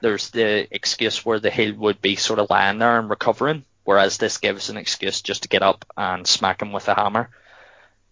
[0.02, 4.18] there's the excuse where the heel would be sort of lying there and recovering, whereas
[4.18, 7.30] this gives an excuse just to get up and smack him with a hammer.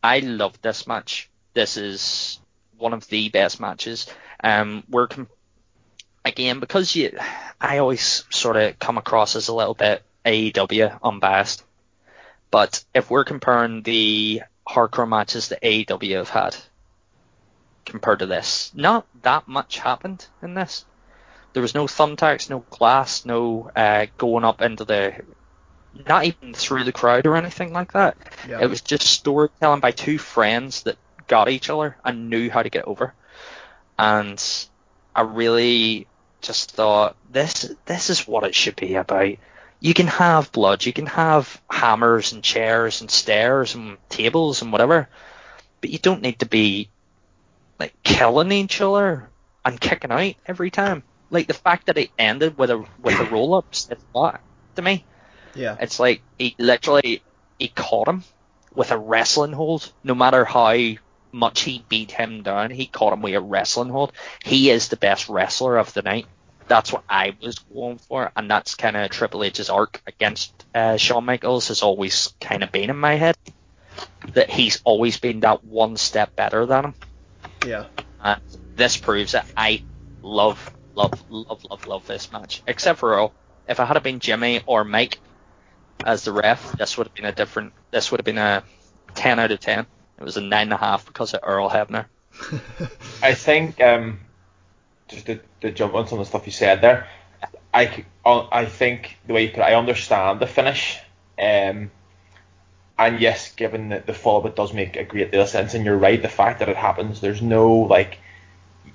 [0.01, 1.29] I love this match.
[1.53, 2.39] This is
[2.77, 4.07] one of the best matches.
[4.43, 5.27] Um, we're com-
[6.25, 7.17] again because you,
[7.61, 11.63] I always sort of come across as a little bit AEW unbiased,
[12.51, 16.57] But if we're comparing the hardcore matches that AEW have had
[17.85, 20.85] compared to this, not that much happened in this.
[21.53, 25.13] There was no thumbtacks, no glass, no uh, going up into the,
[26.07, 28.17] not even through the crowd or anything like that.
[28.49, 28.59] Yeah.
[28.61, 30.97] It was just storytelling by two friends that
[31.27, 33.13] got each other and knew how to get over.
[33.97, 34.43] And
[35.15, 36.07] I really
[36.45, 39.35] just thought this this is what it should be about.
[39.79, 44.71] You can have blood, you can have hammers and chairs and stairs and tables and
[44.71, 45.09] whatever,
[45.81, 46.89] but you don't need to be
[47.79, 49.29] like killing each other
[49.63, 51.03] and kicking out every time.
[51.29, 54.41] Like the fact that it ended with a with a roll ups, it's not
[54.75, 55.05] to me.
[55.55, 55.77] Yeah.
[55.79, 57.23] It's like he literally
[57.59, 58.23] he caught him
[58.73, 59.91] with a wrestling hold.
[60.03, 60.77] No matter how
[61.31, 64.13] much he beat him down, he caught him with a wrestling hold.
[64.43, 66.27] He is the best wrestler of the night.
[66.67, 70.97] That's what I was going for, and that's kind of Triple H's arc against uh,
[70.97, 73.35] Shawn Michaels has always kind of been in my head.
[74.33, 76.93] That he's always been that one step better than him.
[77.65, 77.85] Yeah.
[78.19, 78.41] And
[78.75, 79.43] this proves it.
[79.55, 79.83] I
[80.21, 82.63] love, love, love, love, love this match.
[82.67, 83.33] Except for Earl.
[83.67, 85.19] If I had been Jimmy or Mike
[86.03, 87.73] as the ref, this would have been a different.
[87.91, 88.63] This would have been a
[89.15, 89.85] 10 out of 10.
[90.17, 92.05] It was a nine and a half because of Earl Hebner.
[93.23, 94.19] I think um,
[95.07, 97.07] just to, to jump on some of the stuff you said there,
[97.73, 100.97] I uh, I think the way you put it, I understand the finish.
[101.37, 101.91] Um,
[102.97, 105.85] and yes, given that the follow it does make a great deal of sense, and
[105.85, 108.19] you're right, the fact that it happens, there's no like,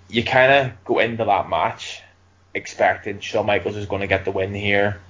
[0.08, 2.02] you kind of go into that match
[2.54, 5.00] expecting Shawn Michaels is going to get the win here,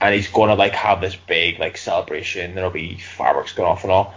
[0.00, 2.54] and he's going to like have this big like celebration.
[2.54, 4.14] There'll be fireworks going off and all,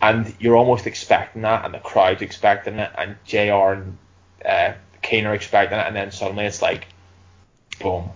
[0.00, 3.98] and you're almost expecting that, and the crowd's expecting it, and JR and
[4.44, 6.86] uh, Kane are expecting it, and then suddenly it's like,
[7.80, 8.10] boom.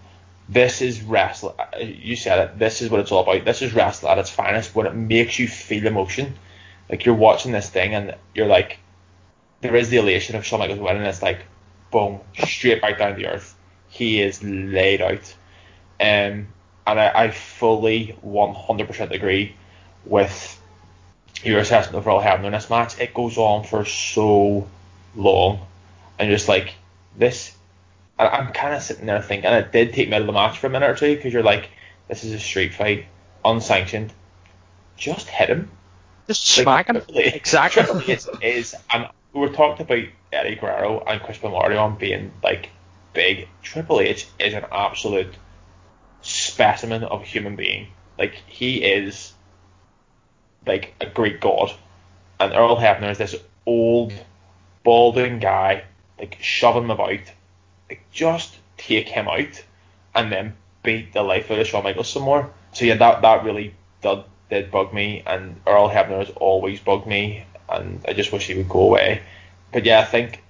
[0.49, 1.57] This is wrestling.
[1.81, 2.59] You said it.
[2.59, 3.45] This is what it's all about.
[3.45, 6.35] This is wrestling at its finest when it makes you feel emotion.
[6.89, 8.79] Like you're watching this thing and you're like,
[9.61, 10.99] there is the elation of Shawn Michaels winning.
[10.99, 11.41] And it's like,
[11.91, 13.57] boom, straight back down to earth.
[13.89, 15.35] He is laid out.
[15.99, 16.47] Um,
[16.87, 19.57] and I, I fully 100% agree
[20.05, 20.63] with
[21.43, 22.99] your assessment of Earl Hebner in this match.
[23.01, 24.69] It goes on for so
[25.15, 25.67] long,
[26.19, 26.75] and just like,
[27.17, 27.53] this.
[28.19, 30.59] I'm kind of sitting there thinking, and it did take me out of the match
[30.59, 31.69] for a minute or two because you're like,
[32.09, 33.05] this is a street fight,
[33.45, 34.13] unsanctioned.
[34.97, 35.71] Just hit him.
[36.27, 37.03] Just Like, smack him.
[37.15, 37.83] Exactly.
[37.83, 42.71] Triple is, and we were talking about Eddie Guerrero and Chris Benoit on being like
[43.13, 43.49] big.
[43.63, 45.35] Triple H is an absolute
[46.23, 47.89] specimen of a human being.
[48.19, 49.33] Like he is
[50.67, 51.73] like a Greek god,
[52.41, 53.37] and Earl Hebner is this
[53.67, 54.13] old,
[54.85, 55.85] balding guy,
[56.19, 57.21] like shove him about.
[57.89, 59.63] Like just take him out,
[60.15, 62.51] and then beat the life out of Shawn Michaels some more.
[62.73, 67.07] So yeah, that that really did, did bug me, and Earl Hebner has always bugged
[67.07, 69.23] me, and I just wish he would go away.
[69.73, 70.43] But yeah, I think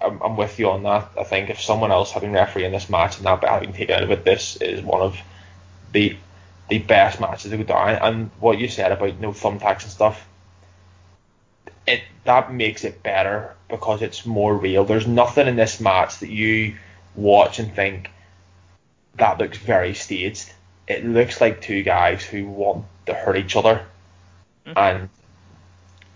[0.00, 1.10] I'm, I'm with you on that.
[1.18, 3.96] I think if someone else had been refereeing this match and that bit been taken
[3.96, 5.16] out of it, this is one of
[5.92, 6.16] the
[6.68, 7.98] the best matches to go down.
[8.00, 10.26] And what you said about no thumbtacks and stuff,
[11.86, 14.84] it that makes it better because it's more real.
[14.84, 16.76] There's nothing in this match that you
[17.14, 18.10] watch and think
[19.16, 20.52] that looks very staged.
[20.86, 23.86] It looks like two guys who want to hurt each other,
[24.66, 24.78] mm-hmm.
[24.78, 25.08] and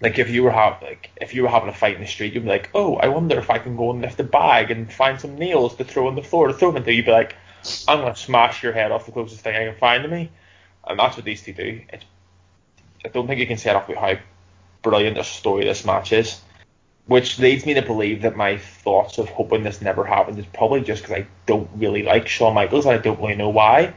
[0.01, 2.35] like if you were have like if you were having a fight in the street,
[2.35, 4.93] you'd be like, oh, I wonder if I can go and lift a bag and
[4.93, 6.93] find some nails to throw on the floor to throw them into.
[6.93, 7.35] You'd be like,
[7.86, 10.31] I'm gonna smash your head off the closest thing I can find to me,
[10.86, 11.82] and that's what these two do.
[11.90, 12.05] It's,
[13.05, 14.16] I don't think you can set off with how
[14.82, 16.40] brilliant a story this match is,
[17.06, 20.82] which leads me to believe that my thoughts of hoping this never happened is probably
[20.82, 23.94] just because I don't really like Shawn Michaels and I don't really know why.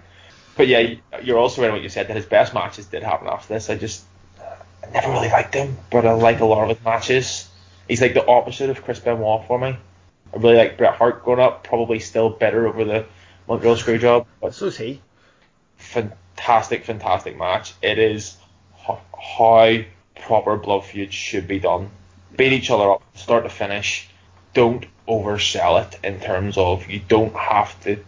[0.55, 3.27] But yeah, you're also right in what you said that his best matches did happen
[3.27, 3.69] after this.
[3.69, 4.03] I just
[4.39, 7.49] I never really liked him, but I like a lot of his matches.
[7.87, 9.75] He's like the opposite of Chris Benoit for me.
[10.33, 13.05] I really like Bret Hart growing up, probably still better over the
[13.47, 15.01] Montreal Screwjob, but So's he.
[15.77, 17.73] fantastic, fantastic match.
[17.81, 18.37] It is
[18.87, 19.79] how
[20.21, 21.89] proper blood feuds should be done.
[22.35, 24.07] Beat each other up, start to finish.
[24.53, 28.03] Don't oversell it in terms of you don't have to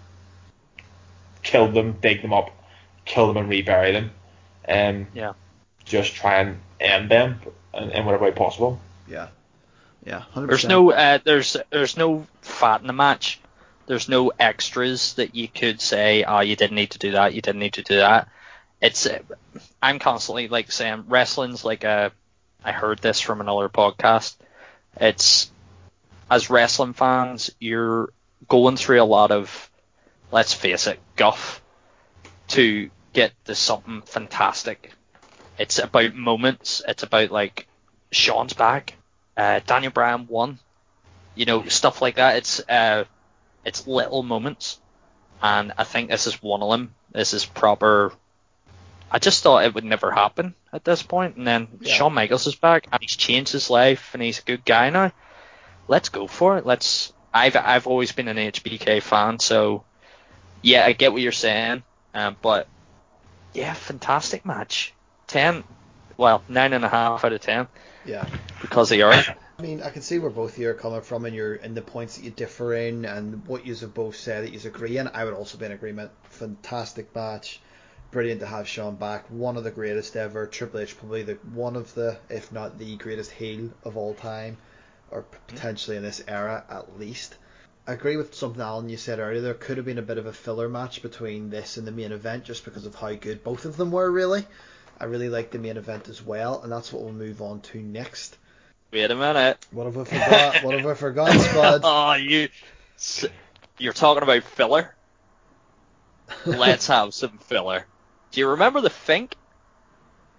[1.42, 2.52] kill them, dig them up,
[3.06, 4.12] kill them and rebury them.
[4.68, 5.34] Um, Yeah.
[5.86, 7.42] Just try and end them
[7.74, 8.80] in, in whatever way possible.
[9.10, 9.28] Yeah.
[10.06, 10.24] Yeah.
[10.34, 10.48] 100%.
[10.48, 13.40] There's no uh, there's there's no fat in the match.
[13.86, 17.42] There's no extras that you could say, oh, you didn't need to do that, you
[17.42, 18.30] didn't need to do that.
[18.84, 19.20] It's uh,
[19.82, 22.12] I'm constantly like saying wrestling's like a.
[22.64, 24.36] I heard this from another podcast.
[24.98, 25.52] It's
[26.30, 28.10] as wrestling fans, you're
[28.48, 29.72] going through a lot of,
[30.32, 31.62] let's face it, guff
[32.50, 34.92] to get to something fantastic.
[35.58, 36.82] It's about moments.
[36.88, 37.68] It's about like
[38.12, 38.96] Shawn's back,
[39.38, 40.60] uh, Daniel Bryan won,
[41.36, 42.38] you know, stuff like that.
[42.38, 43.06] It's uh,
[43.66, 44.80] it's little moments,
[45.42, 46.94] and I think this is one of them.
[47.12, 48.12] This is proper.
[49.14, 51.94] I just thought it would never happen at this point, and then Yeah.
[51.94, 55.12] Shawn Michaels is back, and he's changed his life, and he's a good guy now.
[55.88, 56.66] Let's go for it.
[56.66, 57.14] Let's.
[57.32, 59.86] I've I've always been an HBK fan, so
[60.64, 61.84] yeah, I get what you're saying,
[62.16, 62.68] um, but
[63.54, 64.94] yeah, fantastic match.
[65.28, 65.64] Ten,
[66.18, 67.68] well, nine and a half out of ten
[68.06, 68.26] Yeah.
[68.62, 69.30] because of yours.
[69.60, 71.76] I mean, I can see where both of you are coming from and your and
[71.76, 74.98] the points that you differ in and what you have both said that you agree
[74.98, 75.08] in.
[75.08, 76.12] I would also be in agreement.
[76.24, 77.60] Fantastic match.
[78.14, 79.26] Brilliant to have Shawn back.
[79.32, 80.46] One of the greatest ever.
[80.46, 84.58] Triple H probably the one of the, if not the greatest heel of all time,
[85.10, 85.38] or hmm.
[85.48, 87.34] potentially in this era at least.
[87.88, 89.42] I agree with something Alan you said earlier.
[89.42, 92.12] There could have been a bit of a filler match between this and the main
[92.12, 94.12] event just because of how good both of them were.
[94.12, 94.46] Really,
[95.00, 97.82] I really like the main event as well, and that's what we'll move on to
[97.82, 98.38] next.
[98.92, 99.66] Wait a minute.
[99.72, 100.64] What have I forgot?
[100.64, 101.82] what have I forgot, Spud?
[101.84, 102.48] oh, you,
[103.80, 104.94] you're talking about filler.
[106.46, 107.88] Let's have some filler.
[108.34, 109.36] Do you remember the Fink?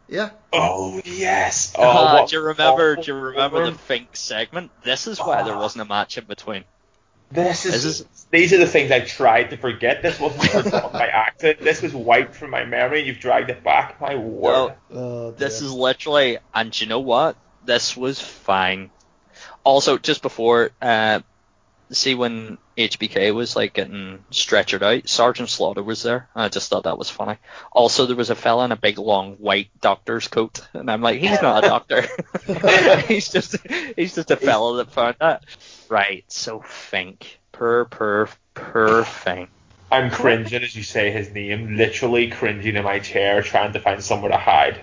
[0.09, 0.31] Yeah.
[0.53, 1.73] Oh yes.
[1.79, 2.93] Oh, Ah, what do you remember?
[2.93, 3.79] awful Do you remember the.
[3.79, 4.71] Fink segment?
[4.85, 6.65] This is why there wasn't a match in between.
[7.31, 10.03] This is, This is- these are the things I tried to forget.
[10.03, 11.61] This wasn't forgotten by accident.
[11.61, 13.03] This was wiped from my memory.
[13.03, 14.01] You've dragged it back.
[14.01, 14.75] My word.
[14.93, 17.37] Oh, This is literally, and you know what?
[17.65, 18.91] This was fine.
[19.63, 21.21] Also, just before, uh,
[21.91, 26.29] see when HBK was like getting stretchered out, Sergeant Slaughter was there.
[26.35, 27.39] I just thought that was funny.
[27.73, 31.21] Also, there was a fella in a big long white doctor's coat, and I'm like,
[31.21, 32.07] he's not a doctor.
[33.07, 33.57] he's just,
[33.97, 35.45] he's just a fella that found that.
[35.89, 36.25] Right.
[36.29, 39.51] So Fink, per per per Fink.
[39.91, 41.77] I'm cringing as you say his name.
[41.77, 44.83] Literally cringing in my chair, trying to find somewhere to hide.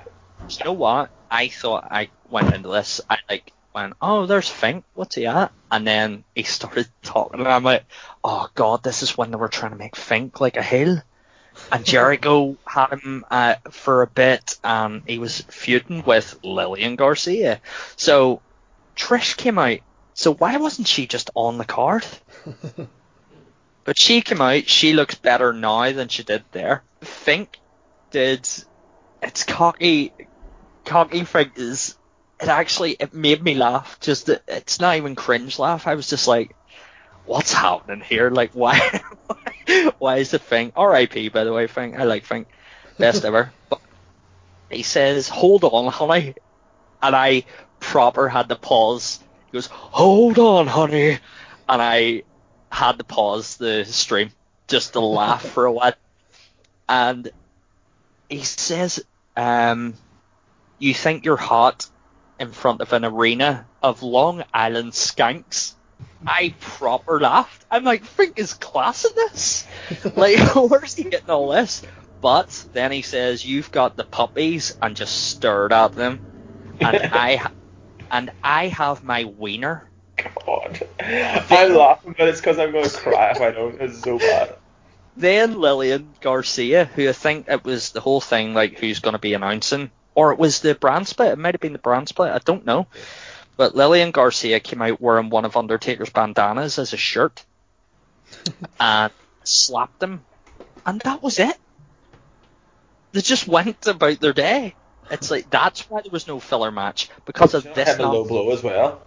[0.49, 1.09] You know what?
[1.29, 3.01] I thought I went into this.
[3.09, 4.83] I like went, oh, there's Fink.
[4.93, 5.51] What's he at?
[5.71, 7.85] And then he started talking, and I'm like,
[8.23, 11.01] oh god, this is when they were trying to make Fink like a hill.
[11.71, 17.61] And Jericho had him uh, for a bit, and he was feuding with Lillian Garcia.
[17.95, 18.41] So
[18.95, 19.79] Trish came out.
[20.13, 22.05] So why wasn't she just on the card?
[23.83, 24.67] But she came out.
[24.67, 26.83] She looks better now than she did there.
[27.01, 27.59] Fink
[28.11, 28.47] did.
[29.21, 30.13] It's cocky.
[30.85, 31.97] Cocky Fink is.
[32.41, 33.99] It actually it made me laugh.
[33.99, 35.87] Just it- it's not even cringe laugh.
[35.87, 36.55] I was just like,
[37.25, 38.29] what's happening here?
[38.29, 39.01] Like why?
[39.99, 41.29] why is the thing R.I.P.
[41.29, 41.99] By the way, Fink.
[41.99, 42.47] I like Fink.
[42.97, 43.51] Best ever.
[44.69, 46.35] But he says, "Hold on, honey,"
[47.01, 47.43] and I
[47.79, 49.19] proper had to pause.
[49.47, 51.19] He goes, "Hold on, honey,"
[51.69, 52.23] and I
[52.71, 54.31] had to pause the stream
[54.67, 55.93] just to laugh for a while.
[56.89, 57.29] And
[58.29, 59.03] he says,
[59.37, 59.95] um,
[60.79, 61.87] "You think you're hot
[62.41, 65.73] in front of an arena of Long Island skanks?"
[66.25, 67.65] I proper laughed.
[67.71, 69.67] I'm like, Frank is class in this.
[70.15, 71.81] Like, where's he getting all this?
[72.21, 76.21] But then he says, "You've got the puppies," and just stared at them.
[76.79, 77.49] And I,
[78.11, 79.89] and I have my wiener.
[80.17, 80.87] God.
[80.99, 83.81] I'm laughing, but it's because I'm going to cry if I don't.
[83.81, 84.55] It's so bad.
[85.17, 89.19] Then Lillian Garcia, who I think it was the whole thing, like who's going to
[89.19, 91.31] be announcing, or it was the brand split.
[91.31, 92.31] It might have been the brand split.
[92.31, 92.87] I don't know.
[93.57, 97.43] But Lillian Garcia came out wearing one of Undertaker's bandanas as a shirt,
[98.79, 99.11] and
[99.43, 100.23] slapped him,
[100.85, 101.57] and that was it.
[103.11, 104.75] They just went about their day.
[105.09, 107.87] It's like that's why there was no filler match because of this.
[107.89, 109.01] had a low blow as well.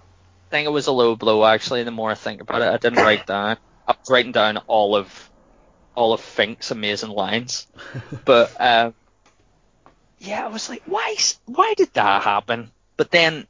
[0.48, 1.82] I think it was a low blow actually.
[1.82, 3.56] The more I think about it, I didn't write down.
[3.88, 5.30] I was writing down all of
[5.94, 7.66] all of Fink's amazing lines,
[8.26, 8.94] but um,
[10.24, 11.16] yeah, I was like, why?
[11.46, 12.70] Why did that happen?
[12.96, 13.46] But then,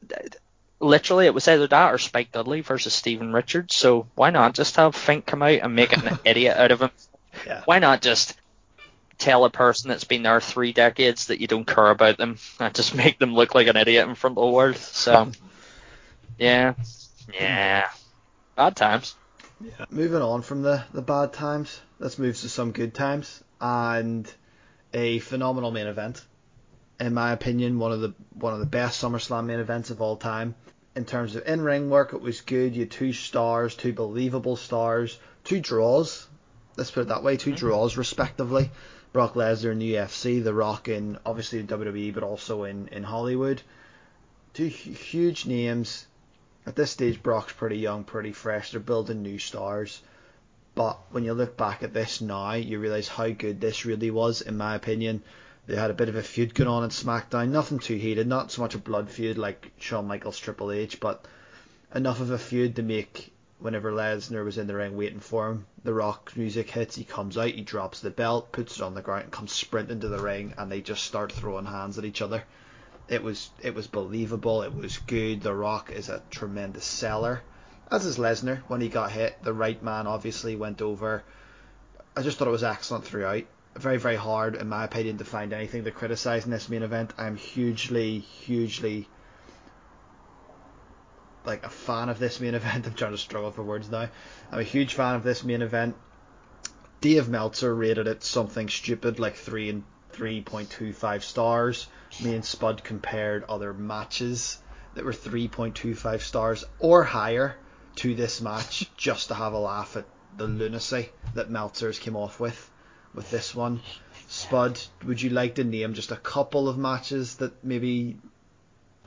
[0.81, 3.75] literally, it was either that or Spike Dudley versus Steven Richards.
[3.75, 6.91] So why not just have Fink come out and make an idiot out of him?
[7.47, 7.63] Yeah.
[7.65, 8.39] Why not just
[9.19, 12.75] tell a person that's been there three decades that you don't care about them and
[12.75, 14.77] just make them look like an idiot in front of the world?
[14.77, 15.31] So.
[16.39, 16.75] Yeah.
[17.33, 17.89] Yeah.
[18.57, 19.15] Bad times.
[19.61, 19.87] Yeah.
[19.91, 24.33] Moving on from the, the bad times, let's move to some good times and
[24.93, 26.25] a phenomenal main event.
[27.01, 30.17] In my opinion, one of the one of the best SummerSlam main events of all
[30.17, 30.55] time.
[30.95, 32.75] In terms of in ring work, it was good.
[32.75, 36.29] You had two stars, two believable stars, two draws.
[36.77, 37.57] Let's put it that way, 2 mm-hmm.
[37.57, 38.71] draws respectively.
[39.13, 43.63] Brock Lesnar in the UFC, The Rock in obviously WWE, but also in in Hollywood.
[44.55, 46.07] Two hu- huge names
[46.67, 48.71] at this stage, Brock's pretty young, pretty fresh.
[48.71, 50.01] They're building new stars.
[50.75, 54.41] But when you look back at this now, you realise how good this really was,
[54.41, 55.23] in my opinion.
[55.67, 57.49] They had a bit of a feud going on in SmackDown.
[57.49, 61.25] Nothing too heated, not so much a blood feud like Shawn Michaels Triple H, but
[61.95, 63.33] enough of a feud to make
[63.65, 67.39] whenever Lesnar was in the ring waiting for him, The Rock music hits, he comes
[67.39, 70.19] out, he drops the belt, puts it on the ground, and comes sprinting to the
[70.19, 72.45] ring, and they just start throwing hands at each other.
[73.09, 74.63] It was it was believable.
[74.63, 75.41] It was good.
[75.41, 77.43] The Rock is a tremendous seller,
[77.91, 78.59] as is Lesnar.
[78.69, 81.23] When he got hit, the right man obviously went over.
[82.15, 83.45] I just thought it was excellent throughout.
[83.77, 87.13] Very very hard in my opinion to find anything to criticize in this main event.
[87.19, 89.09] I'm hugely hugely
[91.45, 92.87] like a fan of this main event.
[92.87, 94.09] I'm trying to struggle for words now.
[94.53, 95.97] I'm a huge fan of this main event.
[97.01, 99.83] Dave Meltzer rated it something stupid like three and
[100.13, 101.89] 3.25 stars.
[102.23, 104.59] Me and Spud compared other matches
[104.95, 107.57] that were 3.25 stars or higher
[107.97, 110.07] to this match just to have a laugh at
[110.37, 112.71] the lunacy that Meltzer's came off with
[113.15, 113.81] with this one.
[114.29, 118.17] Spud, would you like to name just a couple of matches that maybe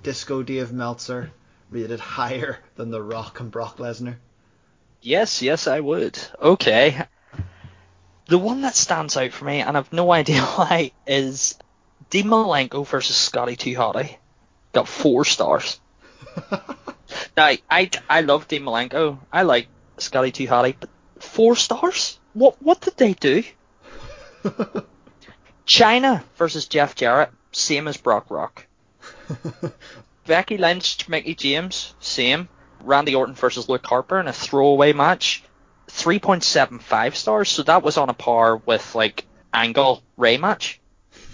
[0.03, 1.31] Disco Dave Meltzer
[1.69, 4.15] rated higher than The Rock and Brock Lesnar?
[5.01, 6.19] Yes, yes, I would.
[6.41, 6.97] Okay.
[8.27, 11.57] The one that stands out for me, and I've no idea why, is
[12.09, 14.15] Dean Malenko versus Scotty 2 Hotty.
[14.73, 15.79] Got four stars.
[16.51, 19.19] now, I, I love Dean Malenko.
[19.31, 19.67] I like
[19.97, 20.89] Scotty 2 Hotty, but
[21.19, 22.19] four stars?
[22.33, 23.43] What what did they do?
[25.65, 28.65] Chyna versus Jeff Jarrett, same as Brock Rock.
[30.25, 32.49] Becky Lynch, Mickie James, same.
[32.81, 35.43] Randy Orton versus Luke Harper in a throwaway match,
[35.89, 37.49] 3.75 stars.
[37.49, 40.79] So that was on a par with like Angle Rey match.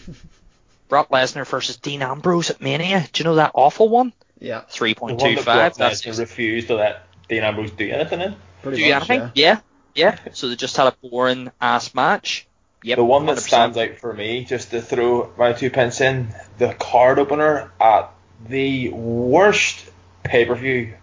[0.88, 3.08] Brock Lesnar versus Dean Ambrose at Mania.
[3.12, 4.14] Do you know that awful one?
[4.40, 4.64] Yeah.
[4.78, 5.44] The one that 3.25.
[5.44, 8.36] Brock That's refused to let Dean Ambrose do anything in.
[8.62, 9.32] Pretty do you much, anything?
[9.36, 9.60] yeah.
[9.96, 10.18] Yeah.
[10.26, 10.34] yeah.
[10.34, 12.48] So they just had a boring ass match.
[12.84, 12.98] Yep.
[12.98, 13.42] the one that 100%.
[13.42, 18.12] stands out for me, just to throw my two pence in, the card opener at
[18.48, 19.90] the worst
[20.24, 20.94] pay per view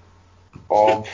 [0.70, 1.08] of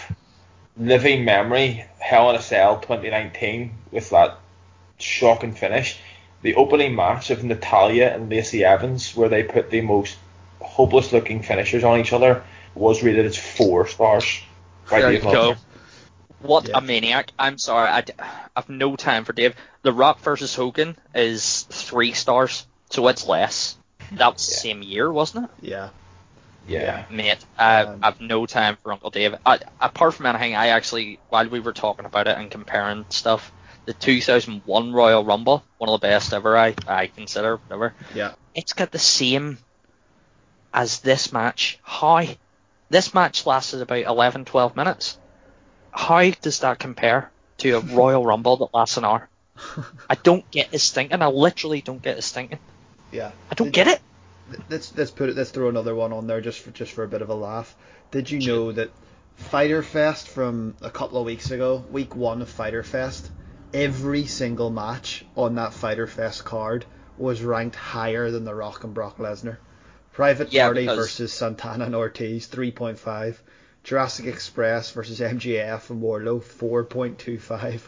[0.77, 4.39] living memory, Hell in a Cell 2019, with that
[4.99, 5.99] shocking finish.
[6.43, 10.17] The opening match of Natalya and Lacey Evans, where they put the most
[10.61, 12.43] hopeless looking finishers on each other,
[12.75, 14.43] was rated as four stars.
[14.91, 15.57] by There you go.
[16.41, 16.79] What Yeah.
[16.79, 17.33] a maniac.
[17.39, 18.05] I'm sorry.
[18.55, 19.55] I've no time for Dave.
[19.87, 23.77] The Rock versus Hogan is three stars, so it's less.
[24.11, 25.51] That was the same year, wasn't it?
[25.69, 25.91] Yeah.
[26.67, 27.05] Yeah.
[27.09, 29.37] Mate, I, Um, I've no time for Uncle Dave.
[29.47, 33.53] I, apart from anything, I actually, while we were talking about it and comparing stuff,
[33.85, 37.95] the 2001 Royal Rumble, one of the best ever, I, I consider, whatever.
[38.13, 38.33] Yeah.
[38.57, 39.57] It's got the same
[40.75, 41.79] as this match.
[41.85, 42.25] How?
[42.91, 45.17] This match lasted about 11, 12 minutes.
[45.93, 49.29] How does that compare to a Royal Rumble that lasts an hour?
[50.11, 51.23] I don't get his thinking.
[51.23, 52.59] I literally don't get his thinking.
[53.13, 53.31] Yeah.
[53.51, 54.01] I don't Did- get it.
[54.71, 55.37] Let's let's put it.
[55.37, 57.75] Let's throw another one on there just for just for a bit of a laugh.
[58.13, 58.91] Did you know that
[59.35, 63.29] Fighter Fest from a couple of weeks ago, week one of Fighter Fest,
[63.75, 66.85] every single match on that Fighter Fest card
[67.19, 69.57] was ranked higher than The Rock and Brock Lesnar.
[70.13, 73.43] Private Yeah, Party because- versus Santana and Ortiz, 3.5.
[73.83, 77.81] Jurassic Express versus MJF and Wardlow, 4.25.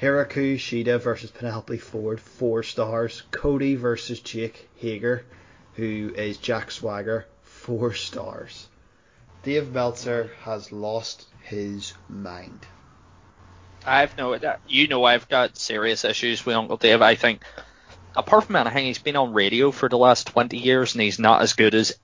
[0.00, 3.22] Hikaru Shida versus Penelope Ford, four stars.
[3.30, 5.26] Cody versus Jake Hager,
[5.74, 8.68] who is Jack Swagger, four stars.
[9.42, 12.66] Dave Meltzer has lost his mind.
[13.84, 17.02] I've no, you know, I've got serious issues with Uncle Dave.
[17.02, 17.42] I think,
[18.16, 21.42] apart from anything, he's been on radio for the last 20 years and he's not
[21.42, 21.98] as good as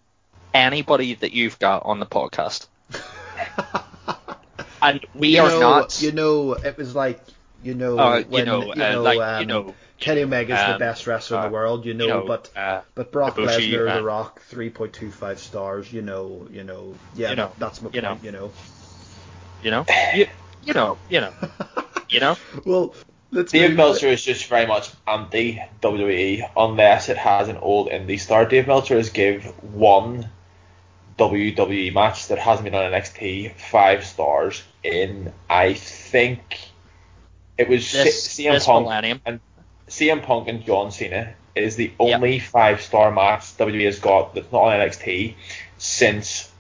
[0.53, 2.67] anybody that you've got on the podcast.
[4.83, 6.01] And we you are know, not.
[6.03, 7.21] You know, it was like
[7.67, 10.79] you know uh, when you know, uh, like, um, you know, Kenny Omega's the um,
[10.79, 11.85] best wrestler in uh, the world.
[11.87, 15.93] You know, you know, but uh, but Brock Ibushi, Lesnar, uh, The Rock, 3.25 stars.
[15.93, 18.09] You know, you know, yeah, You know, that's my you know.
[18.11, 18.23] point.
[18.25, 18.53] You know.
[19.63, 20.27] you know, you,
[20.65, 21.33] you know, you know,
[22.11, 22.37] you know.
[22.65, 22.95] well,
[23.33, 27.89] let's Dave move- Meltzer is just very much anti WWE unless it has an old
[27.89, 28.45] indie star.
[28.45, 30.29] Dave Meltzer has give one
[31.19, 36.71] WWE match that hasn't been on NXT five stars in I think
[37.59, 39.21] it was This, C- CM this Punk millennium.
[39.27, 39.41] and
[39.89, 44.51] CM Punk and John Cena is the only five star match WWE has got that's
[44.53, 45.35] not on NXT
[45.79, 46.51] since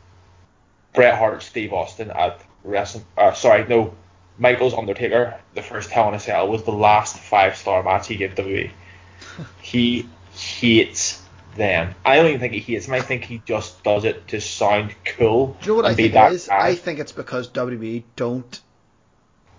[0.94, 3.04] Bret Hart, Steve Austin at Wrestling.
[3.16, 3.94] Uh, sorry, no,
[4.38, 5.38] Michaels Undertaker.
[5.54, 8.70] The first Hell in a Cell was the last five star match he gave WWE.
[9.60, 11.22] he hates
[11.56, 11.94] them.
[12.04, 12.94] I don't even think he hates them.
[12.94, 16.12] I think he just does it to sound cool Do you know what I think
[16.14, 16.48] that it is?
[16.48, 16.68] guy.
[16.68, 18.60] I think it's because WWE don't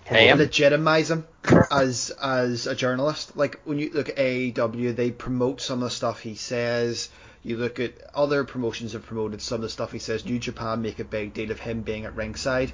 [0.09, 1.27] Legitimize him.
[1.71, 3.35] as as a journalist.
[3.35, 7.09] Like when you look at AEW, they promote some of the stuff he says.
[7.43, 10.25] You look at other promotions have promoted some of the stuff he says.
[10.25, 12.71] New Japan make a big deal of him being at ringside.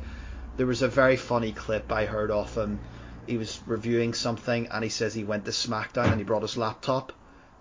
[0.57, 2.81] There was a very funny clip I heard of him.
[3.25, 6.57] He was reviewing something and he says he went to SmackDown and he brought his
[6.57, 7.13] laptop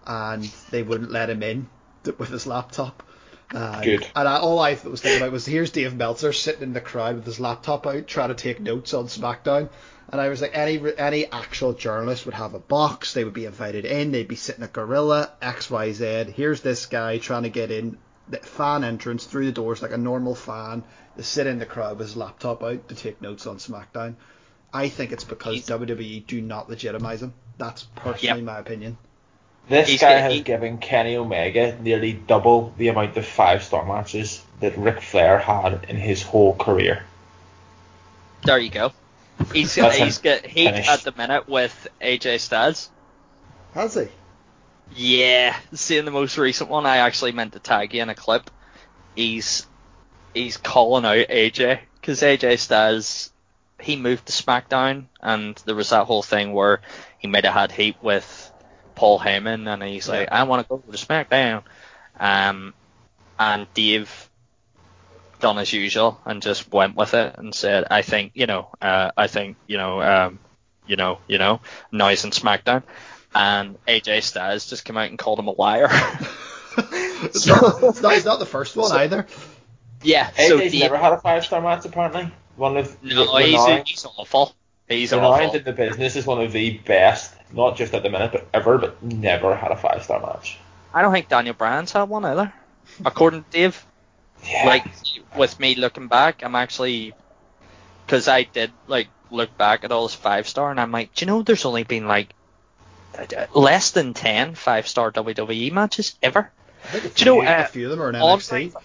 [0.07, 1.69] and they wouldn't let him in
[2.19, 3.03] with his laptop.
[3.55, 4.07] And, Good.
[4.17, 7.17] And I, all I was thinking about was here's Dave Meltzer sitting in the crowd
[7.17, 9.69] with his laptop out trying to take notes on SmackDown.
[10.11, 13.15] And I was like, any any actual journalist would have a box.
[13.15, 14.13] They would be invited in.
[14.13, 16.33] They'd be sitting at Gorilla X Y Z.
[16.35, 17.99] Here's this guy trying to get in
[18.29, 20.85] the fan entrance through the doors like a normal fan.
[21.19, 24.15] To sit in the crowd with his laptop out to take notes on SmackDown.
[24.73, 27.35] I think it's because He's- WWE do not legitimize him.
[27.59, 28.45] That's personally Yep.
[28.47, 28.97] my opinion.
[29.69, 33.63] This He's guy got- has he- given Kenny Omega nearly double the amount of five
[33.63, 37.05] star matches that Ric Flair had in his whole career.
[38.45, 38.93] There you go.
[39.53, 40.23] He's That's he's him.
[40.25, 40.91] got heat Finished.
[40.91, 42.91] at the minute with AJ Styles.
[43.75, 44.09] Has he?
[44.95, 48.51] Yeah, seeing the most recent one, I actually meant to tag you in a clip.
[49.17, 49.67] He's
[50.35, 53.31] he's calling out AJ because AJ Styles
[53.81, 56.81] he moved to SmackDown, and there was that whole thing where
[57.19, 58.52] he might have had heat with
[58.95, 61.63] Paul Heyman, and he's like, I want to go to SmackDown.
[62.19, 62.75] Um,
[63.39, 64.31] and Dave
[65.41, 69.11] done as usual and just went with it and said, I think, you know, uh,
[69.17, 70.39] I think, you know, um,
[70.87, 71.61] you know, you know,
[71.91, 72.83] now he's in SmackDown.
[73.35, 75.89] And AJ Styles just came out and called him a liar.
[76.79, 79.27] it's, not, it's, not, it's not the first one either.
[80.03, 82.31] yeah, so AJ's Dave, never had a five star match apparently.
[82.57, 84.55] One of no, Renard- he's, he's awful.
[84.99, 85.57] He's Renard awful.
[85.59, 88.79] in the business is one of the best, not just at the minute, but ever,
[88.79, 90.59] but never had a five star match.
[90.95, 92.53] I don't think Daniel Bryan's had one either.
[93.05, 93.85] According to Dave,
[94.47, 94.67] Yeah.
[94.67, 94.85] like
[95.37, 97.15] with me looking back, I'm actually
[98.07, 101.25] because I did like look back at all his five star, and I'm like, do
[101.25, 102.35] you know, there's only been like
[103.55, 106.51] less than 10 five star WWE matches ever.
[106.85, 108.67] I think a Do you know, few- uh, a few of them are in Andre,
[108.69, 108.83] NXT.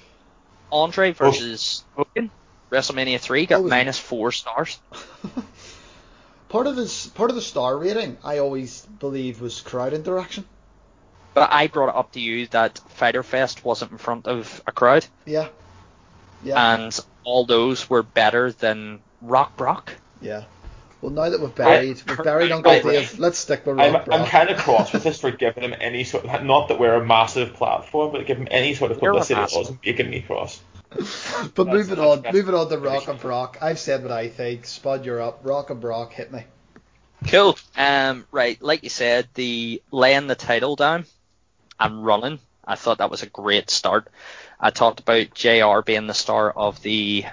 [0.71, 2.29] Andre versus Hogan,
[2.71, 4.79] WrestleMania 3 got Oh, was- minus four stars.
[6.49, 10.45] part of this, part of the star rating, I always believe was crowd interaction.
[11.33, 14.71] But I brought it up to you that Fighter Fest wasn't in front of a
[14.71, 15.49] crowd, Yeah,
[16.43, 19.93] yeah, and all those were better than Rock Brock.
[20.21, 20.43] yeah.
[20.99, 23.19] Well, now that we've buried, we've buried Uncle I- Dave.
[23.19, 26.03] Let's stick with I'm, Rock I'm kind of cross with this for giving him any
[26.03, 29.35] sort of, not that we're a massive platform, but give him any sort of publicity
[29.35, 29.57] that massive.
[29.59, 30.59] wasn't making me cross.
[31.55, 33.57] But moving that's- on, that's- moving on to Rock and Brock.
[33.61, 34.65] I've said what I think.
[34.65, 35.41] Spud, you're up.
[35.43, 36.43] Rock and Brock, hit me.
[37.27, 37.57] Cool.
[37.75, 41.05] Um, right, like you said, the laying the title down
[41.79, 42.39] and running.
[42.65, 44.07] I thought that was a great start.
[44.59, 47.25] I talked about JR being the star of the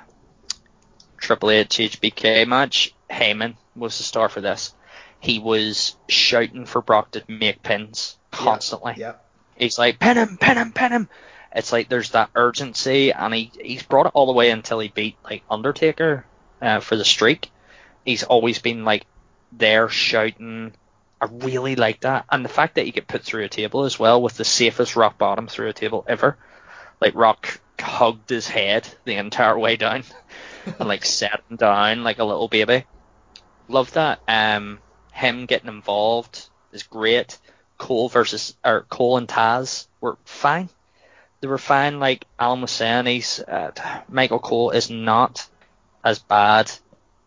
[1.18, 2.94] Triple H HBK match.
[3.10, 4.74] Heyman was the star for this.
[5.20, 8.94] He was shouting for Brock to make pins constantly.
[8.97, 9.14] Yeah,
[9.56, 11.09] He's like, pin him, pin him, pin him.
[11.55, 14.89] It's like there's that urgency, and he he's brought it all the way until he
[14.89, 16.26] beat like Undertaker
[16.60, 17.51] uh, for the streak.
[18.05, 19.06] He's always been like
[19.52, 20.72] there shouting.
[21.20, 23.98] I really like that, and the fact that he could put through a table as
[23.98, 26.36] well with the safest rock bottom through a table ever.
[27.01, 30.02] Like Rock hugged his head the entire way down,
[30.66, 32.85] and like sat him down like a little baby.
[33.68, 34.20] Love that.
[34.26, 34.81] Um,
[35.12, 37.39] him getting involved is great.
[37.78, 40.68] Cole versus or Cole and Taz were fine.
[41.44, 42.00] They were fine.
[42.00, 43.72] Like Alan was saying, he's uh,
[44.08, 45.46] Michael Cole is not
[46.02, 46.72] as bad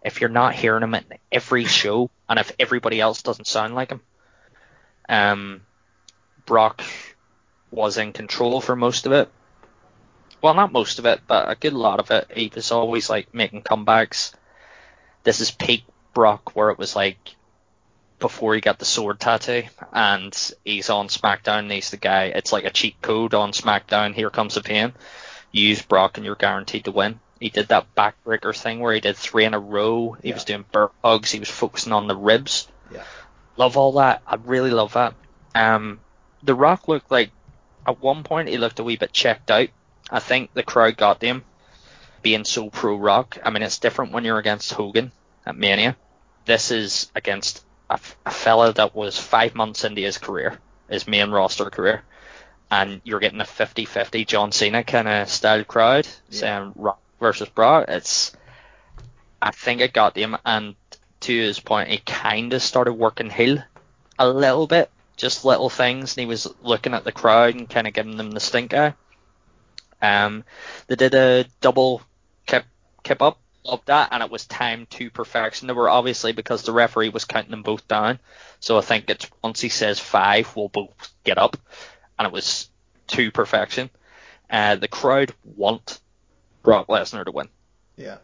[0.03, 3.91] if you're not hearing him at every show and if everybody else doesn't sound like
[3.91, 4.01] him.
[5.07, 5.61] Um,
[6.47, 6.81] Brock
[7.69, 9.29] was in control for most of it.
[10.41, 12.31] Well, not most of it, but a good lot of it.
[12.33, 14.33] He was always like making comebacks.
[15.21, 15.83] This is peak
[16.15, 17.35] Brock, where it was like
[18.19, 19.63] before he got the sword tattoo,
[19.93, 20.35] and
[20.65, 21.59] he's on SmackDown.
[21.59, 22.25] And he's the guy.
[22.25, 24.13] It's like a cheat code on SmackDown.
[24.13, 24.93] Here comes the pain.
[25.51, 27.19] Use Brock, and you're guaranteed to win.
[27.39, 30.17] He did that backbreaker thing where he did three in a row.
[30.21, 30.35] He Yeah.
[30.35, 31.31] was doing burp hugs.
[31.31, 32.67] He was focusing on the ribs.
[32.91, 33.03] Yeah.
[33.55, 34.21] Love all that.
[34.25, 35.13] I really love that.
[35.53, 35.99] Um,
[36.43, 37.31] the Rock looked like
[37.85, 39.69] at one point he looked a wee bit checked out.
[40.09, 41.43] I think the crowd got to him
[42.21, 43.37] being so pro Rock.
[43.43, 45.11] I mean, it's different when you're against Hogan
[45.45, 45.95] at Mania.
[46.45, 50.57] This is against a, a fella that was five months into his career,
[50.89, 52.03] his main roster career,
[52.69, 56.39] and you're getting a 50-50 John Cena kind of style crowd Yeah.
[56.39, 57.85] saying Rock versus Brock.
[57.87, 58.35] It's,
[59.41, 60.75] I think it got him, and
[61.21, 63.63] to his point, he kind of started working heel
[64.19, 67.87] a little bit, just little things, and he was looking at the crowd and kind
[67.87, 68.93] of giving them the stink eye.
[70.01, 70.43] Um,
[70.87, 72.01] they did a double
[72.45, 72.65] kip
[73.03, 75.67] kip up loved that, and it was timed to perfection.
[75.67, 78.19] They were obviously because the referee was counting them both down,
[78.59, 81.57] so I think it's once he says five, we'll both get up,
[82.17, 82.69] and it was
[83.07, 83.89] to perfection.
[84.49, 85.99] Uh, the crowd want
[86.63, 87.49] Brock Lesnar to win.
[87.95, 88.17] Yeah.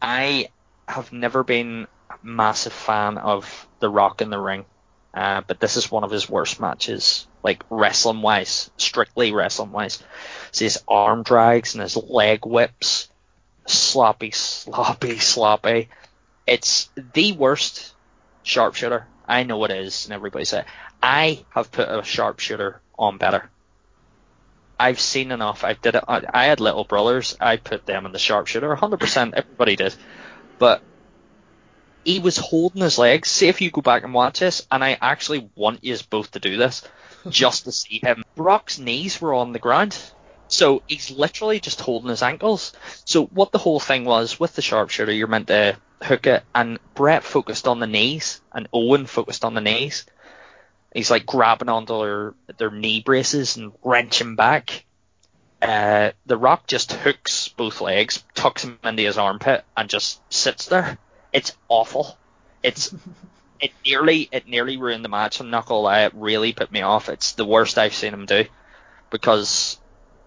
[0.00, 0.48] I
[0.88, 4.64] have never been a massive fan of The Rock in the ring,
[5.14, 10.02] uh, but this is one of his worst matches, like wrestling wise, strictly wrestling wise.
[10.52, 13.08] So his arm drags and his leg whips,
[13.66, 15.88] sloppy, sloppy, sloppy.
[16.46, 17.94] It's the worst
[18.42, 19.06] sharpshooter.
[19.28, 20.66] I know it is, and everybody said
[21.02, 23.50] I have put a sharpshooter on better.
[24.78, 25.64] I've seen enough.
[25.64, 26.04] I did it.
[26.06, 27.36] I had little brothers.
[27.40, 28.76] I put them in the sharpshooter.
[28.76, 29.32] 100%.
[29.34, 29.94] Everybody did.
[30.58, 30.82] But
[32.04, 33.30] he was holding his legs.
[33.30, 36.40] See if you go back and watch this, and I actually want you both to
[36.40, 36.86] do this
[37.28, 38.22] just to see him.
[38.36, 39.98] Brock's knees were on the ground.
[40.48, 42.72] So he's literally just holding his ankles.
[43.04, 46.78] So what the whole thing was with the sharpshooter, you're meant to hook it, and
[46.94, 50.06] Bret focused on the knees, and Owen focused on the knees.
[50.94, 54.84] He's like grabbing onto their, their knee braces and wrenching back.
[55.60, 60.66] Uh, the Rock just hooks both legs, tucks him into his armpit, and just sits
[60.66, 60.98] there.
[61.32, 62.16] It's awful.
[62.62, 62.94] It's
[63.60, 65.40] it nearly it nearly ruined the match.
[65.40, 67.08] I'm not gonna lie, it really put me off.
[67.08, 68.44] It's the worst I've seen him do
[69.10, 69.78] because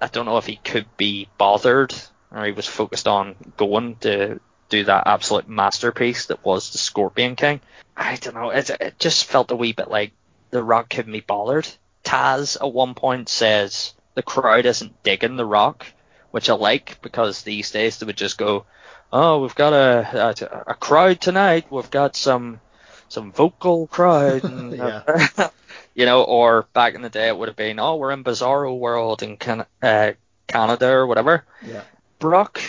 [0.02, 1.94] I don't know if he could be bothered
[2.32, 4.40] or he was focused on going to
[4.70, 7.60] do that absolute masterpiece that was the Scorpion King.
[7.98, 8.52] I don't know.
[8.52, 10.12] It, it just felt a wee bit like
[10.52, 11.68] the Rock couldn't be bothered.
[12.04, 15.86] Taz at one point says the crowd isn't digging the Rock,
[16.32, 18.66] which I like because these days they would just go,
[19.12, 21.66] "Oh, we've got a a, a crowd tonight.
[21.70, 22.62] We've got some
[23.10, 25.02] some vocal crowd." And, Yeah.
[25.38, 25.50] Uh,
[25.94, 28.78] you know, or back in the day it would have been, "Oh, we're in Bizarro
[28.78, 30.12] World in Can- uh,
[30.48, 31.84] Canada or whatever." Yeah.
[32.20, 32.62] Brock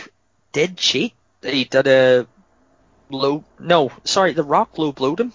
[0.52, 1.14] did cheat.
[1.42, 2.26] He did a
[3.10, 3.44] low.
[3.58, 5.32] No, sorry, the Rock low blowed him.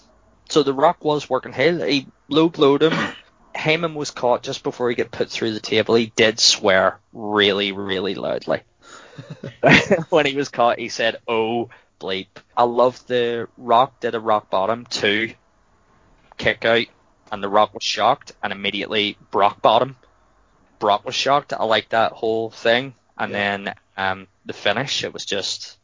[0.50, 1.84] So the Rock was working heel.
[1.84, 2.94] He low blowed him.
[3.56, 5.96] Heyman was caught just before he got put through the table.
[5.96, 8.62] He did swear really, really loudly.
[10.10, 14.50] when he was caught, he said, "Oh bleep." I love the Rock did a rock
[14.50, 15.34] bottom two
[16.38, 16.86] kick out,
[17.36, 19.98] and the Rock was shocked, and immediately Brock bottom.
[20.80, 21.54] Brock was shocked.
[21.54, 23.38] I like that whole thing, and Yeah.
[23.38, 25.04] then um, the finish.
[25.04, 25.78] It was just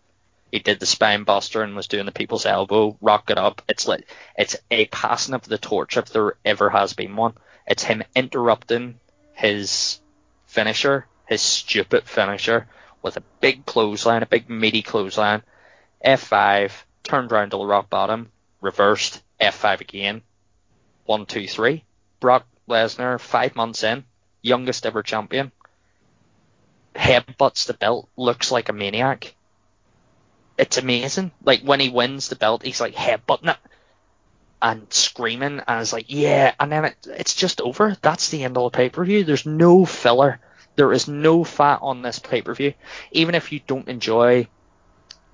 [0.52, 3.62] he did the spine buster and was doing the people's elbow, rock it up.
[3.70, 4.08] It's like
[4.38, 7.34] it's a passing of the torch if there ever has been one.
[7.68, 9.00] It's him interrupting
[9.34, 10.00] his
[10.46, 12.68] finisher, his stupid finisher,
[13.02, 15.44] with a big clothesline, a big meaty clothesline.
[16.04, 16.72] F5,
[17.04, 20.22] turned round to the rock bottom, reversed, F5 again.
[21.12, 21.84] One, two, three.
[22.22, 24.06] Brock Lesnar, five months in,
[24.42, 25.52] youngest ever champion.
[26.96, 29.36] Headbutts the belt, looks like a maniac
[30.62, 31.32] it's amazing.
[31.44, 33.58] Like when he wins the belt, he's like headbutting it
[34.62, 36.54] and screaming, and it's like, yeah.
[36.60, 37.98] And then it, it's just over.
[38.02, 39.24] That's the end of the pay per view.
[39.24, 40.40] There's no filler.
[40.76, 42.76] There is no fat on this pay per view.
[43.12, 44.48] Even if you don't enjoy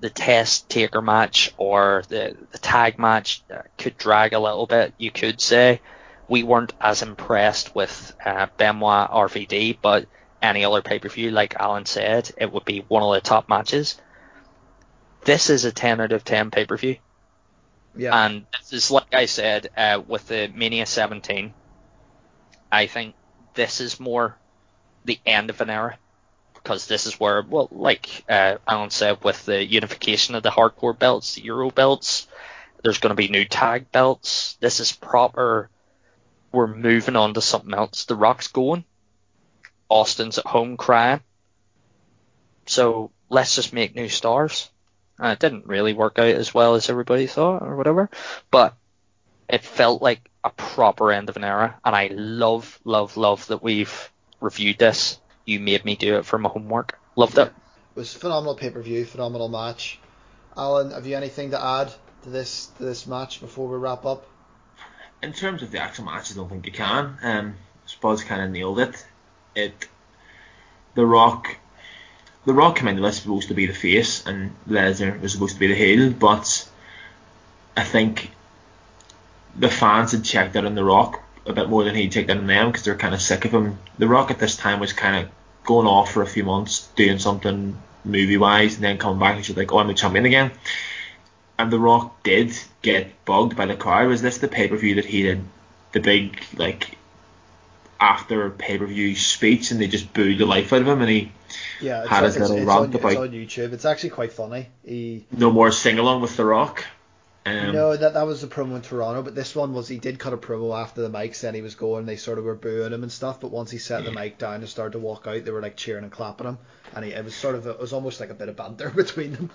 [0.00, 4.94] the test taker match or the, the tag match, uh, could drag a little bit.
[4.98, 5.80] You could say
[6.28, 10.06] we weren't as impressed with uh, Benoit RVD, but
[10.40, 13.48] any other pay per view, like Alan said, it would be one of the top
[13.48, 14.00] matches
[15.24, 16.96] this is a 10 out of 10 pay per view.
[17.96, 18.24] Yeah.
[18.24, 21.52] And this is like I said uh, with the Mania 17.
[22.70, 23.14] I think
[23.54, 24.36] this is more
[25.04, 25.98] the end of an era
[26.68, 30.96] because this is where, well, like uh, Alan said, with the unification of the hardcore
[30.96, 32.28] belts, the Euro belts,
[32.82, 34.58] there's going to be new tag belts.
[34.60, 35.70] This is proper.
[36.52, 38.04] We're moving on to something else.
[38.04, 38.84] The Rock's going.
[39.88, 41.20] Austin's at home crying.
[42.66, 44.68] So let's just make new stars.
[45.18, 48.10] And it didn't really work out as well as everybody thought or whatever,
[48.50, 48.76] but
[49.48, 51.80] it felt like a proper end of an era.
[51.82, 55.18] And I love, love, love that we've reviewed this.
[55.48, 56.98] You made me do it for my homework.
[57.16, 57.48] Loved it.
[57.48, 57.52] It
[57.94, 59.98] was a phenomenal pay per view, phenomenal match.
[60.56, 61.92] Alan, have you anything to add
[62.24, 64.26] to this to this match before we wrap up?
[65.22, 67.18] in terms of the actual match, I don't think you can.
[67.22, 67.54] Um,
[67.86, 69.06] Spud's kind of nailed it.
[69.54, 69.88] It,
[70.94, 71.56] The Rock,
[72.44, 75.60] The Rock came in was supposed to be the face, and Lesnar was supposed to
[75.60, 76.68] be the heel, but
[77.76, 78.30] I think
[79.56, 82.36] the fans had checked out on The Rock a bit more than he checked out
[82.36, 83.78] on them because they're kind of sick of him.
[83.98, 85.32] The Rock at this time was kind of
[85.64, 89.44] going off for a few months, doing something movie wise, and then coming back and
[89.44, 90.50] she's like, "Oh, I'm the champion again."
[91.58, 94.08] and The Rock did get bugged by the crowd.
[94.08, 95.44] Was this the pay per view that he did
[95.92, 96.96] the big like
[98.00, 101.10] after pay per view speech and they just booed the life out of him and
[101.10, 101.32] he
[101.80, 103.72] Yeah, it's, had on, his little it's, rant on, it's about on YouTube.
[103.72, 104.68] It's actually quite funny.
[104.84, 106.84] He no more sing along with The Rock.
[107.48, 110.18] Um, no, that that was the promo in Toronto, but this one was he did
[110.18, 112.06] cut a promo after the mic saying he was going.
[112.06, 114.56] They sort of were booing him and stuff, but once he set the mic down
[114.56, 116.58] and started to walk out, they were like cheering and clapping him,
[116.94, 118.90] and he, it was sort of a, it was almost like a bit of banter
[118.94, 119.50] between them.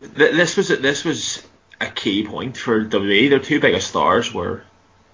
[0.00, 1.42] this was this was
[1.80, 3.30] a key point for WWE.
[3.30, 4.64] Their two biggest stars were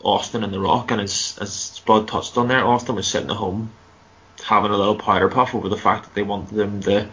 [0.03, 3.37] Austin and The Rock, and as as Spud touched on there, Austin was sitting at
[3.37, 3.71] home
[4.45, 7.09] having a little powder puff over the fact that they wanted them to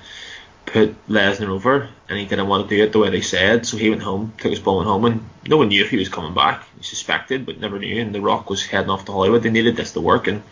[0.65, 3.65] put Lesnar over, and he didn't want to do it the way they said.
[3.65, 5.97] So he went home, took his ball went home, and no one knew if he
[5.97, 6.63] was coming back.
[6.77, 8.01] He suspected, but never knew.
[8.01, 9.43] And The Rock was heading off to Hollywood.
[9.43, 10.43] They needed this to work, and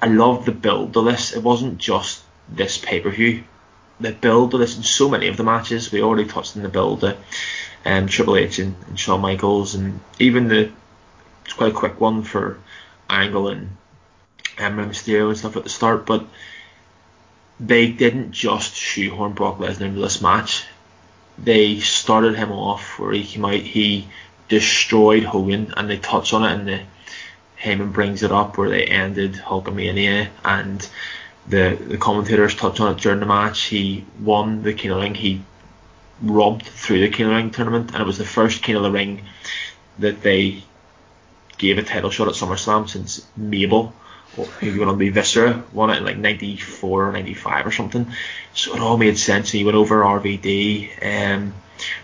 [0.00, 1.34] I love the build of this.
[1.34, 3.44] It wasn't just this pay per view.
[4.00, 5.92] The build of this in so many of the matches.
[5.92, 7.16] We already touched on the build to
[7.84, 10.70] um, Triple H and, and Shawn Michaels, and even the
[11.44, 12.58] it's quite a quick one for
[13.08, 13.76] Angle and
[14.58, 16.26] um, Rey Mysterio and stuff at the start, but
[17.60, 20.64] they didn't just shoehorn Brock Lesnar into this match.
[21.38, 24.08] They started him off where he came out, he
[24.48, 26.80] destroyed Hogan, and they touch on it, and the
[27.60, 30.88] Heyman brings it up where they ended Hulkamania, and
[31.48, 33.62] the the commentators touch on it during the match.
[33.62, 35.14] He won the King of the Ring.
[35.14, 35.42] He
[36.22, 38.82] robbed through the King of the Ring tournament, and it was the first King of
[38.82, 39.22] the Ring
[39.98, 40.62] that they
[41.56, 43.94] gave a title shot at SummerSlam since Mabel,
[44.36, 48.12] who went on to Viscera, won it in like 94 or 95 or something.
[48.54, 49.52] So it all made sense.
[49.52, 51.54] And he went over RVD, um,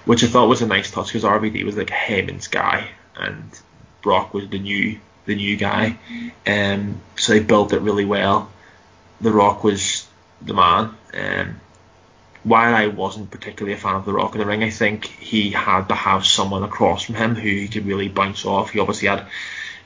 [0.04, 3.50] which I thought was a nice touch because RVD was like Heyman's guy, and
[4.02, 5.98] Brock was the new the new guy.
[6.46, 8.50] Um, so they built it really well.
[9.20, 10.06] The Rock was
[10.42, 10.94] the man.
[11.12, 11.60] Um,
[12.42, 15.50] while I wasn't particularly a fan of The Rock in the ring, I think he
[15.50, 18.70] had to have someone across from him who he could really bounce off.
[18.70, 19.26] He obviously had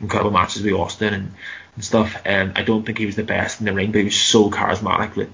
[0.00, 1.34] incredible matches with Austin and,
[1.74, 2.20] and stuff.
[2.24, 4.50] And I don't think he was the best in the ring, but he was so
[4.50, 5.30] charismatic that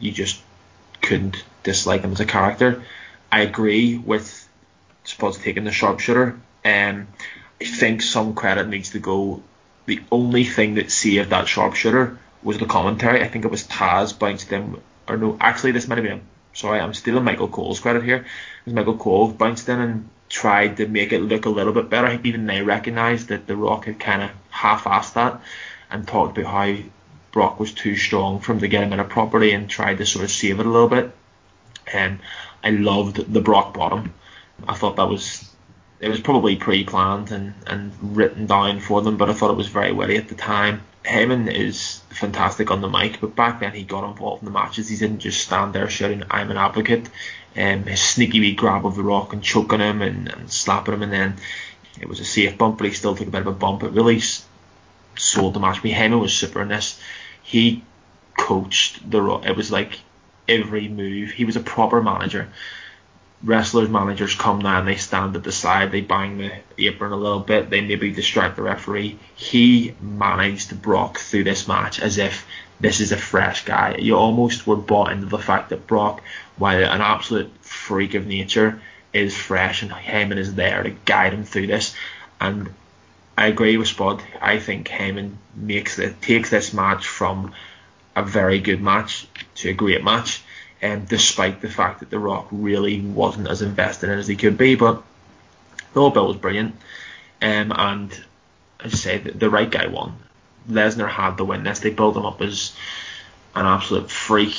[0.00, 0.40] you just
[1.02, 2.82] couldn't dislike him as a character.
[3.30, 4.48] I agree with
[5.04, 6.38] Spud's taking the sharpshooter.
[6.64, 7.08] Um,
[7.60, 9.42] I think some credit needs to go.
[9.86, 13.22] The only thing that saved that sharpshooter was the commentary.
[13.22, 16.22] I think it was Taz bounced him, or no, actually this might have been
[16.54, 18.24] sorry, I'm stealing Michael Cole's credit here.
[18.64, 22.18] Because Michael Cole bounced in and tried to make it look a little bit better.
[22.24, 25.40] Even they recognised that The Rock had kind of half-assed that
[25.94, 26.82] and talked about how
[27.30, 30.24] Brock was too strong him to get him in a property and tried to sort
[30.24, 31.14] of save it a little bit.
[31.92, 32.18] And
[32.64, 34.12] I loved the Brock bottom.
[34.66, 35.48] I thought that was
[36.00, 39.68] it was probably pre-planned and, and written down for them, but I thought it was
[39.68, 40.82] very witty at the time.
[41.04, 44.88] Heyman is fantastic on the mic, but back then he got involved in the matches.
[44.88, 47.08] He didn't just stand there shouting, I'm an advocate.
[47.56, 51.02] Um, his sneaky wee grab of the rock and choking him and, and slapping him,
[51.02, 51.36] and then
[52.00, 53.84] it was a safe bump, but he still took a bit of a bump.
[53.84, 54.20] It really
[55.16, 55.82] sold the match.
[55.82, 57.00] Me, Heyman was super in this.
[57.42, 57.82] He
[58.38, 59.46] coached the rock.
[59.46, 59.98] It was like
[60.48, 61.30] every move.
[61.30, 62.48] He was a proper manager
[63.44, 66.52] wrestlers managers come now and they stand at the side, they bang the
[66.86, 69.18] apron a little bit, they maybe distract the referee.
[69.36, 72.46] He managed Brock through this match as if
[72.80, 73.96] this is a fresh guy.
[73.98, 76.22] You almost were bought into the fact that Brock,
[76.56, 78.80] while an absolute freak of nature,
[79.12, 81.94] is fresh and Heyman is there to guide him through this.
[82.40, 82.72] And
[83.36, 84.22] I agree with Spud.
[84.40, 87.52] I think Heyman makes it takes this match from
[88.14, 90.42] a very good match to a great match
[90.84, 94.36] um, despite the fact that The Rock really wasn't as invested in it as he
[94.36, 94.74] could be.
[94.74, 95.02] But
[95.94, 96.76] the whole was brilliant.
[97.40, 98.24] Um, and
[98.80, 100.16] I say, the, the right guy won.
[100.68, 101.80] Lesnar had the win this.
[101.80, 102.74] They built him up as
[103.54, 104.56] an absolute freak,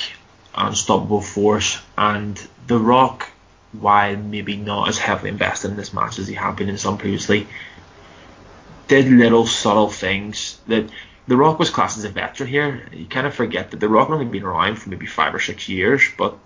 [0.56, 1.80] unstoppable force.
[1.98, 3.30] And The Rock,
[3.72, 6.98] while maybe not as heavily invested in this match as he had been in some
[6.98, 7.48] previously,
[8.88, 10.90] did little subtle things that
[11.28, 12.88] the Rock was classed as a veteran here.
[12.94, 15.68] You kind of forget that The Rock only been around for maybe five or six
[15.68, 16.38] years, but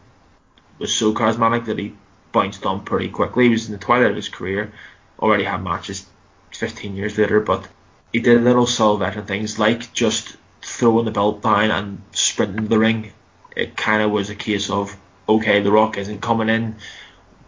[0.78, 1.96] was so charismatic that he
[2.32, 3.46] bounced on pretty quickly.
[3.46, 4.72] He was in the twilight of his career,
[5.20, 6.06] already had matches
[6.52, 7.68] 15 years later, but
[8.14, 12.80] he did little subtle veteran things like just throwing the belt down and sprinting the
[12.80, 13.12] ring.
[13.56, 14.96] It kind of was a case of,
[15.28, 16.78] okay, The Rock isn't coming in,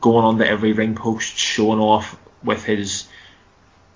[0.02, 3.08] going on to every ring post, showing off with his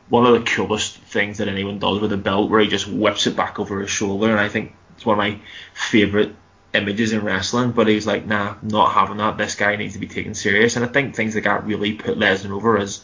[0.10, 3.28] one of the coolest things that anyone does with a belt where he just whips
[3.28, 5.40] it back over his shoulder and I think it's one of my
[5.74, 6.36] favourite
[6.74, 9.38] images in wrestling but he's like nah not having that.
[9.38, 10.76] This guy needs to be taken serious.
[10.76, 13.04] And I think things like that really put Lesnar over as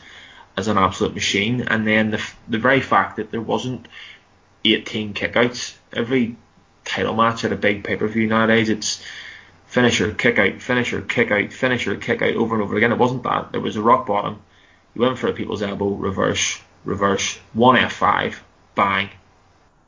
[0.57, 1.61] as an absolute machine.
[1.61, 3.87] And then the, the very fact that there wasn't
[4.65, 6.35] 18 kickouts every
[6.83, 9.03] title match at a big pay-per-view nowadays it's
[9.67, 12.91] finisher kick out finisher kick out finisher kick out over and over again.
[12.91, 13.51] It wasn't that.
[13.51, 14.41] There was a rock bottom.
[14.93, 18.35] You went for a people's elbow reverse reverse, one F5,
[18.75, 19.09] bang,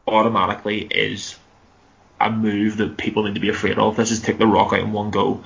[0.07, 1.37] automatically is
[2.19, 3.95] a move that people need to be afraid of.
[3.95, 5.43] This is take the Rock out in one go,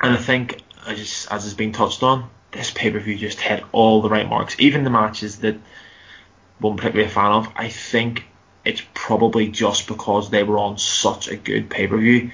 [0.00, 3.64] and I think as as has been touched on, this pay per view just hit
[3.72, 4.56] all the right marks.
[4.58, 5.56] Even the matches that
[6.58, 8.24] one particularly a fan of, I think
[8.64, 12.30] it's probably just because they were on such a good pay per view.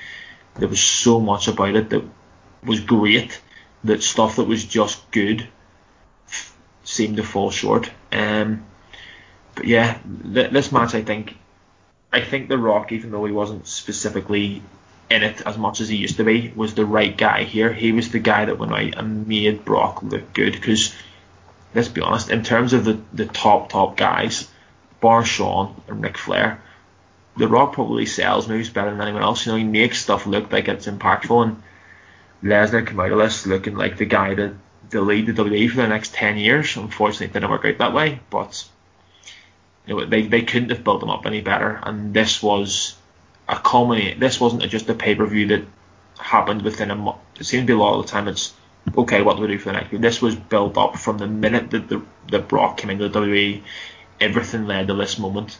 [0.57, 2.05] There was so much about it that
[2.65, 3.41] was great
[3.85, 5.47] that stuff that was just good
[6.27, 7.91] f- seemed to fall short.
[8.17, 8.65] Um,
[9.55, 9.99] but yeah,
[10.33, 11.37] th- this match I think,
[12.13, 14.63] I think The Rock, even though he wasn't specifically
[15.09, 17.73] in it as much as he used to be, was the right guy here.
[17.73, 20.95] He was the guy that went out and made Brock look good because
[21.75, 24.49] let's be honest, in terms of the, the top top guys,
[25.01, 26.61] bar Shawn and Ric Flair,
[27.37, 29.45] The Rock probably sells moves better than anyone else.
[29.45, 31.63] You know, he makes stuff look like it's impactful and
[32.43, 34.55] Lesnar came out of this looking like the guy that
[34.93, 36.77] lead the WWE for the next ten years.
[36.77, 38.69] Unfortunately, it didn't work out that way, but
[39.87, 41.81] you know, they they couldn't have built them up any better.
[41.83, 42.97] And this was
[43.49, 44.21] a culminate.
[44.21, 45.65] This wasn't just a pay per view that
[46.19, 47.19] happened within a month.
[47.39, 48.55] It seems to be a lot of the time it's
[48.97, 49.23] okay.
[49.23, 50.01] What do we do for the next week?
[50.01, 53.63] This was built up from the minute that the that Brock came into the WWE.
[54.19, 55.59] Everything led to this moment,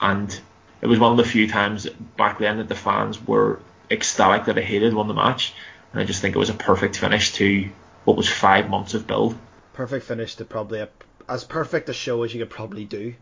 [0.00, 0.40] and
[0.80, 1.86] it was one of the few times
[2.16, 3.60] back then that the fans were
[3.90, 5.54] ecstatic that I hated won the match
[5.92, 7.68] and I just think it was a perfect finish to
[8.08, 9.36] what was five months of build.
[9.74, 10.88] Perfect finish to probably a,
[11.28, 13.14] as perfect a show as you could probably do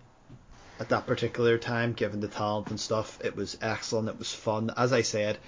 [0.78, 3.18] at that particular time, given the talent and stuff.
[3.24, 4.08] It was excellent.
[4.08, 4.70] It was fun.
[4.76, 5.38] As I said,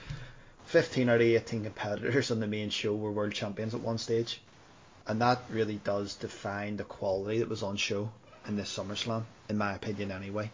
[0.65, 4.41] 15 out of 18 competitors on the main show were world champions at one stage,
[5.07, 8.11] and that really does define the quality that was on show
[8.49, 10.51] in this SummerSlam, in my opinion, anyway.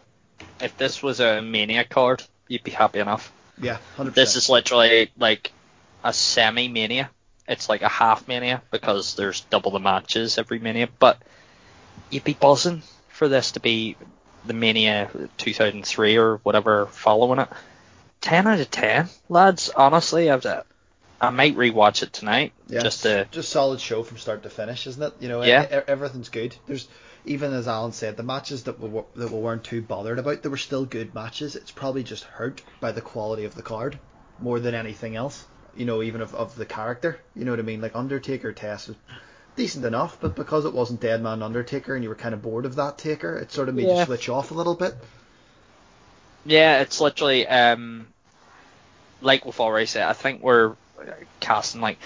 [0.61, 3.33] If this was a Mania card, you'd be happy enough.
[3.59, 4.13] Yeah, 100%.
[4.13, 5.51] This is literally like
[6.03, 7.09] a semi mania.
[7.47, 10.89] It's like a half mania because there's double the matches every mania.
[10.99, 11.21] But
[12.09, 13.95] you'd be buzzing for this to be
[14.45, 17.49] the mania 2003 or whatever following it.
[18.21, 19.69] 10 out of 10, lads.
[19.69, 20.45] Honestly, I've,
[21.21, 23.27] I might rewatch it tonight yeah, just to.
[23.31, 25.13] Just solid show from start to finish, isn't it?
[25.19, 25.63] You know, Yeah.
[25.63, 26.55] e- everything's good.
[26.65, 26.87] There's
[27.25, 30.43] even as Alan said, the matches that we were, that we weren't too bothered about,
[30.43, 31.55] they were still good matches.
[31.55, 33.99] It's probably just hurt by the quality of the card
[34.39, 35.45] more than anything else.
[35.75, 37.19] You know, even of, of the character.
[37.35, 37.81] You know what I mean?
[37.81, 38.97] Like Undertaker Test was
[39.55, 42.65] decent enough, but because it wasn't Dead Man Undertaker and you were kind of bored
[42.65, 43.99] of that Taker, it sort of made Yeah.
[43.99, 44.95] you switch off a little bit.
[46.45, 48.07] Yeah, it's literally um,
[49.21, 50.07] like we've already said.
[50.07, 50.75] I think we're
[51.39, 51.97] casting like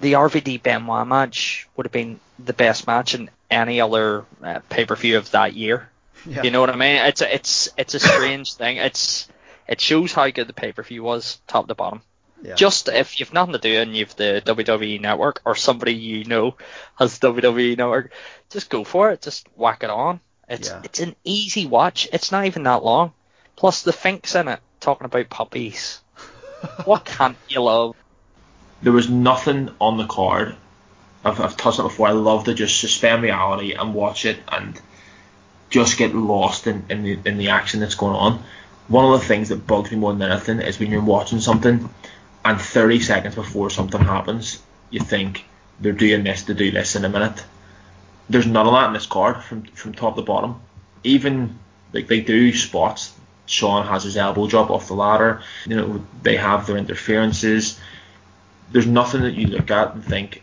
[0.00, 4.84] the RVD Benoit match would have been the best match in any other uh, pay
[4.84, 5.88] per view of that year.
[6.26, 6.42] Yeah.
[6.42, 6.96] You know what I mean?
[6.96, 8.76] It's a, it's it's a strange thing.
[8.76, 9.28] It's
[9.66, 12.02] it shows how good the pay per view was, top to bottom.
[12.42, 12.54] Yeah.
[12.54, 16.56] Just if you've nothing to do and you've the WWE network or somebody you know
[16.98, 18.12] has WWE network,
[18.50, 19.22] just go for it.
[19.22, 20.20] Just whack it on.
[20.48, 20.80] It's Yeah.
[20.84, 22.08] it's an easy watch.
[22.12, 23.12] It's not even that long.
[23.56, 26.00] Plus the Fink's in it talking about puppies.
[26.84, 27.94] what can't you love?
[28.82, 30.56] There was nothing on the card.
[31.22, 32.08] I've, I've touched on it before.
[32.08, 34.80] I love to just suspend reality and watch it and
[35.68, 38.42] just get lost in, in the in the action that's going on.
[38.88, 41.88] One of the things that bugs me more than anything is when you're watching something
[42.44, 45.44] and 30 seconds before something happens, you think
[45.80, 47.44] they're doing this to do this in a minute.
[48.28, 50.60] There's none of that in this card from from top to bottom.
[51.04, 51.58] Even
[51.92, 53.14] like they do spots.
[53.46, 55.42] Shawn has his elbow drop off the ladder.
[55.66, 57.80] You know they have their interferences.
[58.70, 60.42] There's nothing that you look at and think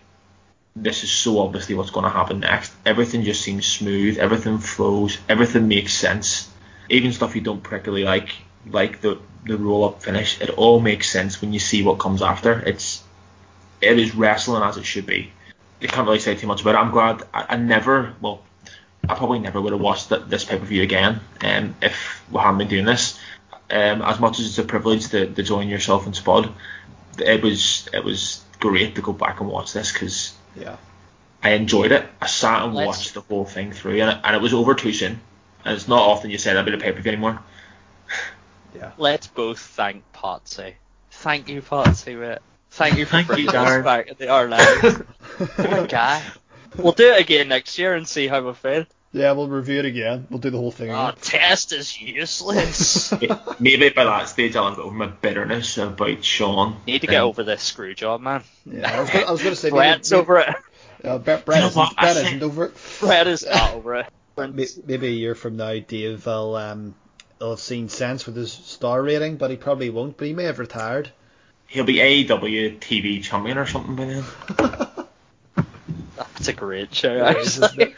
[0.76, 2.74] this is so obviously what's going to happen next.
[2.86, 4.18] Everything just seems smooth.
[4.18, 5.18] Everything flows.
[5.28, 6.50] Everything makes sense.
[6.90, 8.36] Even stuff you don't particularly like,
[8.72, 12.22] like the the roll up finish, it all makes sense when you see what comes
[12.22, 12.60] after.
[12.60, 13.04] It's
[13.82, 15.32] it is wrestling as it should be.
[15.82, 16.80] I can't really say too much about it.
[16.80, 18.42] I'm glad I, I never well
[19.08, 22.40] I probably never would have watched th- this pay per view again um, if we
[22.40, 23.20] hadn't been doing this.
[23.70, 26.52] Um, as much as it's a privilege to, to join yourself and Spud,
[27.20, 30.78] it was it was great to go back and watch this because Yeah.
[31.44, 32.06] I enjoyed it.
[32.22, 34.74] I sat and Let's- watched the whole thing through, and it, and it was over
[34.74, 35.20] too soon.
[35.64, 37.40] And it's not often you say that about a pay per view anymore.
[38.76, 38.92] Yeah.
[38.98, 40.74] Let's both thank Potsy.
[41.12, 42.40] Thank you, Potsy, mate.
[42.72, 44.98] Thank you for Thank you, bringing us back in the our lives.
[45.56, 46.22] What a guy.
[46.76, 48.86] We'll do it again next year and see how we feel.
[49.14, 50.28] Yeah, we'll review it again.
[50.30, 51.16] We'll do the whole thing Oh, again.
[51.22, 53.12] test is useless.
[53.60, 56.76] Maybe by that stage I'll have over my bitterness about Shawn.
[56.86, 58.44] Need to get Um, over this screw job, man.
[58.66, 60.56] Yeah, I was gonna, I was gonna say maybe, Bret's maybe, over it.
[61.06, 62.74] uh, Bret, Bret, You know isn't, Bret isn't over it.
[63.00, 64.08] Brett is not over it.
[64.86, 66.94] Maybe a year from now, Dave will um
[67.40, 70.18] will have seen sense with his star rating, but he probably won't.
[70.18, 71.12] But he may have retired.
[71.68, 74.24] He'll be AEW TV champion or something by then.
[76.16, 77.96] That's a great show, It is, actually.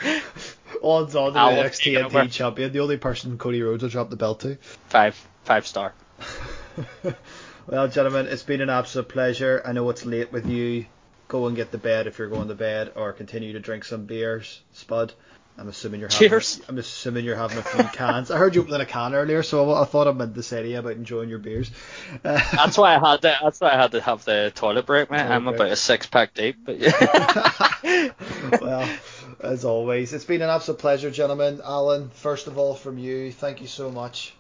[0.82, 2.28] Odds on to the have next taken TNT over.
[2.28, 4.56] champion, the only person Cody Rhodes will drop the belt to.
[4.88, 5.94] five, five star.
[7.68, 9.62] well, gentlemen, it's been an absolute pleasure.
[9.66, 10.86] I know it's late with you.
[11.28, 14.06] Go and get the bed if you're going to bed, or continue to drink some
[14.06, 15.14] beers, Spud.
[15.60, 16.30] I'm assuming you're having.
[16.30, 16.62] Cheers.
[16.70, 18.32] I'm assuming you're having a few cans.
[18.32, 20.70] I heard you opening a can earlier, so I thought I meant to say to
[20.70, 21.70] you about enjoying your beers.
[22.24, 23.38] That's why I had to.
[23.44, 25.26] That's why I had to have the toilet break, man.
[25.26, 25.56] Toilet I'm break.
[25.56, 28.12] about a six pack deep, but yeah.
[28.62, 28.90] well,
[29.42, 31.60] as always, it's been an absolute pleasure, gentlemen.
[31.64, 34.34] Alan, first of all, from you, thank you so much.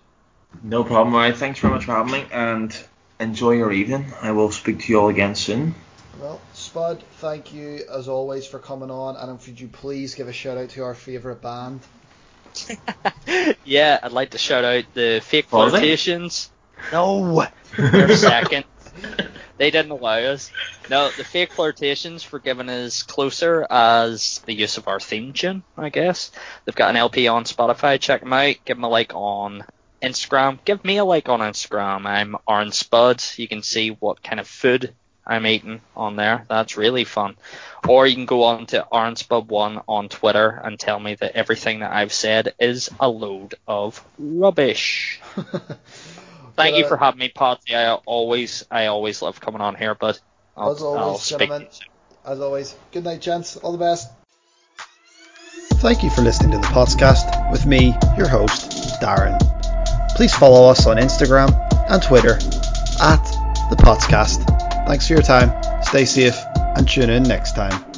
[0.64, 1.34] No problem, Ryan.
[1.34, 2.76] Thanks very much for having me, and
[3.20, 4.14] enjoy your evening.
[4.22, 5.76] I will speak to you all again soon.
[6.22, 6.40] Well,
[6.70, 10.56] Spud, thank you as always for coming on, and would you please give a shout
[10.56, 11.80] out to our favourite band?
[13.66, 16.52] yeah, I'd like to shout out the fake Was flirtations.
[16.92, 18.66] No, they're second.
[19.58, 20.52] they didn't allow us.
[20.92, 25.64] No, the fake flirtations for giving us closer as the use of our theme tune.
[25.76, 26.30] I guess
[26.66, 28.00] they've got an LP on Spotify.
[28.00, 28.58] Check them out.
[28.66, 29.66] Give them a like on
[30.04, 30.60] Instagram.
[30.66, 32.06] Give me a like on Instagram.
[32.06, 33.24] I'm Aaron Spud.
[33.38, 34.94] You can see what kind of food
[35.30, 36.44] I'm eating on there.
[36.50, 37.36] That's really fun.
[37.88, 41.94] Or you can go on to AaronSpud1 on Twitter and tell me that everything that
[41.94, 45.22] I've said is a load of rubbish.
[46.56, 47.76] Thank you uh, for having me, Patsy.
[47.76, 50.20] I always, I always love coming on here, but
[50.58, 51.62] I'll, As always, I'll speak to gentlemen.
[51.62, 51.88] you soon.
[52.26, 53.56] As always, good night, gents.
[53.56, 54.10] All the best.
[55.76, 59.40] Thank you for listening to the podcast with me, your host, Darren.
[60.16, 61.50] Please follow us on Instagram
[61.90, 62.34] and Twitter
[63.02, 63.24] at
[63.70, 64.69] the podcast.
[64.90, 65.54] Thanks for your time.
[65.84, 67.89] Stay safe and tune in next time.